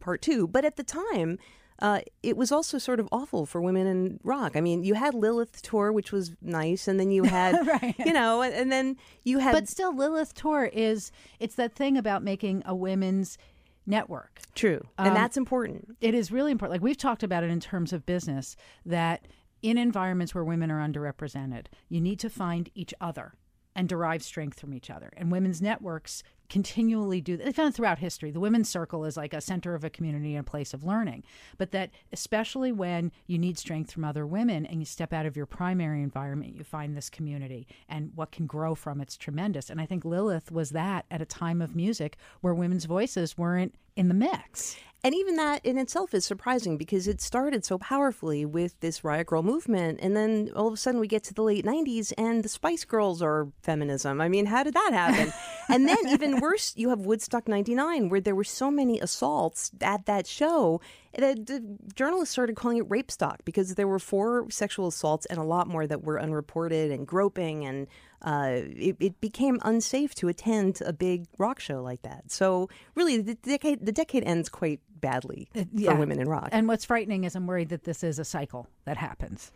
part 0.00 0.20
two. 0.20 0.46
But 0.46 0.66
at 0.66 0.76
the 0.76 0.84
time 0.84 1.38
uh, 1.80 2.00
it 2.22 2.36
was 2.36 2.52
also 2.52 2.78
sort 2.78 3.00
of 3.00 3.08
awful 3.10 3.46
for 3.46 3.60
women 3.60 3.86
in 3.86 4.20
rock. 4.22 4.56
I 4.56 4.60
mean, 4.60 4.84
you 4.84 4.94
had 4.94 5.14
Lilith 5.14 5.62
tour, 5.62 5.92
which 5.92 6.12
was 6.12 6.32
nice, 6.42 6.86
and 6.86 7.00
then 7.00 7.10
you 7.10 7.24
had, 7.24 7.66
right. 7.66 7.94
you 7.98 8.12
know, 8.12 8.42
and, 8.42 8.54
and, 8.54 8.70
then 8.70 8.96
you 9.24 9.38
had. 9.38 9.52
But 9.52 9.68
still, 9.68 9.94
Lilith 9.94 10.34
tour 10.34 10.66
is 10.72 11.10
it's 11.38 11.54
that 11.54 11.74
thing 11.74 11.96
about 11.96 12.22
making 12.22 12.62
a 12.66 12.74
women's 12.74 13.38
network. 13.86 14.40
True, 14.54 14.86
and 14.98 15.08
um, 15.08 15.14
that's 15.14 15.36
important. 15.36 15.96
It 16.00 16.14
is 16.14 16.30
really 16.30 16.52
important. 16.52 16.72
Like 16.72 16.82
we've 16.82 16.98
talked 16.98 17.22
about 17.22 17.44
it 17.44 17.50
in 17.50 17.60
terms 17.60 17.92
of 17.92 18.04
business 18.04 18.56
that 18.84 19.26
in 19.62 19.78
environments 19.78 20.34
where 20.34 20.44
women 20.44 20.70
are 20.70 20.86
underrepresented, 20.86 21.66
you 21.88 22.00
need 22.00 22.18
to 22.20 22.30
find 22.30 22.70
each 22.74 22.94
other 23.00 23.34
and 23.74 23.88
derive 23.88 24.22
strength 24.22 24.58
from 24.58 24.74
each 24.74 24.90
other. 24.90 25.10
And 25.16 25.30
women's 25.30 25.62
networks 25.62 26.22
continually 26.48 27.20
do 27.20 27.36
they 27.36 27.52
found 27.52 27.72
throughout 27.72 28.00
history 28.00 28.32
the 28.32 28.40
women's 28.40 28.68
circle 28.68 29.04
is 29.04 29.16
like 29.16 29.32
a 29.32 29.40
center 29.40 29.76
of 29.76 29.84
a 29.84 29.88
community 29.88 30.34
and 30.34 30.44
a 30.46 30.50
place 30.50 30.74
of 30.74 30.82
learning. 30.82 31.22
But 31.58 31.70
that 31.70 31.90
especially 32.12 32.72
when 32.72 33.12
you 33.28 33.38
need 33.38 33.56
strength 33.56 33.92
from 33.92 34.04
other 34.04 34.26
women 34.26 34.66
and 34.66 34.80
you 34.80 34.84
step 34.84 35.12
out 35.12 35.26
of 35.26 35.36
your 35.36 35.46
primary 35.46 36.02
environment 36.02 36.56
you 36.56 36.64
find 36.64 36.96
this 36.96 37.08
community 37.08 37.68
and 37.88 38.10
what 38.16 38.32
can 38.32 38.46
grow 38.46 38.74
from 38.74 39.00
it's 39.00 39.16
tremendous. 39.16 39.70
And 39.70 39.80
i 39.80 39.86
think 39.86 40.04
lilith 40.04 40.50
was 40.50 40.70
that 40.70 41.06
at 41.10 41.22
a 41.22 41.26
time 41.26 41.62
of 41.62 41.76
music 41.76 42.16
where 42.40 42.54
women's 42.54 42.86
voices 42.86 43.38
weren't 43.38 43.74
in 43.96 44.08
the 44.08 44.14
mix 44.14 44.76
and 45.02 45.14
even 45.14 45.36
that 45.36 45.64
in 45.64 45.78
itself 45.78 46.12
is 46.12 46.26
surprising 46.26 46.76
because 46.76 47.08
it 47.08 47.22
started 47.22 47.64
so 47.64 47.78
powerfully 47.78 48.44
with 48.44 48.78
this 48.80 49.02
Riot 49.02 49.28
Grrrl 49.28 49.42
movement. 49.42 49.98
And 50.02 50.14
then 50.14 50.50
all 50.54 50.66
of 50.68 50.74
a 50.74 50.76
sudden 50.76 51.00
we 51.00 51.08
get 51.08 51.24
to 51.24 51.34
the 51.34 51.42
late 51.42 51.64
90s 51.64 52.12
and 52.18 52.42
the 52.42 52.50
Spice 52.50 52.84
Girls 52.84 53.22
are 53.22 53.48
feminism. 53.62 54.20
I 54.20 54.28
mean, 54.28 54.46
how 54.46 54.62
did 54.62 54.74
that 54.74 54.90
happen? 54.92 55.32
and 55.70 55.88
then, 55.88 55.98
even 56.08 56.40
worse, 56.40 56.74
you 56.76 56.90
have 56.90 57.00
Woodstock 57.00 57.48
99, 57.48 58.10
where 58.10 58.20
there 58.20 58.34
were 58.34 58.44
so 58.44 58.70
many 58.70 59.00
assaults 59.00 59.70
at 59.80 60.04
that 60.04 60.26
show 60.26 60.82
that 61.16 61.46
the 61.46 61.78
journalists 61.94 62.32
started 62.32 62.54
calling 62.56 62.76
it 62.76 62.88
rape 62.88 63.10
stock 63.10 63.40
because 63.44 63.74
there 63.74 63.88
were 63.88 63.98
four 63.98 64.50
sexual 64.50 64.88
assaults 64.88 65.26
and 65.26 65.38
a 65.38 65.42
lot 65.42 65.66
more 65.66 65.86
that 65.86 66.04
were 66.04 66.20
unreported 66.20 66.90
and 66.90 67.06
groping 67.06 67.64
and 67.64 67.86
uh, 68.22 68.50
it, 68.52 68.96
it, 69.00 69.20
became 69.20 69.58
unsafe 69.62 70.14
to 70.16 70.28
attend 70.28 70.82
a 70.84 70.92
big 70.92 71.26
rock 71.38 71.58
show 71.58 71.82
like 71.82 72.02
that. 72.02 72.30
So 72.30 72.68
really, 72.94 73.20
the 73.20 73.34
decade 73.34 73.84
the 73.84 73.92
decade 73.92 74.24
ends 74.24 74.48
quite 74.48 74.80
badly 75.00 75.48
uh, 75.56 75.64
yeah. 75.72 75.92
for 75.92 75.96
women 75.96 76.20
in 76.20 76.28
rock. 76.28 76.50
And 76.52 76.68
what's 76.68 76.84
frightening 76.84 77.24
is 77.24 77.34
I'm 77.34 77.46
worried 77.46 77.70
that 77.70 77.84
this 77.84 78.04
is 78.04 78.18
a 78.18 78.24
cycle 78.24 78.68
that 78.84 78.96
happens. 78.96 79.52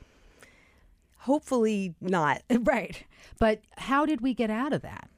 Hopefully 1.18 1.94
not. 2.00 2.42
Right. 2.60 3.04
But 3.38 3.60
how 3.76 4.06
did 4.06 4.20
we 4.20 4.32
get 4.32 4.50
out 4.50 4.72
of 4.72 4.82
that? 4.82 5.08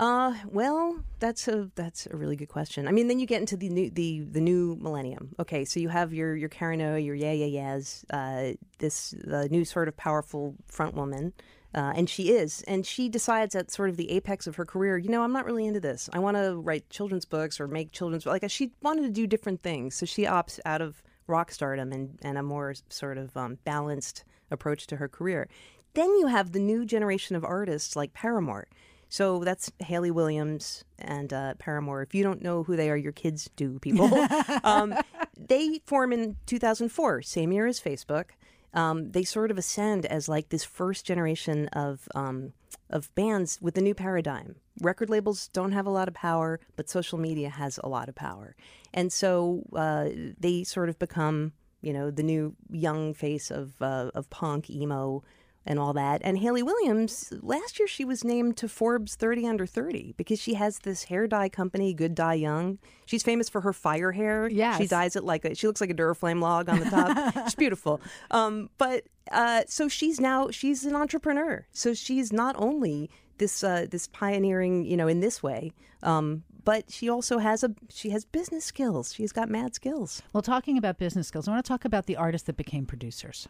Uh, 0.00 0.34
well, 0.46 0.98
that's 1.20 1.46
a 1.46 1.70
that's 1.76 2.06
a 2.06 2.16
really 2.16 2.36
good 2.36 2.48
question. 2.48 2.88
I 2.88 2.90
mean, 2.90 3.06
then 3.06 3.20
you 3.20 3.26
get 3.26 3.40
into 3.40 3.56
the 3.56 3.68
new 3.68 3.90
the 3.90 4.20
the 4.20 4.40
new 4.40 4.76
millennium. 4.80 5.34
Okay, 5.38 5.64
so 5.64 5.78
you 5.78 5.88
have 5.88 6.12
your 6.12 6.34
your 6.34 6.48
Karen 6.48 6.80
O, 6.80 6.96
your 6.96 7.14
yeah 7.14 7.32
yeah 7.32 7.46
yeahs, 7.46 8.04
uh, 8.10 8.52
this 8.78 9.14
the 9.22 9.48
new 9.50 9.64
sort 9.64 9.86
of 9.86 9.96
powerful 9.96 10.56
front 10.66 10.94
woman 10.94 11.32
uh, 11.74 11.92
and 11.96 12.08
she 12.08 12.30
is. 12.30 12.62
And 12.68 12.86
she 12.86 13.08
decides 13.08 13.54
at 13.54 13.70
sort 13.70 13.90
of 13.90 13.96
the 13.96 14.10
apex 14.10 14.46
of 14.46 14.56
her 14.56 14.64
career, 14.64 14.96
you 14.96 15.08
know, 15.08 15.22
I'm 15.22 15.32
not 15.32 15.44
really 15.44 15.66
into 15.66 15.80
this. 15.80 16.08
I 16.12 16.18
want 16.20 16.36
to 16.36 16.56
write 16.56 16.88
children's 16.88 17.24
books 17.24 17.58
or 17.60 17.66
make 17.66 17.92
children's 17.92 18.26
like 18.26 18.48
she 18.50 18.72
wanted 18.82 19.02
to 19.02 19.10
do 19.10 19.26
different 19.26 19.62
things. 19.62 19.94
So 19.94 20.06
she 20.06 20.22
opts 20.22 20.60
out 20.64 20.80
of 20.80 21.02
rock 21.26 21.50
stardom 21.50 21.92
and, 21.92 22.18
and 22.22 22.38
a 22.38 22.42
more 22.42 22.74
sort 22.88 23.18
of 23.18 23.36
um, 23.36 23.58
balanced 23.64 24.24
approach 24.50 24.86
to 24.88 24.96
her 24.96 25.08
career. 25.08 25.48
Then 25.94 26.08
you 26.18 26.26
have 26.26 26.52
the 26.52 26.60
new 26.60 26.84
generation 26.84 27.36
of 27.36 27.44
artists 27.44 27.96
like 27.96 28.12
Paramore. 28.12 28.68
So 29.08 29.44
that's 29.44 29.70
Hayley 29.78 30.10
Williams 30.10 30.84
and 30.98 31.32
uh, 31.32 31.54
Paramore. 31.58 32.02
If 32.02 32.14
you 32.14 32.24
don't 32.24 32.42
know 32.42 32.64
who 32.64 32.76
they 32.76 32.90
are, 32.90 32.96
your 32.96 33.12
kids 33.12 33.48
do, 33.56 33.78
people. 33.78 34.10
um, 34.64 34.94
they 35.36 35.80
form 35.86 36.12
in 36.12 36.36
2004, 36.46 37.22
same 37.22 37.52
year 37.52 37.66
as 37.66 37.80
Facebook 37.80 38.30
um, 38.74 39.12
they 39.12 39.24
sort 39.24 39.50
of 39.50 39.58
ascend 39.58 40.04
as 40.06 40.28
like 40.28 40.50
this 40.50 40.64
first 40.64 41.06
generation 41.06 41.68
of 41.68 42.08
um, 42.14 42.52
of 42.90 43.14
bands 43.14 43.58
with 43.62 43.78
a 43.78 43.80
new 43.80 43.94
paradigm. 43.94 44.56
Record 44.80 45.08
labels 45.08 45.48
don't 45.48 45.72
have 45.72 45.86
a 45.86 45.90
lot 45.90 46.08
of 46.08 46.14
power, 46.14 46.60
but 46.76 46.90
social 46.90 47.18
media 47.18 47.48
has 47.48 47.78
a 47.82 47.88
lot 47.88 48.08
of 48.08 48.14
power, 48.14 48.56
and 48.92 49.12
so 49.12 49.62
uh, 49.74 50.08
they 50.38 50.64
sort 50.64 50.88
of 50.88 50.98
become 50.98 51.52
you 51.80 51.92
know 51.92 52.10
the 52.10 52.22
new 52.22 52.56
young 52.70 53.14
face 53.14 53.50
of 53.50 53.80
uh, 53.80 54.10
of 54.14 54.28
punk 54.30 54.68
emo 54.68 55.22
and 55.66 55.78
all 55.78 55.92
that. 55.94 56.20
And 56.24 56.38
Hayley 56.38 56.62
Williams, 56.62 57.32
last 57.40 57.78
year 57.78 57.88
she 57.88 58.04
was 58.04 58.24
named 58.24 58.56
to 58.58 58.68
Forbes 58.68 59.14
30 59.16 59.46
under 59.46 59.66
30 59.66 60.14
because 60.16 60.40
she 60.40 60.54
has 60.54 60.80
this 60.80 61.04
hair 61.04 61.26
dye 61.26 61.48
company, 61.48 61.94
Good 61.94 62.14
Dye 62.14 62.34
Young. 62.34 62.78
She's 63.06 63.22
famous 63.22 63.48
for 63.48 63.60
her 63.62 63.72
fire 63.72 64.12
hair. 64.12 64.48
Yeah, 64.48 64.76
She 64.78 64.86
dyes 64.86 65.16
it 65.16 65.24
like 65.24 65.44
a, 65.44 65.54
she 65.54 65.66
looks 65.66 65.80
like 65.80 65.90
a 65.90 65.94
Duraflame 65.94 66.40
log 66.40 66.68
on 66.68 66.80
the 66.80 66.86
top. 66.90 67.34
She's 67.44 67.54
beautiful. 67.54 68.00
Um, 68.30 68.70
but 68.78 69.04
uh, 69.32 69.62
so 69.66 69.88
she's 69.88 70.20
now, 70.20 70.50
she's 70.50 70.84
an 70.84 70.94
entrepreneur. 70.94 71.66
So 71.72 71.94
she's 71.94 72.32
not 72.32 72.54
only 72.58 73.10
this, 73.38 73.64
uh, 73.64 73.86
this 73.90 74.06
pioneering, 74.08 74.84
you 74.84 74.96
know, 74.96 75.08
in 75.08 75.20
this 75.20 75.42
way, 75.42 75.72
um, 76.02 76.44
but 76.64 76.90
she 76.90 77.08
also 77.10 77.38
has 77.38 77.62
a 77.62 77.74
she 77.90 78.10
has 78.10 78.24
business 78.24 78.64
skills. 78.64 79.12
She's 79.12 79.32
got 79.32 79.50
mad 79.50 79.74
skills. 79.74 80.22
Well, 80.32 80.42
talking 80.42 80.78
about 80.78 80.98
business 80.98 81.28
skills, 81.28 81.46
I 81.46 81.50
want 81.50 81.62
to 81.64 81.68
talk 81.68 81.84
about 81.84 82.06
the 82.06 82.16
artists 82.16 82.46
that 82.46 82.56
became 82.56 82.86
producers. 82.86 83.48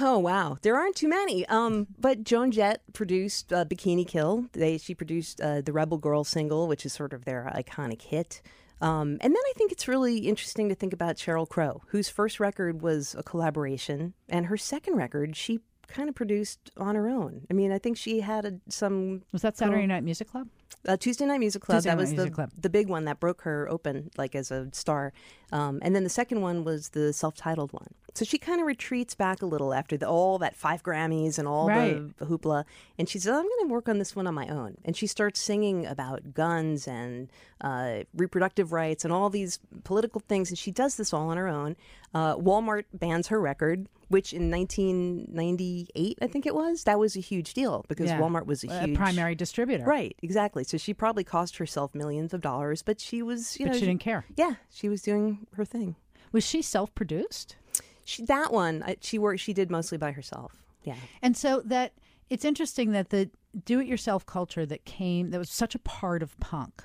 Oh 0.00 0.18
wow, 0.18 0.58
there 0.62 0.76
aren't 0.76 0.96
too 0.96 1.08
many. 1.08 1.46
Um, 1.46 1.86
but 1.98 2.24
Joan 2.24 2.50
Jett 2.50 2.80
produced 2.92 3.52
uh, 3.52 3.64
Bikini 3.64 4.06
Kill. 4.06 4.46
They 4.52 4.78
she 4.78 4.94
produced 4.94 5.40
uh, 5.40 5.60
the 5.60 5.72
Rebel 5.72 5.98
Girl 5.98 6.24
single, 6.24 6.66
which 6.66 6.86
is 6.86 6.92
sort 6.92 7.12
of 7.12 7.24
their 7.24 7.52
iconic 7.54 8.02
hit. 8.02 8.40
Um, 8.80 9.18
and 9.20 9.32
then 9.32 9.42
I 9.50 9.52
think 9.56 9.70
it's 9.70 9.86
really 9.86 10.18
interesting 10.18 10.68
to 10.68 10.74
think 10.74 10.92
about 10.92 11.16
Sheryl 11.16 11.48
Crow, 11.48 11.82
whose 11.88 12.08
first 12.08 12.40
record 12.40 12.82
was 12.82 13.14
a 13.16 13.22
collaboration, 13.22 14.14
and 14.28 14.46
her 14.46 14.56
second 14.56 14.96
record 14.96 15.36
she 15.36 15.60
kind 15.88 16.08
of 16.08 16.14
produced 16.14 16.70
on 16.76 16.94
her 16.94 17.08
own. 17.08 17.46
I 17.50 17.54
mean, 17.54 17.70
I 17.70 17.78
think 17.78 17.96
she 17.96 18.20
had 18.20 18.44
a, 18.44 18.54
some. 18.68 19.22
Was 19.32 19.42
that 19.42 19.56
Saturday 19.56 19.86
Night 19.86 20.02
Music 20.02 20.28
Club? 20.28 20.48
Uh, 20.88 20.96
Tuesday 20.96 21.26
Night 21.26 21.38
Music 21.38 21.62
Club. 21.62 21.78
Tuesday 21.78 21.90
that 21.90 21.96
was 21.96 22.10
Night 22.10 22.16
the 22.16 22.22
Music 22.22 22.34
Club. 22.34 22.50
the 22.58 22.70
big 22.70 22.88
one 22.88 23.04
that 23.04 23.20
broke 23.20 23.42
her 23.42 23.68
open 23.70 24.10
like 24.16 24.34
as 24.34 24.50
a 24.50 24.68
star, 24.72 25.12
um, 25.52 25.78
and 25.82 25.94
then 25.94 26.02
the 26.04 26.10
second 26.10 26.40
one 26.40 26.64
was 26.64 26.88
the 26.90 27.12
self-titled 27.12 27.72
one. 27.72 27.88
So 28.14 28.26
she 28.26 28.36
kind 28.36 28.60
of 28.60 28.66
retreats 28.66 29.14
back 29.14 29.40
a 29.40 29.46
little 29.46 29.72
after 29.72 29.96
the, 29.96 30.06
all 30.06 30.36
that 30.38 30.54
five 30.54 30.82
Grammys 30.82 31.38
and 31.38 31.48
all 31.48 31.68
Right. 31.68 32.14
the 32.18 32.26
hoopla, 32.26 32.64
and 32.98 33.08
she 33.08 33.18
says, 33.18 33.28
"I'm 33.32 33.42
going 33.48 33.68
to 33.68 33.72
work 33.72 33.88
on 33.88 33.98
this 33.98 34.14
one 34.14 34.26
on 34.26 34.34
my 34.34 34.48
own." 34.48 34.76
And 34.84 34.94
she 34.94 35.06
starts 35.06 35.40
singing 35.40 35.86
about 35.86 36.34
guns 36.34 36.86
and 36.86 37.30
uh, 37.62 38.00
reproductive 38.14 38.72
rights 38.72 39.04
and 39.04 39.12
all 39.14 39.30
these 39.30 39.60
political 39.84 40.20
things, 40.20 40.50
and 40.50 40.58
she 40.58 40.70
does 40.70 40.96
this 40.96 41.14
all 41.14 41.30
on 41.30 41.38
her 41.38 41.48
own. 41.48 41.76
Uh, 42.14 42.36
Walmart 42.36 42.84
bans 42.92 43.28
her 43.28 43.40
record, 43.40 43.86
which 44.08 44.34
in 44.34 44.50
1998, 44.50 46.18
I 46.20 46.26
think 46.26 46.46
it 46.46 46.54
was, 46.54 46.84
that 46.84 46.98
was 46.98 47.16
a 47.16 47.20
huge 47.20 47.54
deal 47.54 47.84
because 47.88 48.08
Yeah. 48.10 48.18
Walmart 48.20 48.46
was 48.46 48.64
a 48.64 48.68
A 48.68 48.80
huge 48.86 48.96
primary 48.98 49.34
distributor. 49.34 49.84
Right, 49.84 50.14
exactly. 50.22 50.64
So 50.64 50.76
she 50.76 50.92
probably 50.94 51.24
cost 51.24 51.56
herself 51.56 51.94
millions 51.94 52.34
of 52.34 52.40
dollars, 52.40 52.82
but 52.82 53.00
she 53.00 53.22
was, 53.22 53.58
you 53.58 53.66
But 53.66 53.72
know, 53.72 53.78
she 53.78 53.86
didn't 53.86 54.00
care. 54.00 54.26
Yeah, 54.36 54.54
she 54.70 54.88
was 54.88 55.02
doing 55.02 55.41
her 55.54 55.64
thing. 55.64 55.96
Was 56.32 56.44
she 56.44 56.62
self 56.62 56.94
produced? 56.94 57.56
She, 58.04 58.24
that 58.24 58.52
one, 58.52 58.82
I, 58.82 58.96
she 59.00 59.18
worked. 59.18 59.40
She 59.40 59.52
did 59.52 59.70
mostly 59.70 59.98
by 59.98 60.12
herself. 60.12 60.64
Yeah. 60.82 60.96
And 61.20 61.36
so 61.36 61.62
that 61.66 61.92
it's 62.30 62.44
interesting 62.44 62.92
that 62.92 63.10
the 63.10 63.30
do 63.64 63.80
it 63.80 63.86
yourself 63.86 64.24
culture 64.26 64.66
that 64.66 64.84
came, 64.84 65.30
that 65.30 65.38
was 65.38 65.50
such 65.50 65.74
a 65.74 65.78
part 65.78 66.22
of 66.22 66.38
punk. 66.40 66.82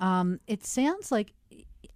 Um, 0.00 0.40
it 0.46 0.64
sounds 0.64 1.10
like, 1.12 1.32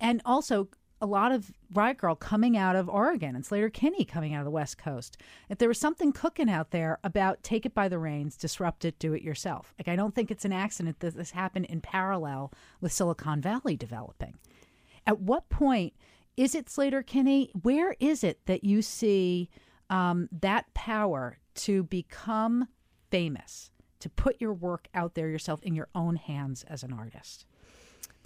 and 0.00 0.20
also 0.24 0.68
a 1.00 1.06
lot 1.06 1.30
of 1.30 1.52
Riot 1.72 1.98
Grrrl 1.98 2.18
coming 2.18 2.56
out 2.56 2.74
of 2.74 2.88
Oregon 2.88 3.36
and 3.36 3.44
Sleater-Kinney 3.44 4.04
coming 4.06 4.34
out 4.34 4.40
of 4.40 4.44
the 4.44 4.50
West 4.50 4.78
Coast. 4.78 5.18
If 5.48 5.58
there 5.58 5.68
was 5.68 5.78
something 5.78 6.12
cooking 6.12 6.48
out 6.48 6.70
there 6.70 6.98
about 7.04 7.42
take 7.42 7.66
it 7.66 7.74
by 7.74 7.88
the 7.88 7.98
reins, 7.98 8.36
disrupt 8.36 8.84
it, 8.84 8.98
do 8.98 9.12
it 9.12 9.22
yourself. 9.22 9.74
Like, 9.78 9.88
I 9.88 9.96
don't 9.96 10.14
think 10.14 10.30
it's 10.30 10.44
an 10.44 10.52
accident 10.52 11.00
that 11.00 11.14
this 11.14 11.32
happened 11.32 11.66
in 11.66 11.80
parallel 11.80 12.52
with 12.80 12.92
Silicon 12.92 13.40
Valley 13.40 13.76
developing. 13.76 14.38
At 15.06 15.20
what 15.20 15.48
point 15.48 15.94
is 16.36 16.54
it 16.54 16.66
Sleater-Kinney? 16.66 17.50
Where 17.62 17.96
is 18.00 18.24
it 18.24 18.40
that 18.46 18.64
you 18.64 18.82
see 18.82 19.48
um, 19.88 20.28
that 20.32 20.72
power 20.74 21.38
to 21.56 21.84
become 21.84 22.68
famous, 23.10 23.70
to 24.00 24.10
put 24.10 24.40
your 24.40 24.52
work 24.52 24.88
out 24.94 25.14
there 25.14 25.28
yourself 25.28 25.62
in 25.62 25.74
your 25.74 25.88
own 25.94 26.16
hands 26.16 26.64
as 26.64 26.82
an 26.82 26.92
artist? 26.92 27.46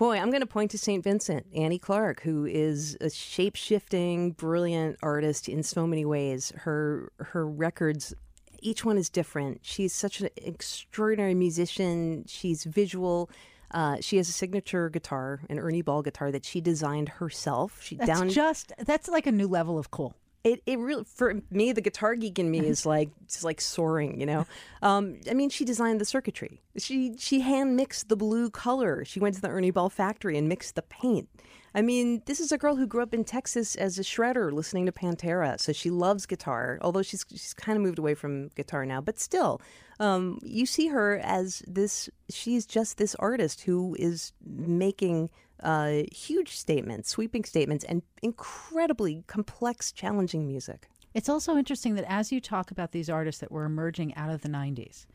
Boy, 0.00 0.16
I'm 0.16 0.30
going 0.30 0.40
to 0.40 0.46
point 0.46 0.70
to 0.70 0.78
St. 0.78 1.04
Vincent, 1.04 1.46
Annie 1.54 1.78
Clark, 1.78 2.22
who 2.22 2.46
is 2.46 2.96
a 3.02 3.10
shape 3.10 3.54
shifting, 3.54 4.30
brilliant 4.30 4.96
artist 5.02 5.46
in 5.46 5.62
so 5.62 5.86
many 5.86 6.06
ways. 6.06 6.54
Her 6.56 7.12
her 7.18 7.46
records, 7.46 8.14
each 8.60 8.82
one 8.82 8.96
is 8.96 9.10
different. 9.10 9.60
She's 9.60 9.92
such 9.92 10.22
an 10.22 10.30
extraordinary 10.38 11.34
musician. 11.34 12.24
She's 12.26 12.64
visual. 12.64 13.28
Uh, 13.70 13.96
she 14.00 14.16
has 14.16 14.28
a 14.28 14.32
signature 14.32 14.88
guitar, 14.88 15.40
an 15.48 15.58
Ernie 15.58 15.82
Ball 15.82 16.02
guitar 16.02 16.30
that 16.32 16.44
she 16.44 16.60
designed 16.60 17.08
herself. 17.08 17.80
She 17.82 17.96
That's 17.96 18.08
down 18.08 18.28
just 18.30 18.72
that's 18.84 19.08
like 19.08 19.26
a 19.26 19.32
new 19.32 19.46
level 19.46 19.78
of 19.78 19.90
cool. 19.90 20.14
it, 20.42 20.62
it 20.66 20.78
really 20.78 21.04
for 21.04 21.40
me 21.50 21.72
the 21.72 21.82
guitar 21.82 22.14
geek 22.14 22.38
in 22.38 22.50
me 22.50 22.60
is 22.60 22.86
like 22.86 23.10
it's 23.24 23.44
like 23.44 23.60
soaring 23.60 24.18
you 24.18 24.26
know? 24.26 24.46
Um, 24.82 25.20
i 25.30 25.34
mean 25.34 25.50
she 25.50 25.66
designed 25.66 26.00
the 26.00 26.06
circuitry. 26.06 26.62
She 26.78 27.14
she 27.18 27.40
hand 27.40 27.76
mixed 27.76 28.08
the 28.08 28.16
blue 28.16 28.48
color. 28.48 29.04
She 29.04 29.20
went 29.20 29.34
to 29.34 29.42
the 29.42 29.48
ernie 29.48 29.70
ball 29.70 29.90
factory 29.90 30.38
and 30.38 30.48
mixed 30.48 30.74
the 30.74 30.82
paint 30.82 31.28
i 31.74 31.82
mean 31.82 32.22
this 32.26 32.40
is 32.40 32.52
a 32.52 32.58
girl 32.58 32.76
who 32.76 32.86
grew 32.86 33.02
up 33.02 33.14
in 33.14 33.24
texas 33.24 33.74
as 33.76 33.98
a 33.98 34.02
shredder 34.02 34.52
listening 34.52 34.86
to 34.86 34.92
pantera 34.92 35.58
so 35.60 35.72
she 35.72 35.90
loves 35.90 36.26
guitar 36.26 36.78
although 36.82 37.02
she's 37.02 37.24
she's 37.30 37.54
kind 37.54 37.76
of 37.76 37.82
moved 37.82 37.98
away 37.98 38.14
from 38.14 38.48
guitar 38.48 38.84
now 38.84 39.00
but 39.00 39.18
still 39.18 39.60
um, 39.98 40.38
you 40.42 40.64
see 40.64 40.88
her 40.88 41.18
as 41.18 41.62
this 41.66 42.08
she's 42.30 42.64
just 42.64 42.96
this 42.96 43.14
artist 43.16 43.60
who 43.60 43.94
is 43.98 44.32
making 44.42 45.28
uh, 45.62 46.02
huge 46.12 46.56
statements, 46.56 47.10
sweeping 47.10 47.44
statements, 47.44 47.84
and 47.84 48.02
incredibly 48.22 49.24
complex, 49.26 49.92
challenging 49.92 50.46
music. 50.46 50.88
It's 51.12 51.28
also 51.28 51.56
interesting 51.56 51.94
that 51.96 52.10
as 52.10 52.32
you 52.32 52.40
talk 52.40 52.70
about 52.70 52.92
these 52.92 53.10
artists 53.10 53.40
that 53.40 53.50
were 53.50 53.64
emerging 53.64 54.14
out 54.14 54.30
of 54.30 54.42
the 54.42 54.48
90s, 54.48 55.06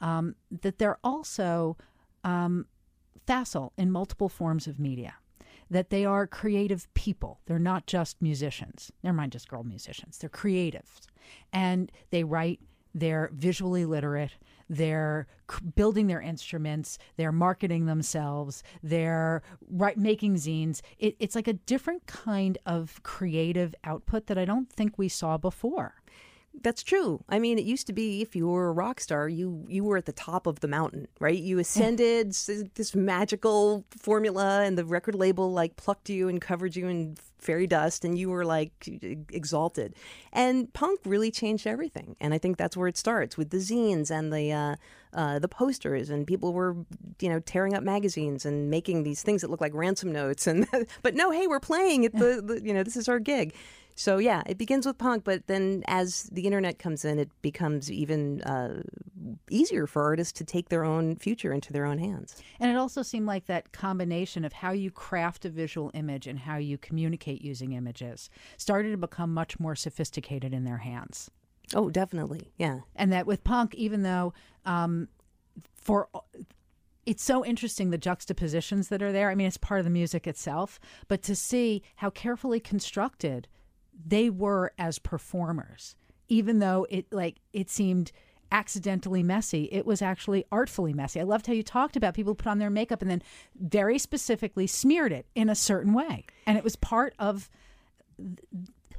um, 0.00 0.36
that 0.62 0.78
they're 0.78 0.98
also 1.02 1.76
um, 2.22 2.66
facile 3.26 3.72
in 3.76 3.90
multiple 3.90 4.28
forms 4.28 4.66
of 4.66 4.78
media. 4.78 5.14
That 5.70 5.90
they 5.90 6.04
are 6.04 6.26
creative 6.26 6.92
people. 6.94 7.40
They're 7.46 7.58
not 7.58 7.86
just 7.86 8.22
musicians. 8.22 8.90
Never 9.02 9.16
mind 9.16 9.32
just 9.32 9.48
girl 9.48 9.64
musicians. 9.64 10.18
They're 10.18 10.30
creatives. 10.30 11.00
And 11.52 11.92
they 12.10 12.24
write, 12.24 12.60
they're 12.94 13.30
visually 13.32 13.84
literate, 13.84 14.32
they're 14.68 15.26
building 15.74 16.06
their 16.06 16.20
instruments, 16.20 16.98
they're 17.16 17.32
marketing 17.32 17.86
themselves, 17.86 18.62
they're 18.82 19.42
right, 19.70 19.96
making 19.96 20.34
zines. 20.36 20.80
It, 20.98 21.16
it's 21.18 21.34
like 21.34 21.48
a 21.48 21.52
different 21.52 22.06
kind 22.06 22.58
of 22.66 23.02
creative 23.02 23.74
output 23.84 24.26
that 24.26 24.38
I 24.38 24.44
don't 24.44 24.70
think 24.70 24.98
we 24.98 25.08
saw 25.08 25.36
before. 25.38 26.02
That's 26.62 26.82
true. 26.82 27.22
I 27.28 27.38
mean, 27.38 27.58
it 27.58 27.64
used 27.64 27.86
to 27.86 27.92
be 27.92 28.20
if 28.20 28.34
you 28.34 28.48
were 28.48 28.68
a 28.68 28.72
rock 28.72 29.00
star, 29.00 29.28
you 29.28 29.64
you 29.68 29.84
were 29.84 29.96
at 29.96 30.06
the 30.06 30.12
top 30.12 30.46
of 30.46 30.60
the 30.60 30.68
mountain, 30.68 31.06
right? 31.20 31.38
You 31.38 31.58
ascended 31.58 32.32
this 32.32 32.94
magical 32.94 33.84
formula, 33.90 34.62
and 34.62 34.76
the 34.76 34.84
record 34.84 35.14
label 35.14 35.52
like 35.52 35.76
plucked 35.76 36.10
you 36.10 36.28
and 36.28 36.40
covered 36.40 36.74
you 36.74 36.88
in 36.88 37.16
fairy 37.38 37.66
dust, 37.66 38.04
and 38.04 38.18
you 38.18 38.30
were 38.30 38.44
like 38.44 38.72
exalted. 39.30 39.94
And 40.32 40.72
punk 40.72 41.00
really 41.04 41.30
changed 41.30 41.66
everything, 41.66 42.16
and 42.20 42.34
I 42.34 42.38
think 42.38 42.56
that's 42.56 42.76
where 42.76 42.88
it 42.88 42.96
starts 42.96 43.36
with 43.36 43.50
the 43.50 43.58
zines 43.58 44.10
and 44.10 44.32
the 44.32 44.52
uh, 44.52 44.76
uh, 45.12 45.38
the 45.38 45.48
posters, 45.48 46.10
and 46.10 46.26
people 46.26 46.52
were 46.52 46.76
you 47.20 47.28
know 47.28 47.40
tearing 47.40 47.74
up 47.74 47.82
magazines 47.82 48.44
and 48.44 48.68
making 48.70 49.04
these 49.04 49.22
things 49.22 49.42
that 49.42 49.50
look 49.50 49.60
like 49.60 49.74
ransom 49.74 50.12
notes, 50.12 50.46
and 50.46 50.66
but 51.02 51.14
no, 51.14 51.30
hey, 51.30 51.46
we're 51.46 51.60
playing 51.60 52.04
at 52.04 52.12
the, 52.12 52.42
the 52.44 52.60
you 52.64 52.74
know 52.74 52.82
this 52.82 52.96
is 52.96 53.08
our 53.08 53.18
gig. 53.20 53.54
So 53.98 54.18
yeah, 54.18 54.44
it 54.46 54.58
begins 54.58 54.86
with 54.86 54.96
punk, 54.96 55.24
but 55.24 55.48
then 55.48 55.82
as 55.88 56.30
the 56.30 56.42
internet 56.42 56.78
comes 56.78 57.04
in, 57.04 57.18
it 57.18 57.30
becomes 57.42 57.90
even 57.90 58.40
uh, 58.42 58.84
easier 59.50 59.88
for 59.88 60.04
artists 60.04 60.32
to 60.34 60.44
take 60.44 60.68
their 60.68 60.84
own 60.84 61.16
future 61.16 61.52
into 61.52 61.72
their 61.72 61.84
own 61.84 61.98
hands. 61.98 62.36
And 62.60 62.70
it 62.70 62.76
also 62.76 63.02
seemed 63.02 63.26
like 63.26 63.46
that 63.46 63.72
combination 63.72 64.44
of 64.44 64.52
how 64.52 64.70
you 64.70 64.92
craft 64.92 65.44
a 65.46 65.50
visual 65.50 65.90
image 65.94 66.28
and 66.28 66.38
how 66.38 66.58
you 66.58 66.78
communicate 66.78 67.42
using 67.42 67.72
images 67.72 68.30
started 68.56 68.92
to 68.92 68.96
become 68.96 69.34
much 69.34 69.58
more 69.58 69.74
sophisticated 69.74 70.54
in 70.54 70.62
their 70.62 70.78
hands. 70.78 71.28
Oh, 71.74 71.90
definitely, 71.90 72.52
yeah. 72.56 72.82
And 72.94 73.12
that 73.12 73.26
with 73.26 73.42
punk, 73.42 73.74
even 73.74 74.04
though 74.04 74.32
um, 74.64 75.08
for 75.74 76.08
it's 77.04 77.24
so 77.24 77.44
interesting 77.44 77.90
the 77.90 77.98
juxtapositions 77.98 78.90
that 78.90 79.02
are 79.02 79.12
there. 79.12 79.30
I 79.30 79.34
mean, 79.34 79.48
it's 79.48 79.56
part 79.56 79.80
of 79.80 79.84
the 79.84 79.90
music 79.90 80.28
itself, 80.28 80.78
but 81.08 81.22
to 81.22 81.34
see 81.34 81.82
how 81.96 82.10
carefully 82.10 82.60
constructed 82.60 83.48
they 84.06 84.30
were 84.30 84.72
as 84.78 84.98
performers, 84.98 85.96
even 86.28 86.58
though 86.58 86.86
it 86.90 87.12
like 87.12 87.36
it 87.52 87.70
seemed 87.70 88.12
accidentally 88.50 89.22
messy. 89.22 89.68
It 89.72 89.86
was 89.86 90.00
actually 90.02 90.44
artfully 90.50 90.92
messy. 90.92 91.20
I 91.20 91.24
loved 91.24 91.46
how 91.46 91.52
you 91.52 91.62
talked 91.62 91.96
about 91.96 92.14
people 92.14 92.34
put 92.34 92.46
on 92.46 92.58
their 92.58 92.70
makeup 92.70 93.02
and 93.02 93.10
then 93.10 93.22
very 93.54 93.98
specifically 93.98 94.66
smeared 94.66 95.12
it 95.12 95.26
in 95.34 95.48
a 95.48 95.54
certain 95.54 95.92
way. 95.92 96.24
And 96.46 96.56
it 96.56 96.64
was 96.64 96.76
part 96.76 97.14
of 97.18 97.50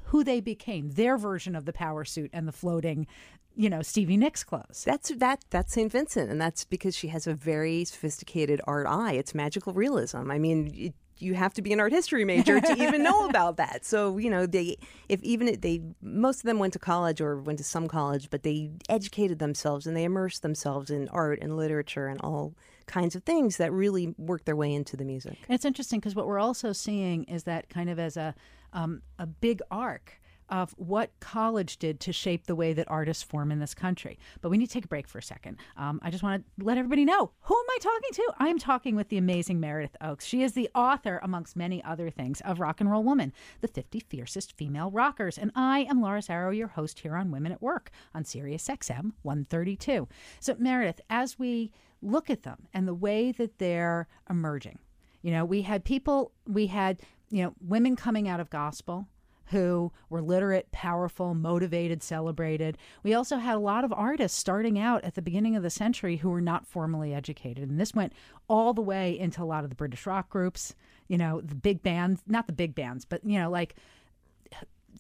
who 0.06 0.24
they 0.24 0.40
became, 0.40 0.92
their 0.92 1.18
version 1.18 1.56
of 1.56 1.66
the 1.66 1.74
power 1.74 2.06
suit 2.06 2.30
and 2.34 2.48
the 2.48 2.52
floating, 2.52 3.08
you 3.56 3.70
know, 3.70 3.82
Stevie 3.82 4.18
Nicks 4.18 4.44
clothes. 4.44 4.84
That's 4.86 5.10
that 5.10 5.44
that's 5.50 5.74
St. 5.74 5.92
Vincent 5.92 6.30
and 6.30 6.40
that's 6.40 6.66
because 6.66 6.96
she 6.96 7.10
has 7.10 7.28
a 7.28 7.34
very 7.34 7.86
sophisticated 7.86 8.62
art 8.66 8.88
eye. 8.88 9.14
It's 9.14 9.36
magical 9.36 9.74
realism. 9.74 10.32
I 10.32 10.40
mean, 10.40 10.72
it, 10.74 10.94
you 11.22 11.34
have 11.36 11.54
to 11.56 11.62
be 11.62 11.74
an 11.74 11.80
art 11.80 11.92
history 11.92 12.26
major 12.26 12.60
to 12.62 12.84
even 12.84 13.04
know 13.04 13.28
about 13.28 13.58
that. 13.58 13.86
So 13.86 14.18
you 14.18 14.30
know 14.30 14.46
they 14.46 14.78
if 15.08 15.22
even 15.24 15.60
they 15.60 15.82
most 16.02 16.38
of 16.38 16.44
them 16.44 16.60
went 16.60 16.74
to 16.74 16.80
college 16.80 17.22
or 17.22 17.38
went 17.38 17.58
to 17.60 17.64
some 17.64 17.88
college, 17.88 18.30
but 18.30 18.44
they 18.44 18.72
educated 18.88 19.40
themselves 19.40 19.88
and 19.88 19.96
they 19.96 20.04
immersed 20.04 20.42
themselves 20.42 20.90
in 20.90 21.08
art 21.10 21.40
and 21.42 21.58
literature 21.58 22.08
and 22.08 22.20
all 22.22 22.54
kinds 22.86 23.16
of 23.16 23.24
things 23.24 23.58
that 23.58 23.72
really 23.72 24.16
work 24.18 24.46
their 24.46 24.56
way 24.56 24.74
into 24.74 24.98
the 24.98 25.06
music. 25.06 25.38
And 25.48 25.56
it's 25.56 25.66
interesting 25.66 26.00
because 26.00 26.16
what 26.16 26.26
we're 26.28 26.40
also 26.40 26.74
seeing 26.74 27.24
is 27.26 27.44
that 27.44 27.70
kind 27.70 27.90
of 27.90 28.00
as 28.00 28.18
a 28.18 28.34
um, 28.74 29.02
a 29.18 29.26
big 29.26 29.62
arc 29.72 30.19
of 30.50 30.74
what 30.78 31.12
college 31.20 31.78
did 31.78 32.00
to 32.02 32.14
shape 32.14 32.46
the 32.46 32.56
way 32.56 32.74
that 32.74 32.90
artists 32.90 33.24
form 33.24 33.52
in 33.52 33.60
this 33.60 33.74
country. 33.74 34.20
But 34.42 34.50
we 34.50 34.58
need 34.58 34.68
to 34.68 34.74
take 34.74 34.86
a 34.86 34.90
break 34.90 35.08
for 35.08 35.18
a 35.18 35.24
second. 35.24 35.58
Um, 35.78 36.00
I 36.04 36.10
just 36.10 36.24
want 36.24 36.44
to 36.44 36.66
let 36.66 36.78
everybody 36.78 37.06
know 37.06 37.32
who 37.42 37.56
am 37.56 37.66
I 37.70 37.78
talking 37.82 38.10
to? 38.14 38.34
I'm 38.40 38.60
talking 38.60 38.96
with 38.96 39.10
the 39.10 39.18
amazing 39.18 39.60
Meredith 39.60 39.96
Ochs. 40.02 40.22
She 40.22 40.44
is 40.44 40.54
the 40.54 40.70
author, 40.76 41.20
amongst 41.24 41.56
many 41.56 41.84
other 41.84 42.10
things, 42.10 42.42
of 42.42 42.60
Rock 42.60 42.82
and 42.82 42.90
Roll 42.90 43.04
Woman, 43.04 43.34
the 43.62 43.68
50 43.68 44.00
Fiercest 44.02 44.58
Female 44.58 44.92
Rockers. 44.92 45.38
And 45.38 45.52
I 45.56 45.82
am 45.82 46.02
Laura 46.02 46.22
Zarrow, 46.22 46.56
your 46.56 46.68
host 46.70 47.00
here 47.00 47.16
on 47.16 47.32
Women 47.32 47.52
at 47.52 47.62
Work 47.62 47.92
on 48.14 48.24
Sirius 48.24 48.68
XM 48.68 49.14
132. 49.22 50.08
So, 50.40 50.56
Meredith, 50.58 51.02
as 51.10 51.38
we 51.38 51.72
look 52.02 52.30
at 52.30 52.44
them 52.44 52.68
and 52.74 52.88
the 52.88 52.94
way 52.94 53.32
that 53.32 53.60
they're 53.60 54.08
emerging, 54.30 54.80
you 55.22 55.32
know, 55.32 55.46
we 55.46 55.64
had 55.64 55.84
people, 55.84 56.32
we 56.48 56.68
had, 56.68 57.00
you 57.30 57.44
know, 57.44 57.54
women 57.62 57.96
coming 57.96 58.28
out 58.28 58.40
of 58.40 58.50
gospel 58.50 59.08
who 59.50 59.92
were 60.10 60.22
literate, 60.22 60.72
powerful, 60.72 61.34
motivated, 61.34 62.04
celebrated. 62.04 62.78
We 63.04 63.14
also 63.14 63.38
had 63.38 63.56
a 63.56 63.60
lot 63.60 63.84
of 63.84 63.92
artists 63.92 64.38
starting 64.38 64.78
out 64.78 65.04
at 65.04 65.16
the 65.16 65.22
beginning 65.22 65.56
of 65.56 65.64
the 65.64 65.70
century 65.70 66.18
who 66.18 66.30
were 66.30 66.42
not 66.42 66.68
formally 66.68 67.14
educated. 67.14 67.70
And 67.70 67.80
this 67.80 67.94
went 67.94 68.14
all 68.48 68.74
the 68.74 68.82
way 68.82 69.18
into 69.18 69.42
a 69.42 69.46
lot 69.46 69.64
of 69.64 69.70
the 69.70 69.76
British 69.76 70.06
rock 70.06 70.30
groups, 70.30 70.76
you 71.08 71.18
know, 71.18 71.42
the 71.42 71.56
big 71.56 71.82
bands, 71.82 72.22
not 72.28 72.48
the 72.48 72.54
big 72.54 72.76
bands, 72.76 73.06
but, 73.06 73.24
you 73.26 73.40
know, 73.40 73.50
like 73.50 73.76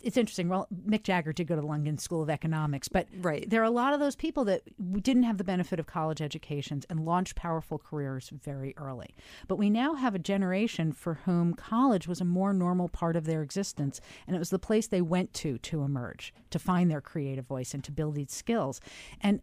it's 0.01 0.17
interesting. 0.17 0.47
Well, 0.47 0.67
Mick 0.87 1.03
Jagger 1.03 1.33
did 1.33 1.47
go 1.47 1.55
to 1.55 1.61
the 1.61 1.67
London 1.67 1.97
School 1.97 2.21
of 2.21 2.29
Economics, 2.29 2.87
but 2.87 3.07
right. 3.19 3.49
there 3.49 3.61
are 3.61 3.65
a 3.65 3.69
lot 3.69 3.93
of 3.93 3.99
those 3.99 4.15
people 4.15 4.45
that 4.45 4.61
didn't 5.03 5.23
have 5.23 5.37
the 5.37 5.43
benefit 5.43 5.79
of 5.79 5.87
college 5.87 6.21
educations 6.21 6.85
and 6.89 7.05
launched 7.05 7.35
powerful 7.35 7.77
careers 7.77 8.29
very 8.29 8.73
early. 8.77 9.13
But 9.47 9.57
we 9.57 9.69
now 9.69 9.95
have 9.95 10.15
a 10.15 10.19
generation 10.19 10.93
for 10.93 11.15
whom 11.25 11.53
college 11.53 12.07
was 12.07 12.21
a 12.21 12.25
more 12.25 12.53
normal 12.53 12.87
part 12.87 13.15
of 13.15 13.25
their 13.25 13.41
existence, 13.41 13.99
and 14.25 14.35
it 14.35 14.39
was 14.39 14.51
the 14.51 14.59
place 14.59 14.87
they 14.87 15.01
went 15.01 15.33
to 15.35 15.57
to 15.57 15.83
emerge, 15.83 16.33
to 16.51 16.59
find 16.59 16.89
their 16.89 17.01
creative 17.01 17.45
voice, 17.45 17.73
and 17.73 17.83
to 17.83 17.91
build 17.91 18.15
these 18.15 18.31
skills. 18.31 18.79
And 19.19 19.41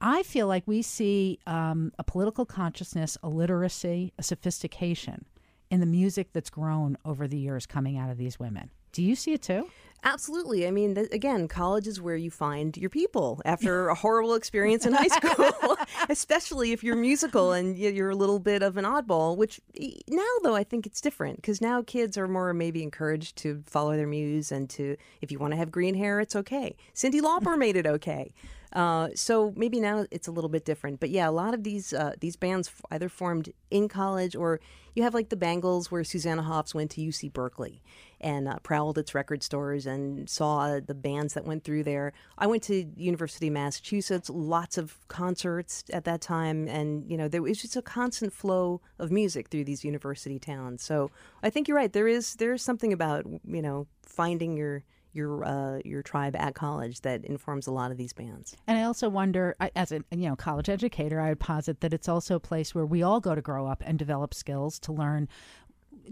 I 0.00 0.22
feel 0.22 0.46
like 0.46 0.64
we 0.66 0.82
see 0.82 1.38
um, 1.46 1.92
a 1.98 2.04
political 2.04 2.44
consciousness, 2.44 3.16
a 3.22 3.28
literacy, 3.28 4.12
a 4.18 4.22
sophistication 4.22 5.24
in 5.70 5.80
the 5.80 5.86
music 5.86 6.28
that's 6.32 6.50
grown 6.50 6.96
over 7.04 7.26
the 7.26 7.38
years 7.38 7.66
coming 7.66 7.96
out 7.96 8.10
of 8.10 8.18
these 8.18 8.38
women. 8.38 8.70
Do 8.92 9.02
you 9.02 9.16
see 9.16 9.32
it 9.32 9.42
too? 9.42 9.68
Absolutely. 10.04 10.66
I 10.66 10.70
mean, 10.70 10.94
th- 10.94 11.08
again, 11.10 11.48
college 11.48 11.86
is 11.86 12.00
where 12.00 12.16
you 12.16 12.30
find 12.30 12.76
your 12.76 12.90
people 12.90 13.40
after 13.44 13.88
a 13.88 13.94
horrible 13.94 14.34
experience 14.34 14.86
in 14.86 14.92
high 14.92 15.08
school, 15.08 15.76
especially 16.08 16.72
if 16.72 16.84
you're 16.84 16.96
musical 16.96 17.52
and 17.52 17.76
you're 17.76 18.10
a 18.10 18.16
little 18.16 18.38
bit 18.38 18.62
of 18.62 18.76
an 18.76 18.84
oddball, 18.84 19.36
which 19.36 19.60
now, 20.08 20.22
though, 20.42 20.54
I 20.54 20.64
think 20.64 20.86
it's 20.86 21.00
different 21.00 21.36
because 21.36 21.60
now 21.60 21.82
kids 21.82 22.16
are 22.16 22.28
more 22.28 22.54
maybe 22.54 22.82
encouraged 22.82 23.36
to 23.38 23.62
follow 23.66 23.96
their 23.96 24.06
muse 24.06 24.52
and 24.52 24.70
to, 24.70 24.96
if 25.20 25.32
you 25.32 25.38
want 25.38 25.52
to 25.52 25.56
have 25.56 25.70
green 25.70 25.94
hair, 25.94 26.20
it's 26.20 26.36
okay. 26.36 26.76
Cyndi 26.94 27.20
Lauper 27.20 27.58
made 27.58 27.76
it 27.76 27.86
okay. 27.86 28.32
Uh, 28.76 29.08
so 29.14 29.54
maybe 29.56 29.80
now 29.80 30.04
it's 30.10 30.28
a 30.28 30.30
little 30.30 30.50
bit 30.50 30.66
different, 30.66 31.00
but 31.00 31.08
yeah, 31.08 31.26
a 31.26 31.30
lot 31.32 31.54
of 31.54 31.64
these 31.64 31.94
uh, 31.94 32.12
these 32.20 32.36
bands 32.36 32.70
either 32.90 33.08
formed 33.08 33.50
in 33.70 33.88
college 33.88 34.36
or 34.36 34.60
you 34.94 35.02
have 35.02 35.14
like 35.14 35.30
the 35.30 35.36
Bangles, 35.36 35.90
where 35.90 36.04
Susanna 36.04 36.42
Hoffs 36.42 36.74
went 36.74 36.90
to 36.90 37.00
UC 37.00 37.32
Berkeley 37.32 37.80
and 38.20 38.46
uh, 38.46 38.58
prowled 38.58 38.98
its 38.98 39.14
record 39.14 39.42
stores 39.42 39.86
and 39.86 40.28
saw 40.28 40.78
the 40.78 40.94
bands 40.94 41.32
that 41.32 41.46
went 41.46 41.64
through 41.64 41.84
there. 41.84 42.12
I 42.36 42.46
went 42.46 42.64
to 42.64 42.84
University 42.96 43.46
of 43.46 43.54
Massachusetts, 43.54 44.28
lots 44.28 44.76
of 44.76 44.98
concerts 45.08 45.84
at 45.90 46.04
that 46.04 46.20
time, 46.20 46.68
and 46.68 47.10
you 47.10 47.16
know 47.16 47.28
there 47.28 47.40
was 47.40 47.62
just 47.62 47.76
a 47.76 47.82
constant 47.82 48.34
flow 48.34 48.82
of 48.98 49.10
music 49.10 49.48
through 49.48 49.64
these 49.64 49.86
university 49.86 50.38
towns. 50.38 50.82
So 50.82 51.10
I 51.42 51.48
think 51.48 51.66
you're 51.66 51.78
right. 51.78 51.94
There 51.94 52.08
is 52.08 52.34
there 52.34 52.52
is 52.52 52.60
something 52.60 52.92
about 52.92 53.24
you 53.46 53.62
know 53.62 53.86
finding 54.02 54.54
your 54.54 54.84
your 55.16 55.44
uh, 55.44 55.80
your 55.84 56.02
tribe 56.02 56.36
at 56.36 56.54
college 56.54 57.00
that 57.00 57.24
informs 57.24 57.66
a 57.66 57.72
lot 57.72 57.90
of 57.90 57.96
these 57.96 58.12
bands. 58.12 58.56
And 58.66 58.78
I 58.78 58.82
also 58.82 59.08
wonder, 59.08 59.56
as 59.74 59.92
a 59.92 60.02
you 60.10 60.28
know 60.28 60.36
college 60.36 60.68
educator, 60.68 61.20
I 61.20 61.30
would 61.30 61.40
posit 61.40 61.80
that 61.80 61.92
it's 61.92 62.08
also 62.08 62.36
a 62.36 62.40
place 62.40 62.74
where 62.74 62.86
we 62.86 63.02
all 63.02 63.20
go 63.20 63.34
to 63.34 63.42
grow 63.42 63.66
up 63.66 63.82
and 63.84 63.98
develop 63.98 64.34
skills 64.34 64.78
to 64.80 64.92
learn 64.92 65.28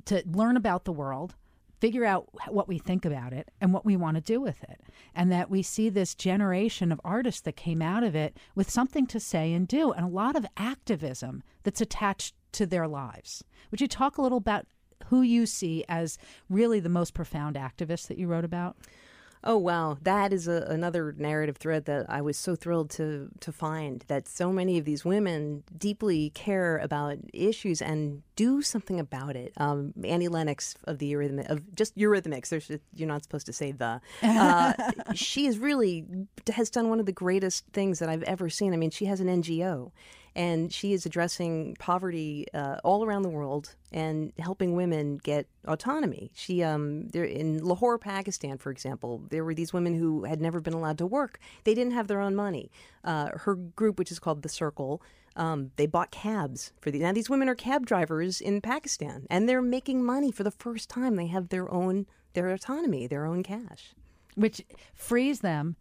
to 0.07 0.23
learn 0.27 0.57
about 0.57 0.85
the 0.85 0.93
world 0.93 1.35
figure 1.85 2.07
out 2.07 2.27
what 2.49 2.67
we 2.67 2.79
think 2.79 3.05
about 3.05 3.35
it 3.35 3.51
and 3.61 3.71
what 3.71 3.85
we 3.85 3.95
want 3.95 4.15
to 4.15 4.21
do 4.23 4.41
with 4.41 4.63
it. 4.63 4.81
And 5.15 5.31
that 5.31 5.51
we 5.51 5.63
see 5.63 5.91
this 5.91 6.15
generation 6.15 6.91
of 6.91 6.99
artists 7.05 7.43
that 7.43 7.57
came 7.57 7.83
out 7.83 8.03
of 8.03 8.15
it 8.15 8.39
with 8.55 8.71
something 8.71 9.07
to 9.09 9.21
say 9.21 9.53
and 9.53 9.69
do, 9.69 9.93
and 9.93 10.07
a 10.07 10.09
lot 10.09 10.35
of 10.35 10.47
activism 10.57 11.43
that's 11.63 11.83
attached 11.83 12.35
to 12.53 12.65
their 12.65 12.89
lives. 12.89 13.45
Would 13.71 13.83
you 13.83 13.89
talk 13.89 14.17
a 14.17 14.23
little 14.23 14.39
about 14.39 14.67
who 15.07 15.23
you 15.23 15.47
see 15.47 15.85
as 15.89 16.19
really 16.49 16.81
the 16.81 16.89
most 16.89 17.15
profound 17.15 17.57
activists 17.57 18.07
that 18.09 18.19
you 18.19 18.27
wrote 18.27 18.45
about? 18.45 18.77
Oh 19.47 19.59
wow, 19.59 19.99
that 20.01 20.33
is 20.33 20.49
a, 20.49 20.67
another 20.71 21.15
narrative 21.19 21.59
thread 21.59 21.85
that 21.85 22.07
I 22.09 22.23
was 22.23 22.39
so 22.39 22.57
thrilled 22.57 22.89
to 22.93 23.29
to 23.41 23.53
find 23.53 24.03
that 24.09 24.27
so 24.27 24.51
many 24.51 24.79
of 24.79 24.87
these 24.87 25.05
women 25.05 25.65
deeply 25.77 26.31
care 26.31 26.79
about 26.79 27.19
issues 27.35 27.83
and 27.83 28.23
do 28.37 28.63
something 28.63 28.99
about 28.99 29.37
it. 29.37 29.53
Um, 29.59 29.93
Annie 30.03 30.29
Lennox 30.29 30.77
of 30.85 30.99
the 30.99 31.13
Eurythmics, 31.13 31.51
of 31.51 31.75
just 31.75 31.95
Eurythmics. 31.95 32.49
There's 32.49 32.71
you're 32.95 33.07
not 33.07 33.23
supposed 33.23 33.45
to 33.47 33.53
say 33.53 33.71
the. 33.73 34.01
Uh, 34.45 34.73
she 35.15 35.47
is 35.47 35.59
really 35.59 36.05
has 36.53 36.71
done 36.71 36.89
one 36.89 37.01
of 37.01 37.07
the 37.07 37.13
greatest 37.13 37.67
things 37.73 37.99
that 37.99 38.09
I've 38.09 38.23
ever 38.25 38.49
seen. 38.49 38.73
I 38.73 38.77
mean, 38.77 38.91
she 38.91 39.05
has 39.07 39.21
an 39.21 39.29
NGO, 39.29 39.91
and 40.37 40.73
she 40.73 40.93
is 40.93 41.07
addressing 41.07 41.77
poverty 41.79 42.47
uh, 42.53 42.77
all 42.83 43.05
around 43.05 43.23
the 43.23 43.29
world 43.29 43.75
and 43.93 44.33
helping 44.39 44.75
women 44.75 45.19
get 45.19 45.47
autonomy. 45.67 46.31
She, 46.35 46.63
um, 46.63 47.09
there 47.09 47.25
in 47.25 47.65
Lahore, 47.65 47.99
Pakistan, 47.99 48.59
for 48.59 48.71
example, 48.71 49.23
there 49.31 49.45
were 49.45 49.55
these 49.55 49.73
women 49.73 49.95
who 49.95 50.25
had 50.25 50.41
never 50.41 50.61
been 50.61 50.75
allowed 50.75 50.99
to 50.99 51.07
work. 51.07 51.39
They 51.63 51.75
didn't 51.75 51.93
have 51.93 52.09
their 52.09 52.21
own 52.21 52.35
money. 52.35 52.71
Uh, 53.05 53.29
her 53.35 53.55
group, 53.55 53.99
which 53.99 54.11
is 54.11 54.19
called 54.19 54.43
the 54.43 54.49
Circle, 54.49 55.01
um, 55.37 55.71
they 55.77 55.87
bought 55.87 56.11
cabs 56.11 56.73
for 56.81 56.91
these. 56.91 57.03
Now 57.03 57.13
these 57.13 57.31
women 57.31 57.49
are 57.49 57.55
cab 57.55 57.87
drivers 57.87 58.41
in 58.41 58.61
Pakistan, 58.61 59.27
and 59.31 59.49
they're 59.49 59.63
making 59.63 60.05
money 60.05 60.31
for 60.31 60.43
the 60.45 60.51
first 60.51 60.89
time. 60.89 61.17
They 61.17 61.27
have 61.27 61.49
their 61.49 61.71
own 61.73 62.07
their 62.35 62.49
autonomy, 62.49 63.07
their 63.07 63.27
own 63.27 63.43
cash, 63.45 63.95
which 64.35 64.65
frees 64.95 65.41
them 65.41 65.77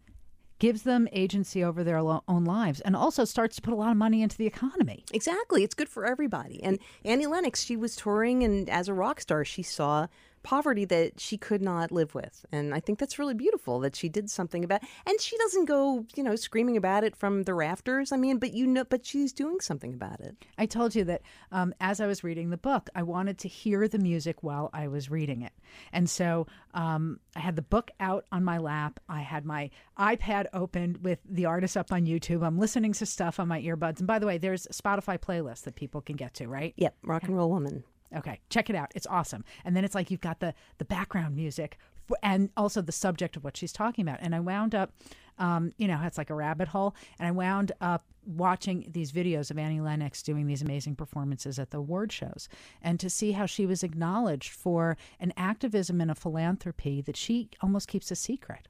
gives 0.58 0.82
them 0.82 1.08
agency 1.12 1.62
over 1.64 1.82
their 1.82 1.98
own 1.98 2.44
lives 2.44 2.80
and 2.80 2.94
also 2.96 3.24
starts 3.24 3.56
to 3.56 3.62
put 3.62 3.72
a 3.72 3.76
lot 3.76 3.90
of 3.90 3.96
money 3.96 4.22
into 4.22 4.36
the 4.36 4.46
economy. 4.46 5.04
Exactly. 5.12 5.64
It's 5.64 5.74
good 5.74 5.88
for 5.88 6.06
everybody. 6.06 6.62
And 6.62 6.78
Annie 7.04 7.26
Lennox, 7.26 7.64
she 7.64 7.76
was 7.76 7.96
touring 7.96 8.42
and 8.42 8.68
as 8.70 8.88
a 8.88 8.94
rock 8.94 9.20
star, 9.20 9.44
she 9.44 9.62
saw 9.62 10.06
poverty 10.44 10.84
that 10.84 11.18
she 11.18 11.36
could 11.36 11.62
not 11.62 11.90
live 11.90 12.14
with. 12.14 12.46
And 12.52 12.72
I 12.74 12.78
think 12.78 12.98
that's 12.98 13.18
really 13.18 13.34
beautiful 13.34 13.80
that 13.80 13.96
she 13.96 14.08
did 14.08 14.30
something 14.30 14.62
about 14.62 14.82
and 15.06 15.20
she 15.20 15.36
doesn't 15.38 15.64
go, 15.64 16.04
you 16.14 16.22
know, 16.22 16.36
screaming 16.36 16.76
about 16.76 17.02
it 17.02 17.16
from 17.16 17.42
the 17.42 17.54
rafters. 17.54 18.12
I 18.12 18.16
mean, 18.16 18.38
but 18.38 18.52
you 18.52 18.66
know 18.66 18.84
but 18.84 19.04
she's 19.04 19.32
doing 19.32 19.60
something 19.60 19.94
about 19.94 20.20
it. 20.20 20.36
I 20.58 20.66
told 20.66 20.94
you 20.94 21.04
that 21.04 21.22
um, 21.50 21.74
as 21.80 22.00
I 22.00 22.06
was 22.06 22.22
reading 22.22 22.50
the 22.50 22.56
book, 22.56 22.90
I 22.94 23.02
wanted 23.02 23.38
to 23.38 23.48
hear 23.48 23.88
the 23.88 23.98
music 23.98 24.42
while 24.42 24.70
I 24.72 24.88
was 24.88 25.10
reading 25.10 25.42
it. 25.42 25.52
And 25.92 26.08
so 26.08 26.46
um, 26.74 27.18
I 27.34 27.40
had 27.40 27.56
the 27.56 27.62
book 27.62 27.90
out 27.98 28.26
on 28.30 28.44
my 28.44 28.58
lap. 28.58 29.00
I 29.08 29.22
had 29.22 29.44
my 29.44 29.70
iPad 29.98 30.46
open 30.52 30.98
with 31.02 31.20
the 31.28 31.46
artist 31.46 31.76
up 31.76 31.90
on 31.90 32.04
YouTube. 32.04 32.46
I'm 32.46 32.58
listening 32.58 32.92
to 32.92 33.06
stuff 33.06 33.40
on 33.40 33.48
my 33.48 33.60
earbuds. 33.62 33.98
And 33.98 34.06
by 34.06 34.18
the 34.18 34.26
way, 34.26 34.38
there's 34.38 34.66
a 34.66 34.70
Spotify 34.70 35.18
playlist 35.18 35.62
that 35.62 35.74
people 35.74 36.02
can 36.02 36.16
get 36.16 36.34
to, 36.34 36.48
right? 36.48 36.74
Yep, 36.76 36.96
rock 37.02 37.22
and 37.24 37.36
roll 37.36 37.50
woman. 37.50 37.84
Okay, 38.14 38.40
check 38.50 38.70
it 38.70 38.76
out. 38.76 38.92
It's 38.94 39.06
awesome. 39.06 39.44
And 39.64 39.76
then 39.76 39.84
it's 39.84 39.94
like 39.94 40.10
you've 40.10 40.20
got 40.20 40.40
the 40.40 40.54
the 40.78 40.84
background 40.84 41.36
music 41.36 41.78
and 42.22 42.50
also 42.56 42.82
the 42.82 42.92
subject 42.92 43.36
of 43.36 43.44
what 43.44 43.56
she's 43.56 43.72
talking 43.72 44.06
about. 44.06 44.18
And 44.20 44.34
I 44.34 44.40
wound 44.40 44.74
up, 44.74 44.92
um, 45.38 45.72
you 45.78 45.88
know, 45.88 46.00
it's 46.04 46.18
like 46.18 46.30
a 46.30 46.34
rabbit 46.34 46.68
hole. 46.68 46.94
And 47.18 47.26
I 47.26 47.30
wound 47.30 47.72
up 47.80 48.04
watching 48.26 48.86
these 48.90 49.12
videos 49.12 49.50
of 49.50 49.58
Annie 49.58 49.80
Lennox 49.80 50.22
doing 50.22 50.46
these 50.46 50.62
amazing 50.62 50.96
performances 50.96 51.58
at 51.58 51.70
the 51.70 51.78
award 51.78 52.12
shows, 52.12 52.48
and 52.80 52.98
to 53.00 53.10
see 53.10 53.32
how 53.32 53.46
she 53.46 53.66
was 53.66 53.82
acknowledged 53.82 54.50
for 54.50 54.96
an 55.20 55.32
activism 55.36 56.00
and 56.00 56.10
a 56.10 56.14
philanthropy 56.14 57.02
that 57.02 57.16
she 57.16 57.50
almost 57.62 57.88
keeps 57.88 58.10
a 58.10 58.16
secret. 58.16 58.68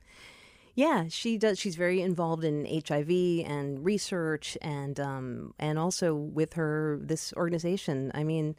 Yeah, 0.74 1.04
she 1.08 1.38
does. 1.38 1.60
She's 1.60 1.76
very 1.76 2.02
involved 2.02 2.42
in 2.42 2.66
HIV 2.66 3.46
and 3.48 3.84
research, 3.84 4.58
and 4.60 4.98
um, 4.98 5.54
and 5.58 5.78
also 5.78 6.14
with 6.14 6.54
her 6.54 6.98
this 7.00 7.32
organization. 7.36 8.10
I 8.12 8.24
mean 8.24 8.56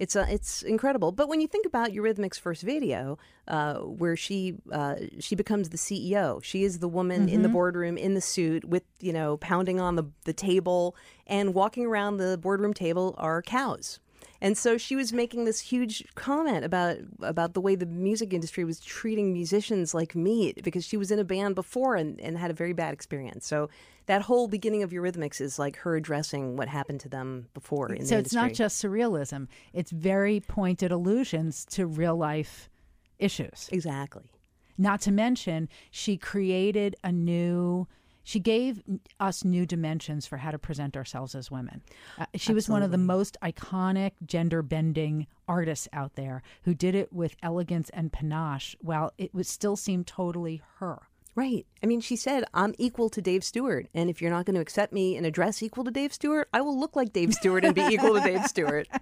it's 0.00 0.16
uh, 0.16 0.26
it's 0.30 0.62
incredible. 0.62 1.12
But 1.12 1.28
when 1.28 1.42
you 1.42 1.46
think 1.46 1.66
about 1.66 1.90
Eurythmics' 1.90 2.40
first 2.40 2.62
video, 2.62 3.18
uh, 3.46 3.74
where 3.74 4.16
she 4.16 4.56
uh, 4.72 4.96
she 5.20 5.36
becomes 5.36 5.68
the 5.68 5.76
CEO, 5.76 6.42
she 6.42 6.64
is 6.64 6.78
the 6.78 6.88
woman 6.88 7.26
mm-hmm. 7.26 7.34
in 7.34 7.42
the 7.42 7.48
mm-hmm. 7.48 7.54
boardroom 7.54 7.98
in 7.98 8.14
the 8.14 8.20
suit 8.22 8.64
with 8.64 8.82
you 8.98 9.12
know 9.12 9.36
pounding 9.36 9.78
on 9.78 9.96
the 9.96 10.04
the 10.24 10.32
table 10.32 10.96
and 11.26 11.54
walking 11.54 11.84
around 11.84 12.16
the 12.16 12.38
boardroom 12.38 12.72
table 12.72 13.14
are 13.18 13.42
cows. 13.42 14.00
And 14.42 14.56
so 14.56 14.78
she 14.78 14.96
was 14.96 15.12
making 15.12 15.44
this 15.44 15.60
huge 15.60 16.04
comment 16.14 16.64
about 16.64 16.96
about 17.20 17.54
the 17.54 17.60
way 17.60 17.74
the 17.74 17.86
music 17.86 18.32
industry 18.32 18.64
was 18.64 18.80
treating 18.80 19.32
musicians 19.32 19.92
like 19.92 20.14
meat 20.14 20.62
because 20.64 20.84
she 20.84 20.96
was 20.96 21.10
in 21.10 21.18
a 21.18 21.24
band 21.24 21.54
before 21.54 21.96
and, 21.96 22.18
and 22.20 22.38
had 22.38 22.50
a 22.50 22.54
very 22.54 22.72
bad 22.72 22.94
experience. 22.94 23.46
So 23.46 23.68
that 24.06 24.22
whole 24.22 24.48
beginning 24.48 24.82
of 24.82 24.90
Eurythmics 24.90 25.40
is 25.40 25.58
like 25.58 25.76
her 25.76 25.94
addressing 25.96 26.56
what 26.56 26.68
happened 26.68 27.00
to 27.00 27.08
them 27.08 27.48
before. 27.54 27.94
so 28.02 28.16
it's 28.16 28.32
not 28.32 28.52
just 28.52 28.82
surrealism; 28.82 29.46
it's 29.72 29.90
very 29.90 30.40
pointed 30.40 30.90
allusions 30.90 31.64
to 31.66 31.86
real 31.86 32.16
life 32.16 32.70
issues. 33.18 33.68
Exactly. 33.70 34.32
Not 34.78 35.02
to 35.02 35.12
mention, 35.12 35.68
she 35.90 36.16
created 36.16 36.96
a 37.04 37.12
new 37.12 37.86
she 38.22 38.40
gave 38.40 38.82
us 39.18 39.44
new 39.44 39.66
dimensions 39.66 40.26
for 40.26 40.38
how 40.38 40.50
to 40.50 40.58
present 40.58 40.96
ourselves 40.96 41.34
as 41.34 41.50
women. 41.50 41.82
Uh, 42.18 42.26
she 42.34 42.52
Absolutely. 42.52 42.54
was 42.54 42.68
one 42.68 42.82
of 42.82 42.90
the 42.90 42.98
most 42.98 43.36
iconic 43.42 44.12
gender 44.24 44.62
bending 44.62 45.26
artists 45.48 45.88
out 45.92 46.14
there 46.14 46.42
who 46.62 46.74
did 46.74 46.94
it 46.94 47.12
with 47.12 47.36
elegance 47.42 47.90
and 47.90 48.12
panache 48.12 48.76
while 48.80 49.12
it 49.18 49.34
would 49.34 49.46
still 49.46 49.76
seemed 49.76 50.06
totally 50.06 50.62
her. 50.76 51.02
Right. 51.36 51.64
I 51.82 51.86
mean, 51.86 52.00
she 52.00 52.16
said, 52.16 52.44
I'm 52.54 52.74
equal 52.76 53.08
to 53.10 53.22
Dave 53.22 53.44
Stewart. 53.44 53.86
And 53.94 54.10
if 54.10 54.20
you're 54.20 54.30
not 54.30 54.46
going 54.46 54.56
to 54.56 54.60
accept 54.60 54.92
me 54.92 55.16
in 55.16 55.24
a 55.24 55.30
dress 55.30 55.62
equal 55.62 55.84
to 55.84 55.90
Dave 55.90 56.12
Stewart, 56.12 56.48
I 56.52 56.60
will 56.60 56.78
look 56.78 56.96
like 56.96 57.12
Dave 57.12 57.34
Stewart 57.34 57.64
and 57.64 57.74
be 57.74 57.82
equal 57.82 58.14
to 58.14 58.20
Dave 58.20 58.46
Stewart. 58.46 58.88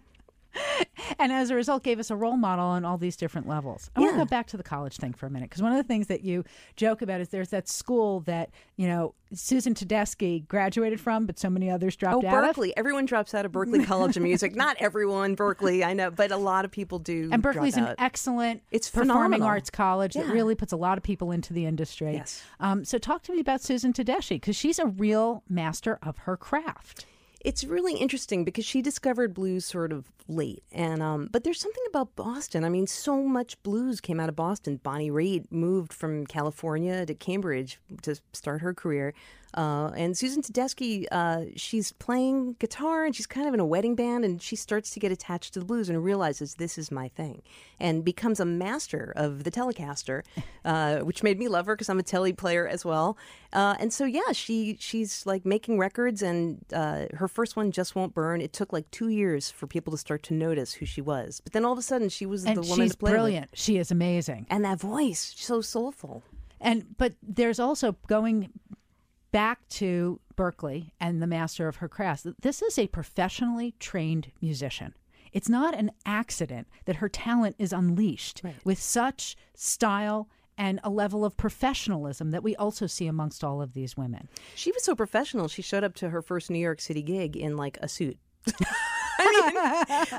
and 1.18 1.32
as 1.32 1.50
a 1.50 1.54
result 1.54 1.82
gave 1.82 1.98
us 1.98 2.10
a 2.10 2.16
role 2.16 2.36
model 2.36 2.64
on 2.64 2.84
all 2.84 2.98
these 2.98 3.16
different 3.16 3.48
levels. 3.48 3.90
I 3.96 4.00
yeah. 4.00 4.06
want 4.06 4.18
to 4.18 4.24
go 4.24 4.28
back 4.28 4.46
to 4.48 4.56
the 4.56 4.62
college 4.62 4.96
thing 4.96 5.12
for 5.12 5.26
a 5.26 5.30
minute 5.30 5.50
because 5.50 5.62
one 5.62 5.72
of 5.72 5.78
the 5.78 5.84
things 5.84 6.06
that 6.08 6.22
you 6.22 6.44
joke 6.76 7.02
about 7.02 7.20
is 7.20 7.28
there's 7.28 7.50
that 7.50 7.68
school 7.68 8.20
that 8.20 8.50
you 8.76 8.86
know 8.86 9.14
Susan 9.34 9.74
Tedeschi 9.74 10.46
graduated 10.48 11.00
from, 11.00 11.26
but 11.26 11.38
so 11.38 11.50
many 11.50 11.70
others 11.70 11.96
dropped 11.96 12.24
oh, 12.24 12.28
out. 12.28 12.56
Berklee. 12.56 12.68
Of. 12.68 12.74
Everyone 12.78 13.04
drops 13.04 13.34
out 13.34 13.44
of 13.44 13.52
Berklee 13.52 13.84
College 13.84 14.16
of 14.16 14.22
Music. 14.22 14.54
Not 14.56 14.76
everyone, 14.78 15.36
Berklee, 15.36 15.84
I 15.84 15.92
know, 15.92 16.10
but 16.10 16.30
a 16.30 16.36
lot 16.36 16.64
of 16.64 16.70
people 16.70 16.98
do. 16.98 17.28
And 17.30 17.42
Berklee's 17.42 17.76
an 17.76 17.94
excellent 17.98 18.62
it's 18.70 18.88
performing 18.88 19.14
phenomenal. 19.14 19.48
arts 19.48 19.70
college 19.70 20.16
yeah. 20.16 20.22
that 20.22 20.32
really 20.32 20.54
puts 20.54 20.72
a 20.72 20.76
lot 20.76 20.98
of 20.98 21.04
people 21.04 21.30
into 21.30 21.52
the 21.52 21.66
industry. 21.66 22.14
Yes. 22.14 22.42
Um, 22.60 22.84
so 22.84 22.98
talk 22.98 23.22
to 23.24 23.32
me 23.32 23.40
about 23.40 23.60
Susan 23.60 23.92
Tedeschi 23.92 24.36
because 24.36 24.56
she's 24.56 24.78
a 24.78 24.86
real 24.86 25.42
master 25.48 25.98
of 26.02 26.18
her 26.18 26.36
craft 26.36 27.04
it's 27.40 27.64
really 27.64 27.94
interesting 27.94 28.44
because 28.44 28.64
she 28.64 28.82
discovered 28.82 29.34
blues 29.34 29.64
sort 29.64 29.92
of 29.92 30.10
late, 30.26 30.62
and 30.72 31.02
um, 31.02 31.28
but 31.30 31.44
there's 31.44 31.60
something 31.60 31.84
about 31.88 32.16
Boston. 32.16 32.64
I 32.64 32.68
mean, 32.68 32.86
so 32.86 33.22
much 33.22 33.62
blues 33.62 34.00
came 34.00 34.18
out 34.18 34.28
of 34.28 34.36
Boston. 34.36 34.80
Bonnie 34.82 35.10
Raitt 35.10 35.50
moved 35.50 35.92
from 35.92 36.26
California 36.26 37.06
to 37.06 37.14
Cambridge 37.14 37.78
to 38.02 38.16
start 38.32 38.60
her 38.60 38.74
career. 38.74 39.14
Uh, 39.54 39.90
and 39.96 40.16
Susan 40.16 40.42
Tedeschi, 40.42 41.06
uh, 41.10 41.44
she's 41.56 41.92
playing 41.92 42.56
guitar 42.58 43.04
and 43.04 43.16
she's 43.16 43.26
kind 43.26 43.48
of 43.48 43.54
in 43.54 43.60
a 43.60 43.66
wedding 43.66 43.94
band, 43.94 44.24
and 44.24 44.42
she 44.42 44.56
starts 44.56 44.90
to 44.90 45.00
get 45.00 45.10
attached 45.10 45.54
to 45.54 45.60
the 45.60 45.64
blues 45.64 45.88
and 45.88 46.04
realizes 46.04 46.54
this 46.56 46.76
is 46.76 46.90
my 46.90 47.08
thing, 47.08 47.42
and 47.80 48.04
becomes 48.04 48.40
a 48.40 48.44
master 48.44 49.12
of 49.16 49.44
the 49.44 49.50
Telecaster, 49.50 50.22
uh, 50.64 50.98
which 50.98 51.22
made 51.22 51.38
me 51.38 51.48
love 51.48 51.66
her 51.66 51.74
because 51.74 51.88
I'm 51.88 51.98
a 51.98 52.02
Tele 52.02 52.32
player 52.32 52.68
as 52.68 52.84
well. 52.84 53.16
Uh, 53.52 53.74
and 53.80 53.92
so 53.92 54.04
yeah, 54.04 54.32
she 54.32 54.76
she's 54.78 55.24
like 55.24 55.46
making 55.46 55.78
records, 55.78 56.22
and 56.22 56.64
uh, 56.72 57.06
her 57.14 57.28
first 57.28 57.56
one 57.56 57.72
just 57.72 57.94
won't 57.94 58.12
burn. 58.14 58.40
It 58.40 58.52
took 58.52 58.72
like 58.72 58.90
two 58.90 59.08
years 59.08 59.50
for 59.50 59.66
people 59.66 59.90
to 59.92 59.98
start 59.98 60.22
to 60.24 60.34
notice 60.34 60.74
who 60.74 60.84
she 60.84 61.00
was, 61.00 61.40
but 61.42 61.52
then 61.54 61.64
all 61.64 61.72
of 61.72 61.78
a 61.78 61.82
sudden 61.82 62.10
she 62.10 62.26
was 62.26 62.44
and 62.44 62.56
the 62.56 62.62
woman 62.62 62.86
she's 62.86 62.92
to 62.92 62.98
play 62.98 63.12
brilliant. 63.12 63.50
With. 63.50 63.60
She 63.60 63.78
is 63.78 63.90
amazing, 63.90 64.46
and 64.50 64.64
that 64.64 64.78
voice 64.78 65.34
so 65.36 65.62
soulful. 65.62 66.22
And 66.60 66.96
but 66.98 67.14
there's 67.22 67.60
also 67.60 67.96
going 68.08 68.50
back 69.30 69.66
to 69.68 70.20
Berklee 70.36 70.90
and 71.00 71.22
the 71.22 71.26
master 71.26 71.68
of 71.68 71.76
her 71.76 71.88
craft. 71.88 72.26
This 72.40 72.62
is 72.62 72.78
a 72.78 72.86
professionally 72.88 73.74
trained 73.78 74.32
musician. 74.40 74.94
It's 75.32 75.48
not 75.48 75.74
an 75.74 75.90
accident 76.06 76.68
that 76.86 76.96
her 76.96 77.08
talent 77.08 77.56
is 77.58 77.72
unleashed 77.72 78.40
right. 78.42 78.54
with 78.64 78.80
such 78.80 79.36
style 79.54 80.28
and 80.56 80.80
a 80.82 80.90
level 80.90 81.24
of 81.24 81.36
professionalism 81.36 82.30
that 82.32 82.42
we 82.42 82.56
also 82.56 82.86
see 82.86 83.06
amongst 83.06 83.44
all 83.44 83.62
of 83.62 83.74
these 83.74 83.96
women. 83.96 84.28
She 84.54 84.72
was 84.72 84.82
so 84.82 84.94
professional. 84.94 85.46
She 85.48 85.62
showed 85.62 85.84
up 85.84 85.94
to 85.96 86.10
her 86.10 86.22
first 86.22 86.50
New 86.50 86.58
York 86.58 86.80
City 86.80 87.02
gig 87.02 87.36
in 87.36 87.56
like 87.56 87.78
a 87.80 87.88
suit. 87.88 88.18
I 89.20 89.50
mean, 89.50 89.56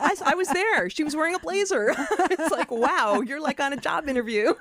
I, 0.01 0.31
I, 0.31 0.35
was 0.35 0.49
there. 0.49 0.89
She 0.89 1.05
was 1.05 1.15
wearing 1.15 1.33
a 1.33 1.39
blazer. 1.39 1.95
it's 2.09 2.51
like, 2.51 2.69
wow, 2.69 3.21
you're 3.21 3.39
like 3.39 3.61
on 3.61 3.71
a 3.71 3.77
job 3.77 4.09
interview. 4.09 4.53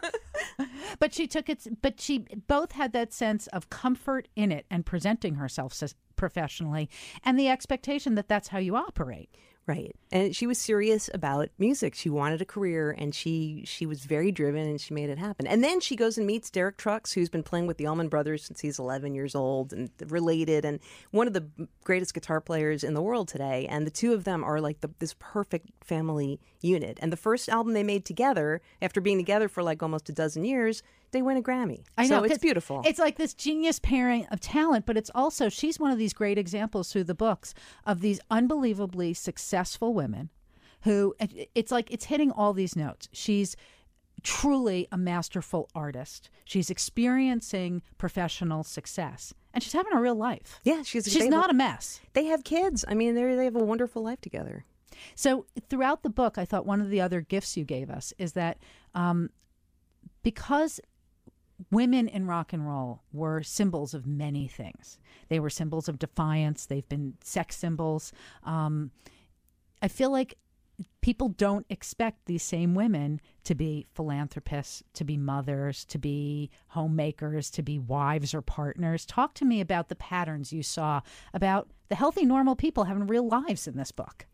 but 1.01 1.13
she 1.13 1.27
took 1.27 1.49
it, 1.49 1.67
but 1.83 2.01
she 2.01 2.21
both 2.47 2.73
had 2.73 2.93
that 2.93 3.13
sense 3.13 3.49
of 3.49 3.69
comfort 3.69 4.29
in 4.37 4.53
it 4.53 4.65
and 4.71 4.87
presenting 4.87 5.35
herself 5.35 5.77
professionally 6.15 6.89
and 7.25 7.39
the 7.39 7.49
expectation 7.49 8.15
that 8.15 8.29
that's 8.29 8.49
how 8.49 8.59
you 8.59 8.77
operate. 8.77 9.29
Right. 9.69 9.95
And 10.11 10.35
she 10.35 10.47
was 10.47 10.57
serious 10.57 11.11
about 11.13 11.51
music. 11.59 11.95
She 11.95 12.09
wanted 12.09 12.41
a 12.41 12.47
career 12.47 12.91
and 12.97 13.15
she 13.15 13.65
she 13.67 13.85
was 13.85 14.07
very 14.07 14.33
driven 14.33 14.67
and 14.67 14.81
she 14.81 14.95
made 14.95 15.11
it 15.11 15.19
happen. 15.19 15.47
And 15.47 15.63
then 15.63 15.81
she 15.81 15.95
goes 15.95 16.17
and 16.17 16.27
meets 16.27 16.49
Derek 16.49 16.79
Trucks, 16.79 17.13
who's 17.13 17.29
been 17.29 17.43
playing 17.43 17.67
with 17.67 17.77
the 17.77 17.87
Allman 17.87 18.09
Brothers 18.09 18.43
since 18.47 18.61
he's 18.61 18.79
11 18.79 19.15
years 19.15 19.35
old 19.35 19.75
and 19.75 19.91
related 20.07 20.65
and 20.65 20.81
one 21.11 21.27
of 21.27 21.35
the 21.35 21.47
greatest 21.85 22.15
guitar 22.15 22.41
players 22.41 22.83
in 22.83 22.95
the 22.95 23.03
world 23.03 23.29
today. 23.29 23.67
And 23.69 23.87
the 23.87 23.91
two 23.91 24.15
of 24.15 24.25
them 24.25 24.43
are 24.43 24.59
like 24.59 24.81
the, 24.81 24.89
this 25.01 25.15
perfect 25.19 25.69
family 25.85 26.41
unit. 26.63 26.99
And 27.03 27.13
the 27.13 27.19
first 27.19 27.51
album 27.51 27.75
they 27.75 27.83
made 27.83 28.07
together, 28.07 28.63
after 28.81 29.03
being 29.03 29.19
together 29.19 29.51
for 29.51 29.63
like 29.63 29.83
almost 29.83 30.09
a 30.09 30.13
dozen 30.13 30.47
years, 30.47 30.83
they 31.11 31.23
win 31.23 31.37
a 31.37 31.43
Grammy. 31.43 31.85
I 31.97 32.03
know. 32.07 32.21
So 32.21 32.25
it's 32.25 32.39
beautiful. 32.39 32.83
It's 32.85 32.99
like 32.99 33.17
this 33.17 33.35
genius 33.35 33.79
pairing 33.79 34.27
of 34.31 34.41
talent, 34.41 34.85
but 34.87 34.97
it's 34.97 35.11
also, 35.15 35.49
she's 35.49 35.81
one 35.81 35.91
of 35.91 35.99
these 35.99 36.13
great 36.13 36.37
examples 36.39 36.93
through 36.93 37.05
the 37.05 37.15
books 37.15 37.55
of 37.87 38.01
these 38.01 38.21
unbelievably 38.31 39.15
successful 39.15 39.95
women 39.95 40.31
who, 40.83 41.15
it's 41.55 41.73
like, 41.73 41.91
it's 41.91 42.05
hitting 42.07 42.31
all 42.31 42.53
these 42.53 42.77
notes. 42.77 43.09
She's 43.13 43.57
truly 44.23 44.87
a 44.93 44.99
masterful 44.99 45.69
artist. 45.75 46.29
She's 46.45 46.71
experiencing 46.71 47.83
professional 47.99 48.65
success. 48.65 49.33
and 49.55 49.63
she's 49.63 49.73
having 49.73 49.93
a 49.93 50.01
real 50.01 50.15
life. 50.15 50.61
Yeah, 50.65 50.83
she's 50.83 51.05
She's 51.11 51.23
they- 51.25 51.29
not 51.29 51.51
a 51.51 51.55
mess. 51.55 52.01
They 52.13 52.25
have 52.27 52.45
kids. 52.45 52.85
I 52.87 52.95
mean, 52.95 53.15
they 53.15 53.35
they 53.35 53.45
have 53.45 53.57
a 53.57 53.65
wonderful 53.65 54.03
life 54.03 54.21
together. 54.21 54.65
So 55.15 55.47
throughout 55.71 56.03
the 56.03 56.11
book, 56.11 56.37
I 56.39 56.45
thought 56.45 56.67
one 56.67 56.81
of 56.81 56.91
the 56.91 57.01
other 57.01 57.21
gifts 57.21 57.57
you 57.57 57.65
gave 57.65 57.89
us 57.91 58.13
is 58.19 58.33
that 58.33 58.59
um, 58.95 59.31
because 60.23 60.81
women 61.71 62.09
in 62.09 62.27
rock 62.27 62.53
and 62.53 62.67
roll 62.67 63.03
were 63.13 63.43
symbols 63.43 63.95
of 63.95 64.07
many 64.07 64.47
things. 64.47 64.99
They 65.29 65.41
were 65.41 65.51
symbols 65.51 65.89
of 65.89 65.99
defiance. 65.99 66.67
They've 66.67 66.89
been 66.89 67.15
sex 67.23 67.57
symbols. 67.57 68.13
Um, 68.45 68.91
I 69.83 69.89
feel 69.89 70.11
like 70.11 70.37
people 71.01 71.29
don't 71.31 71.67
expect 71.71 72.27
these 72.27 72.43
same 72.43 72.75
women 72.75 73.21
to 73.45 73.55
be 73.55 73.87
philanthropists, 73.95 74.83
to 74.95 75.05
be 75.05 75.17
mothers, 75.17 75.85
to 75.87 75.99
be 75.99 76.51
homemakers, 76.69 77.51
to 77.51 77.63
be 77.63 77.79
wives 77.79 78.35
or 78.35 78.43
partners. 78.43 79.05
Talk 79.05 79.35
to 79.35 79.45
me 79.45 79.61
about 79.61 79.89
the 79.89 79.97
patterns 79.97 80.53
you 80.53 80.63
saw 80.63 81.01
about 81.35 81.69
the 81.89 81.97
healthy, 81.97 82.25
normal 82.25 82.55
people 82.55 82.85
having 82.85 83.07
real 83.07 83.27
lives 83.27 83.67
in 83.67 83.77
this 83.77 83.93
book. 83.93 84.27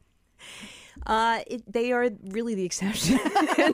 Uh, 1.06 1.40
it, 1.46 1.70
they 1.70 1.92
are 1.92 2.10
really 2.28 2.54
the 2.54 2.64
exception 2.64 3.18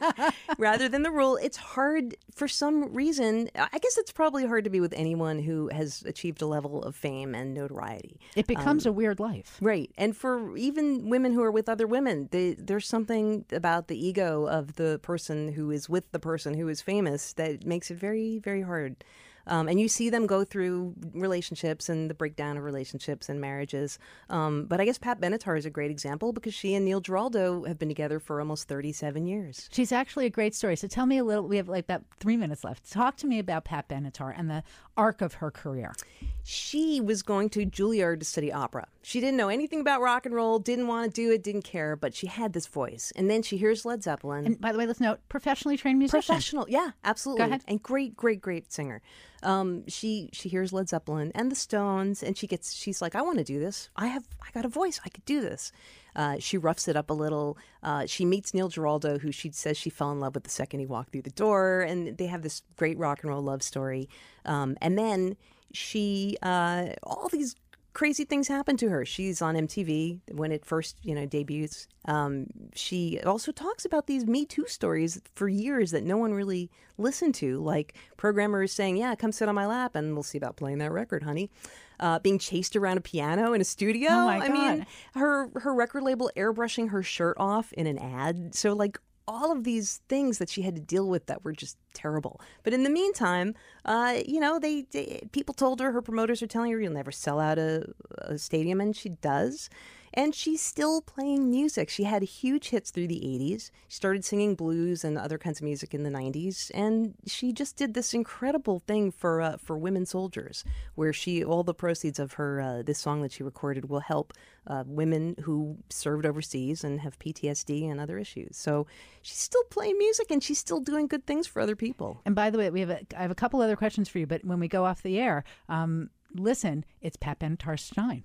rather 0.58 0.88
than 0.88 1.02
the 1.02 1.10
rule. 1.10 1.36
It's 1.36 1.56
hard 1.56 2.16
for 2.34 2.48
some 2.48 2.92
reason. 2.92 3.50
I 3.54 3.78
guess 3.78 3.98
it's 3.98 4.12
probably 4.12 4.46
hard 4.46 4.64
to 4.64 4.70
be 4.70 4.80
with 4.80 4.92
anyone 4.94 5.38
who 5.38 5.68
has 5.68 6.02
achieved 6.02 6.42
a 6.42 6.46
level 6.46 6.82
of 6.82 6.96
fame 6.96 7.34
and 7.34 7.54
notoriety. 7.54 8.18
It 8.36 8.46
becomes 8.46 8.86
a 8.86 8.92
weird 8.92 9.20
life. 9.20 9.58
Right. 9.60 9.90
And 9.96 10.16
for 10.16 10.56
even 10.56 11.08
women 11.08 11.32
who 11.32 11.42
are 11.42 11.52
with 11.52 11.68
other 11.68 11.86
women, 11.86 12.28
they, 12.30 12.54
there's 12.54 12.86
something 12.86 13.44
about 13.52 13.88
the 13.88 14.06
ego 14.06 14.46
of 14.46 14.76
the 14.76 14.98
person 15.02 15.52
who 15.52 15.70
is 15.70 15.88
with 15.88 16.10
the 16.12 16.18
person 16.18 16.54
who 16.54 16.68
is 16.68 16.80
famous 16.80 17.32
that 17.34 17.64
makes 17.64 17.90
it 17.90 17.96
very, 17.96 18.38
very 18.38 18.62
hard. 18.62 19.04
Um, 19.47 19.68
and 19.68 19.80
you 19.80 19.88
see 19.88 20.11
them 20.11 20.26
go 20.26 20.45
through 20.45 20.95
relationships 21.12 21.88
and 21.88 22.11
the 22.11 22.14
breakdown 22.14 22.57
of 22.57 22.64
relationships 22.64 23.28
and 23.28 23.41
marriages. 23.41 23.99
Um, 24.28 24.66
but 24.66 24.80
I 24.80 24.84
guess 24.84 24.99
Pat 24.99 25.20
Benatar 25.20 25.59
is 25.59 25.66
a 25.66 25.70
great 25.70 25.91
example 25.91 26.32
because 26.32 26.55
she 26.55 26.74
and 26.74 26.84
Neil 26.84 27.01
Giraldo 27.01 27.64
have 27.64 27.78
been 27.78 27.88
together 27.88 28.20
for 28.20 28.41
almost 28.41 28.68
37 28.68 29.26
years. 29.26 29.68
She's 29.72 29.93
actually 29.93 30.26
a 30.26 30.30
great 30.30 30.55
story. 30.55 30.76
So 30.76 30.88
tell 30.88 31.07
me 31.07 31.18
a 31.18 31.24
little. 31.24 31.47
We 31.47 31.57
have 31.57 31.68
like 31.68 31.84
about 31.84 32.05
three 32.18 32.36
minutes 32.36 32.64
left. 32.64 32.91
Talk 32.91 33.16
to 33.18 33.26
me 33.26 33.38
about 33.38 33.64
Pat 33.64 33.88
Benatar 33.88 34.34
and 34.36 34.51
the 34.51 34.62
arc 35.01 35.22
of 35.22 35.34
her 35.34 35.51
career. 35.51 35.94
She 36.42 37.01
was 37.01 37.22
going 37.22 37.48
to 37.51 37.64
Juilliard 37.66 38.18
to 38.20 38.24
study 38.24 38.53
opera. 38.53 38.86
She 39.03 39.20
didn't 39.20 39.36
know 39.36 39.48
anything 39.48 39.80
about 39.80 40.01
rock 40.01 40.26
and 40.26 40.34
roll, 40.34 40.59
didn't 40.59 40.86
want 40.88 41.05
to 41.07 41.11
do 41.22 41.30
it, 41.32 41.42
didn't 41.42 41.62
care, 41.64 41.96
but 41.96 42.14
she 42.14 42.26
had 42.26 42.53
this 42.53 42.66
voice. 42.66 43.12
And 43.14 43.30
then 43.30 43.42
she 43.42 43.57
hears 43.57 43.84
Led 43.84 44.03
Zeppelin. 44.03 44.46
And 44.46 44.61
by 44.61 44.72
the 44.72 44.78
way, 44.78 44.86
let's 44.86 45.01
note 45.01 45.20
professionally 45.28 45.76
trained 45.76 45.98
musician. 45.98 46.20
professional 46.26 46.66
yeah 46.68 46.90
absolutely 47.05 47.40
Go 47.44 47.48
ahead. 47.51 47.62
and 47.68 47.82
great 47.82 48.16
great 48.16 48.40
great 48.40 48.72
singer 48.72 49.01
um, 49.42 49.86
she 49.88 50.28
she 50.32 50.48
hears 50.48 50.72
led 50.72 50.88
zeppelin 50.88 51.32
and 51.34 51.51
the 51.51 51.57
stones 51.57 52.22
and 52.22 52.36
she 52.36 52.46
gets 52.46 52.74
she's 52.74 53.01
like 53.01 53.14
i 53.14 53.22
want 53.22 53.38
to 53.38 53.44
do 53.44 53.59
this 53.59 53.88
i 53.96 54.07
have 54.09 54.24
i 54.42 54.48
got 54.53 54.64
a 54.64 54.68
voice 54.68 55.01
i 55.05 55.09
could 55.09 55.24
do 55.24 55.40
this 55.40 55.72
uh, 56.16 56.36
she 56.38 56.58
roughs 56.58 56.88
it 56.88 56.96
up 56.96 57.11
a 57.11 57.14
little. 57.14 57.56
Uh, 57.82 58.06
she 58.06 58.24
meets 58.24 58.54
Neil 58.54 58.68
Giraldo, 58.68 59.18
who 59.18 59.32
she 59.32 59.50
says 59.50 59.76
she 59.76 59.90
fell 59.90 60.11
in 60.12 60.20
love 60.20 60.34
with 60.34 60.44
the 60.44 60.50
second 60.50 60.80
he 60.80 60.86
walked 60.86 61.12
through 61.12 61.22
the 61.22 61.30
door, 61.30 61.82
and 61.82 62.16
they 62.18 62.26
have 62.26 62.42
this 62.42 62.62
great 62.76 62.98
rock 62.98 63.22
and 63.22 63.30
roll 63.30 63.42
love 63.42 63.62
story. 63.62 64.08
Um, 64.44 64.76
and 64.80 64.98
then 64.98 65.36
she, 65.72 66.36
uh, 66.42 66.88
all 67.02 67.28
these 67.28 67.54
crazy 67.93 68.24
things 68.24 68.49
happen 68.49 68.76
to 68.78 68.88
her. 68.88 69.05
She's 69.05 69.43
on 69.43 69.55
MTV 69.55 70.20
when 70.32 70.53
it 70.53 70.64
first, 70.64 70.97
you 71.03 71.14
know, 71.14 71.26
debuts. 71.26 71.88
Um, 72.07 72.47
she 72.74 73.20
also 73.20 73.53
talks 73.53 73.84
about 73.84 74.07
these 74.07 74.26
Me 74.26 74.45
Too 74.45 74.66
stories 74.66 75.20
for 75.34 75.49
years 75.49 75.91
that 75.91 76.05
no 76.05 76.16
one 76.16 76.32
really 76.32 76.70
listened 76.99 77.34
to, 77.36 77.59
like 77.61 77.95
programmers 78.16 78.72
saying, 78.72 78.97
"Yeah, 78.97 79.14
come 79.14 79.32
sit 79.32 79.49
on 79.49 79.55
my 79.55 79.66
lap, 79.66 79.95
and 79.97 80.14
we'll 80.14 80.22
see 80.22 80.38
about 80.38 80.57
playing 80.57 80.78
that 80.78 80.93
record, 80.93 81.22
honey." 81.22 81.51
Uh, 81.99 82.18
being 82.18 82.38
chased 82.38 82.76
around 82.76 82.97
a 82.97 83.01
piano 83.03 83.53
in 83.53 83.61
a 83.61 83.64
studio. 83.64 84.09
Oh, 84.11 84.24
my 84.24 84.38
I 84.38 84.49
mean, 84.49 84.78
God. 84.78 84.86
her 85.14 85.51
her 85.61 85.74
record 85.74 86.03
label 86.03 86.30
airbrushing 86.36 86.91
her 86.91 87.03
shirt 87.03 87.36
off 87.38 87.72
in 87.74 87.86
an 87.86 87.99
ad. 87.99 88.55
So 88.55 88.72
like 88.72 88.99
all 89.30 89.52
of 89.52 89.62
these 89.62 90.00
things 90.08 90.38
that 90.38 90.50
she 90.50 90.62
had 90.62 90.74
to 90.74 90.80
deal 90.80 91.08
with 91.08 91.26
that 91.26 91.44
were 91.44 91.52
just 91.52 91.76
terrible. 91.94 92.40
But 92.64 92.72
in 92.72 92.82
the 92.82 92.90
meantime, 92.90 93.54
uh, 93.84 94.18
you 94.26 94.40
know, 94.40 94.58
they, 94.58 94.82
they 94.90 95.22
people 95.30 95.54
told 95.54 95.80
her 95.80 95.92
her 95.92 96.02
promoters 96.02 96.42
are 96.42 96.48
telling 96.48 96.72
her 96.72 96.80
you'll 96.80 96.92
never 96.92 97.12
sell 97.12 97.38
out 97.38 97.58
a, 97.58 97.86
a 98.18 98.38
stadium, 98.38 98.80
and 98.80 98.94
she 98.94 99.10
does. 99.10 99.70
And 100.12 100.34
she's 100.34 100.61
still 100.61 101.00
playing 101.00 101.50
music. 101.50 101.88
She 101.88 102.04
had 102.04 102.22
huge 102.22 102.70
hits 102.70 102.90
through 102.90 103.08
the 103.08 103.20
80s. 103.20 103.70
She 103.88 103.94
started 103.94 104.24
singing 104.24 104.54
blues 104.54 105.04
and 105.04 105.16
other 105.16 105.38
kinds 105.38 105.61
of 105.61 105.64
music 105.64 105.94
in 105.94 106.02
the 106.02 106.11
90s. 106.11 106.70
And 106.74 107.14
she 107.26 107.52
just 107.52 107.76
did 107.76 107.94
this 107.94 108.12
incredible 108.12 108.80
thing 108.80 109.11
for 109.12 109.40
uh, 109.40 109.56
for 109.56 109.78
women 109.78 110.06
soldiers, 110.06 110.64
where 110.94 111.12
she 111.12 111.44
all 111.44 111.62
the 111.62 111.74
proceeds 111.74 112.18
of 112.18 112.34
her 112.34 112.61
uh, 112.61 112.82
this 112.82 112.98
song 112.98 113.22
that 113.22 113.32
she 113.32 113.42
recorded 113.42 113.88
will 113.88 114.00
help 114.00 114.32
uh, 114.66 114.84
women 114.86 115.36
who 115.42 115.78
served 115.88 116.26
overseas 116.26 116.84
and 116.84 117.00
have 117.00 117.18
PTSD 117.18 117.90
and 117.90 118.00
other 118.00 118.18
issues. 118.18 118.56
So 118.56 118.86
she's 119.22 119.38
still 119.38 119.64
playing 119.70 119.98
music 119.98 120.30
and 120.30 120.42
she's 120.42 120.58
still 120.58 120.80
doing 120.80 121.06
good 121.06 121.26
things 121.26 121.46
for 121.46 121.61
other 121.61 121.76
people. 121.76 122.20
And 122.24 122.34
by 122.34 122.50
the 122.50 122.58
way, 122.58 122.70
we 122.70 122.80
have 122.80 122.90
a, 122.90 123.00
I 123.16 123.22
have 123.22 123.30
a 123.30 123.36
couple 123.36 123.61
other 123.61 123.76
questions 123.76 124.08
for 124.08 124.18
you, 124.18 124.26
but 124.26 124.44
when 124.44 124.61
we 124.61 124.68
go 124.68 124.84
off 124.84 125.02
the 125.02 125.18
air, 125.18 125.44
um, 125.68 126.11
listen, 126.34 126.84
it's 127.00 127.16
Pat 127.16 127.38
Benatar 127.38 127.78
Stein. 127.78 128.24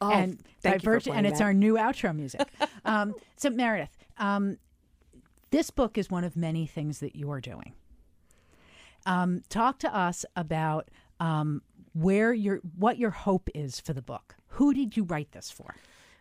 Oh, 0.00 0.10
and 0.10 0.38
thank 0.60 0.76
you 0.76 0.78
for 0.80 0.84
Divergent, 0.84 1.16
and 1.16 1.26
it's 1.26 1.38
that. 1.38 1.44
our 1.44 1.54
new 1.54 1.74
outro 1.74 2.14
music. 2.14 2.46
um, 2.84 3.14
so 3.36 3.50
Meredith, 3.50 3.96
um, 4.18 4.58
this 5.50 5.70
book 5.70 5.98
is 5.98 6.10
one 6.10 6.24
of 6.24 6.36
many 6.36 6.66
things 6.66 7.00
that 7.00 7.16
you 7.16 7.30
are 7.30 7.40
doing. 7.40 7.72
Um, 9.06 9.42
talk 9.48 9.78
to 9.80 9.94
us 9.94 10.24
about 10.36 10.90
um, 11.20 11.62
where 11.94 12.32
your 12.32 12.60
what 12.76 12.98
your 12.98 13.10
hope 13.10 13.48
is 13.54 13.80
for 13.80 13.92
the 13.92 14.02
book. 14.02 14.36
Who 14.52 14.74
did 14.74 14.96
you 14.96 15.04
write 15.04 15.32
this 15.32 15.50
for? 15.50 15.74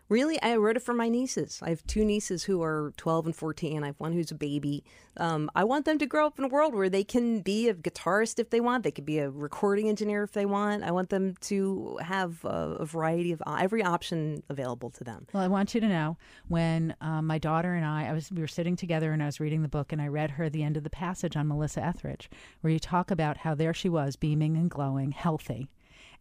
Really, 0.09 0.41
I 0.41 0.55
wrote 0.55 0.77
it 0.77 0.83
for 0.83 0.93
my 0.93 1.09
nieces. 1.09 1.59
I 1.61 1.69
have 1.69 1.85
two 1.85 2.05
nieces 2.05 2.45
who 2.45 2.63
are 2.63 2.93
12 2.95 3.25
and 3.25 3.35
14. 3.35 3.83
I 3.83 3.87
have 3.87 3.99
one 3.99 4.13
who's 4.13 4.31
a 4.31 4.35
baby. 4.35 4.85
Um, 5.17 5.49
I 5.53 5.65
want 5.65 5.83
them 5.83 5.97
to 5.97 6.05
grow 6.05 6.25
up 6.25 6.39
in 6.39 6.45
a 6.45 6.47
world 6.47 6.73
where 6.73 6.89
they 6.89 7.03
can 7.03 7.41
be 7.41 7.67
a 7.67 7.73
guitarist 7.73 8.39
if 8.39 8.49
they 8.49 8.61
want. 8.61 8.85
They 8.85 8.91
could 8.91 9.05
be 9.05 9.19
a 9.19 9.29
recording 9.29 9.89
engineer 9.89 10.23
if 10.23 10.31
they 10.31 10.45
want. 10.45 10.83
I 10.83 10.91
want 10.91 11.09
them 11.09 11.35
to 11.41 11.99
have 12.01 12.45
a, 12.45 12.77
a 12.79 12.85
variety 12.85 13.33
of 13.33 13.41
every 13.59 13.83
option 13.83 14.43
available 14.47 14.89
to 14.91 15.03
them. 15.03 15.27
Well, 15.33 15.43
I 15.43 15.49
want 15.49 15.75
you 15.75 15.81
to 15.81 15.87
know 15.89 16.17
when 16.47 16.95
um, 17.01 17.27
my 17.27 17.37
daughter 17.37 17.73
and 17.73 17.85
I, 17.85 18.07
I 18.07 18.13
was, 18.13 18.31
we 18.31 18.39
were 18.39 18.47
sitting 18.47 18.77
together 18.77 19.11
and 19.11 19.21
I 19.21 19.25
was 19.25 19.41
reading 19.41 19.61
the 19.61 19.67
book 19.67 19.91
and 19.91 20.01
I 20.01 20.07
read 20.07 20.31
her 20.31 20.49
the 20.49 20.63
end 20.63 20.77
of 20.77 20.83
the 20.83 20.89
passage 20.89 21.35
on 21.35 21.49
Melissa 21.49 21.83
Etheridge, 21.83 22.29
where 22.61 22.71
you 22.71 22.79
talk 22.79 23.11
about 23.11 23.37
how 23.37 23.55
there 23.55 23.73
she 23.73 23.89
was, 23.89 24.15
beaming 24.15 24.55
and 24.55 24.69
glowing, 24.69 25.11
healthy, 25.11 25.67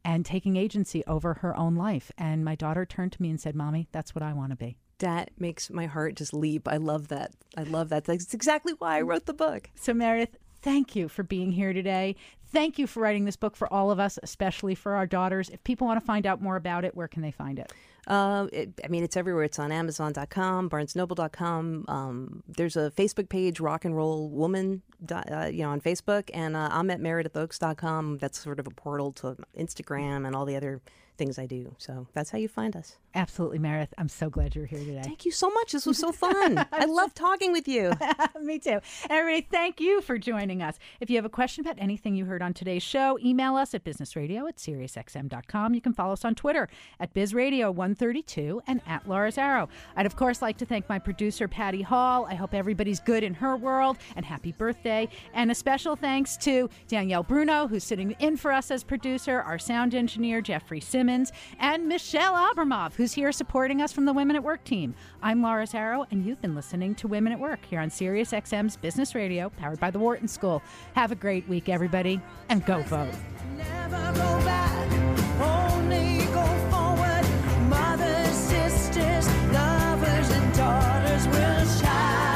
and 0.06 0.24
taking 0.24 0.56
agency 0.56 1.04
over 1.06 1.34
her 1.34 1.54
own 1.56 1.74
life. 1.74 2.10
And 2.16 2.44
my 2.44 2.54
daughter 2.54 2.86
turned 2.86 3.12
to 3.12 3.20
me 3.20 3.28
and 3.28 3.40
said, 3.40 3.54
"Mommy, 3.54 3.88
that's 3.92 4.14
what 4.14 4.22
I 4.22 4.32
want 4.32 4.50
to 4.52 4.56
be." 4.56 4.78
That 5.00 5.32
makes 5.36 5.68
my 5.68 5.84
heart 5.84 6.14
just 6.14 6.32
leap. 6.32 6.66
I 6.66 6.78
love 6.78 7.08
that. 7.08 7.32
I 7.58 7.64
love 7.64 7.90
that. 7.90 8.04
That's 8.04 8.32
exactly 8.32 8.72
why 8.78 8.96
I 8.96 9.02
wrote 9.02 9.26
the 9.26 9.34
book. 9.34 9.68
So, 9.74 9.92
Meredith, 9.92 10.38
thank 10.62 10.96
you 10.96 11.08
for 11.08 11.22
being 11.22 11.52
here 11.52 11.74
today. 11.74 12.16
Thank 12.46 12.78
you 12.78 12.86
for 12.86 13.00
writing 13.00 13.24
this 13.24 13.36
book 13.36 13.56
for 13.56 13.70
all 13.70 13.90
of 13.90 13.98
us, 13.98 14.18
especially 14.22 14.74
for 14.74 14.94
our 14.94 15.06
daughters. 15.06 15.50
If 15.50 15.62
people 15.64 15.86
want 15.86 16.00
to 16.00 16.06
find 16.06 16.26
out 16.26 16.40
more 16.40 16.56
about 16.56 16.84
it, 16.84 16.96
where 16.96 17.08
can 17.08 17.20
they 17.20 17.32
find 17.32 17.58
it? 17.58 17.72
Uh, 18.06 18.46
it, 18.52 18.80
I 18.84 18.88
mean, 18.88 19.02
it's 19.02 19.16
everywhere. 19.16 19.44
It's 19.44 19.58
on 19.58 19.72
Amazon.com, 19.72 20.70
BarnesNoble.com. 20.70 21.84
Um, 21.88 22.42
there's 22.46 22.76
a 22.76 22.92
Facebook 22.92 23.28
page, 23.28 23.58
Rock 23.58 23.84
and 23.84 23.96
Roll 23.96 24.28
Woman, 24.28 24.82
uh, 25.10 25.50
you 25.52 25.62
know, 25.62 25.70
on 25.70 25.80
Facebook, 25.80 26.30
and 26.32 26.54
uh, 26.54 26.68
I'm 26.70 26.90
at 26.90 27.00
MeredithOchs.com. 27.00 28.18
That's 28.18 28.38
sort 28.38 28.60
of 28.60 28.66
a 28.66 28.70
portal 28.70 29.12
to 29.14 29.36
Instagram 29.58 30.26
and 30.26 30.36
all 30.36 30.44
the 30.44 30.56
other 30.56 30.80
things 31.16 31.38
I 31.38 31.46
do. 31.46 31.74
So 31.78 32.06
that's 32.12 32.30
how 32.30 32.38
you 32.38 32.48
find 32.48 32.76
us. 32.76 32.96
Absolutely, 33.14 33.58
Meredith. 33.58 33.94
I'm 33.96 34.08
so 34.10 34.28
glad 34.28 34.54
you're 34.54 34.66
here 34.66 34.78
today. 34.78 35.00
Thank 35.02 35.24
you 35.24 35.32
so 35.32 35.48
much. 35.48 35.72
This 35.72 35.86
was 35.86 35.96
so 35.96 36.12
fun. 36.12 36.66
I 36.72 36.84
love 36.84 37.14
talking 37.14 37.50
with 37.50 37.66
you. 37.66 37.92
Me 38.42 38.58
too. 38.58 38.80
Everybody, 39.08 39.46
thank 39.50 39.80
you 39.80 40.02
for 40.02 40.18
joining 40.18 40.60
us. 40.62 40.78
If 41.00 41.08
you 41.08 41.16
have 41.16 41.24
a 41.24 41.30
question 41.30 41.62
about 41.64 41.76
anything 41.78 42.14
you 42.14 42.26
heard 42.26 42.42
on 42.42 42.52
today's 42.52 42.82
show, 42.82 43.18
email 43.24 43.56
us 43.56 43.74
at 43.74 43.84
businessradio 43.84 44.46
at 44.48 44.56
SiriusXM.com. 44.56 45.74
You 45.74 45.80
can 45.80 45.94
follow 45.94 46.12
us 46.12 46.26
on 46.26 46.34
Twitter 46.34 46.68
at 47.00 47.14
BizRadio132 47.14 48.60
and 48.66 48.82
at 48.86 49.06
LauraZarrow. 49.06 49.68
I'd, 49.96 50.04
of 50.04 50.16
course, 50.16 50.42
like 50.42 50.58
to 50.58 50.66
thank 50.66 50.86
my 50.88 50.98
producer, 50.98 51.48
Patty 51.48 51.80
Hall. 51.80 52.26
I 52.26 52.34
hope 52.34 52.52
everybody's 52.52 53.00
good 53.00 53.24
in 53.24 53.32
her 53.34 53.56
world 53.56 53.96
and 54.14 54.26
happy 54.26 54.52
birthday. 54.52 55.08
And 55.32 55.50
a 55.50 55.54
special 55.54 55.96
thanks 55.96 56.36
to 56.38 56.68
Danielle 56.86 57.22
Bruno, 57.22 57.66
who's 57.66 57.84
sitting 57.84 58.14
in 58.18 58.36
for 58.36 58.52
us 58.52 58.70
as 58.70 58.84
producer, 58.84 59.40
our 59.40 59.58
sound 59.58 59.94
engineer, 59.94 60.42
Jeffrey 60.42 60.80
Simmons, 60.80 61.05
and 61.08 61.86
Michelle 61.86 62.34
Abramov, 62.34 62.94
who's 62.94 63.12
here 63.12 63.30
supporting 63.30 63.80
us 63.80 63.92
from 63.92 64.06
the 64.06 64.12
Women 64.12 64.34
at 64.34 64.42
Work 64.42 64.64
team. 64.64 64.94
I'm 65.22 65.40
Laura 65.40 65.64
Zarrow, 65.64 66.04
and 66.10 66.24
you've 66.24 66.40
been 66.42 66.54
listening 66.54 66.94
to 66.96 67.06
Women 67.06 67.32
at 67.32 67.38
Work 67.38 67.64
here 67.64 67.80
on 67.80 67.90
Sirius 67.90 68.32
XM's 68.32 68.76
Business 68.76 69.14
Radio, 69.14 69.50
powered 69.50 69.78
by 69.78 69.90
the 69.90 69.98
Wharton 70.00 70.26
School. 70.26 70.62
Have 70.94 71.12
a 71.12 71.14
great 71.14 71.48
week, 71.48 71.68
everybody, 71.68 72.20
and 72.48 72.64
go 72.66 72.82
vote. 72.82 73.14
Never 73.56 74.12
go 74.14 74.44
back, 74.44 74.92
only 75.40 76.24
go 76.26 76.44
forward. 76.70 77.24
Mothers, 77.68 78.34
sisters, 78.34 79.28
lovers, 79.52 80.30
and 80.30 80.54
daughters 80.56 81.26
will 81.28 81.66
shine. 81.80 82.35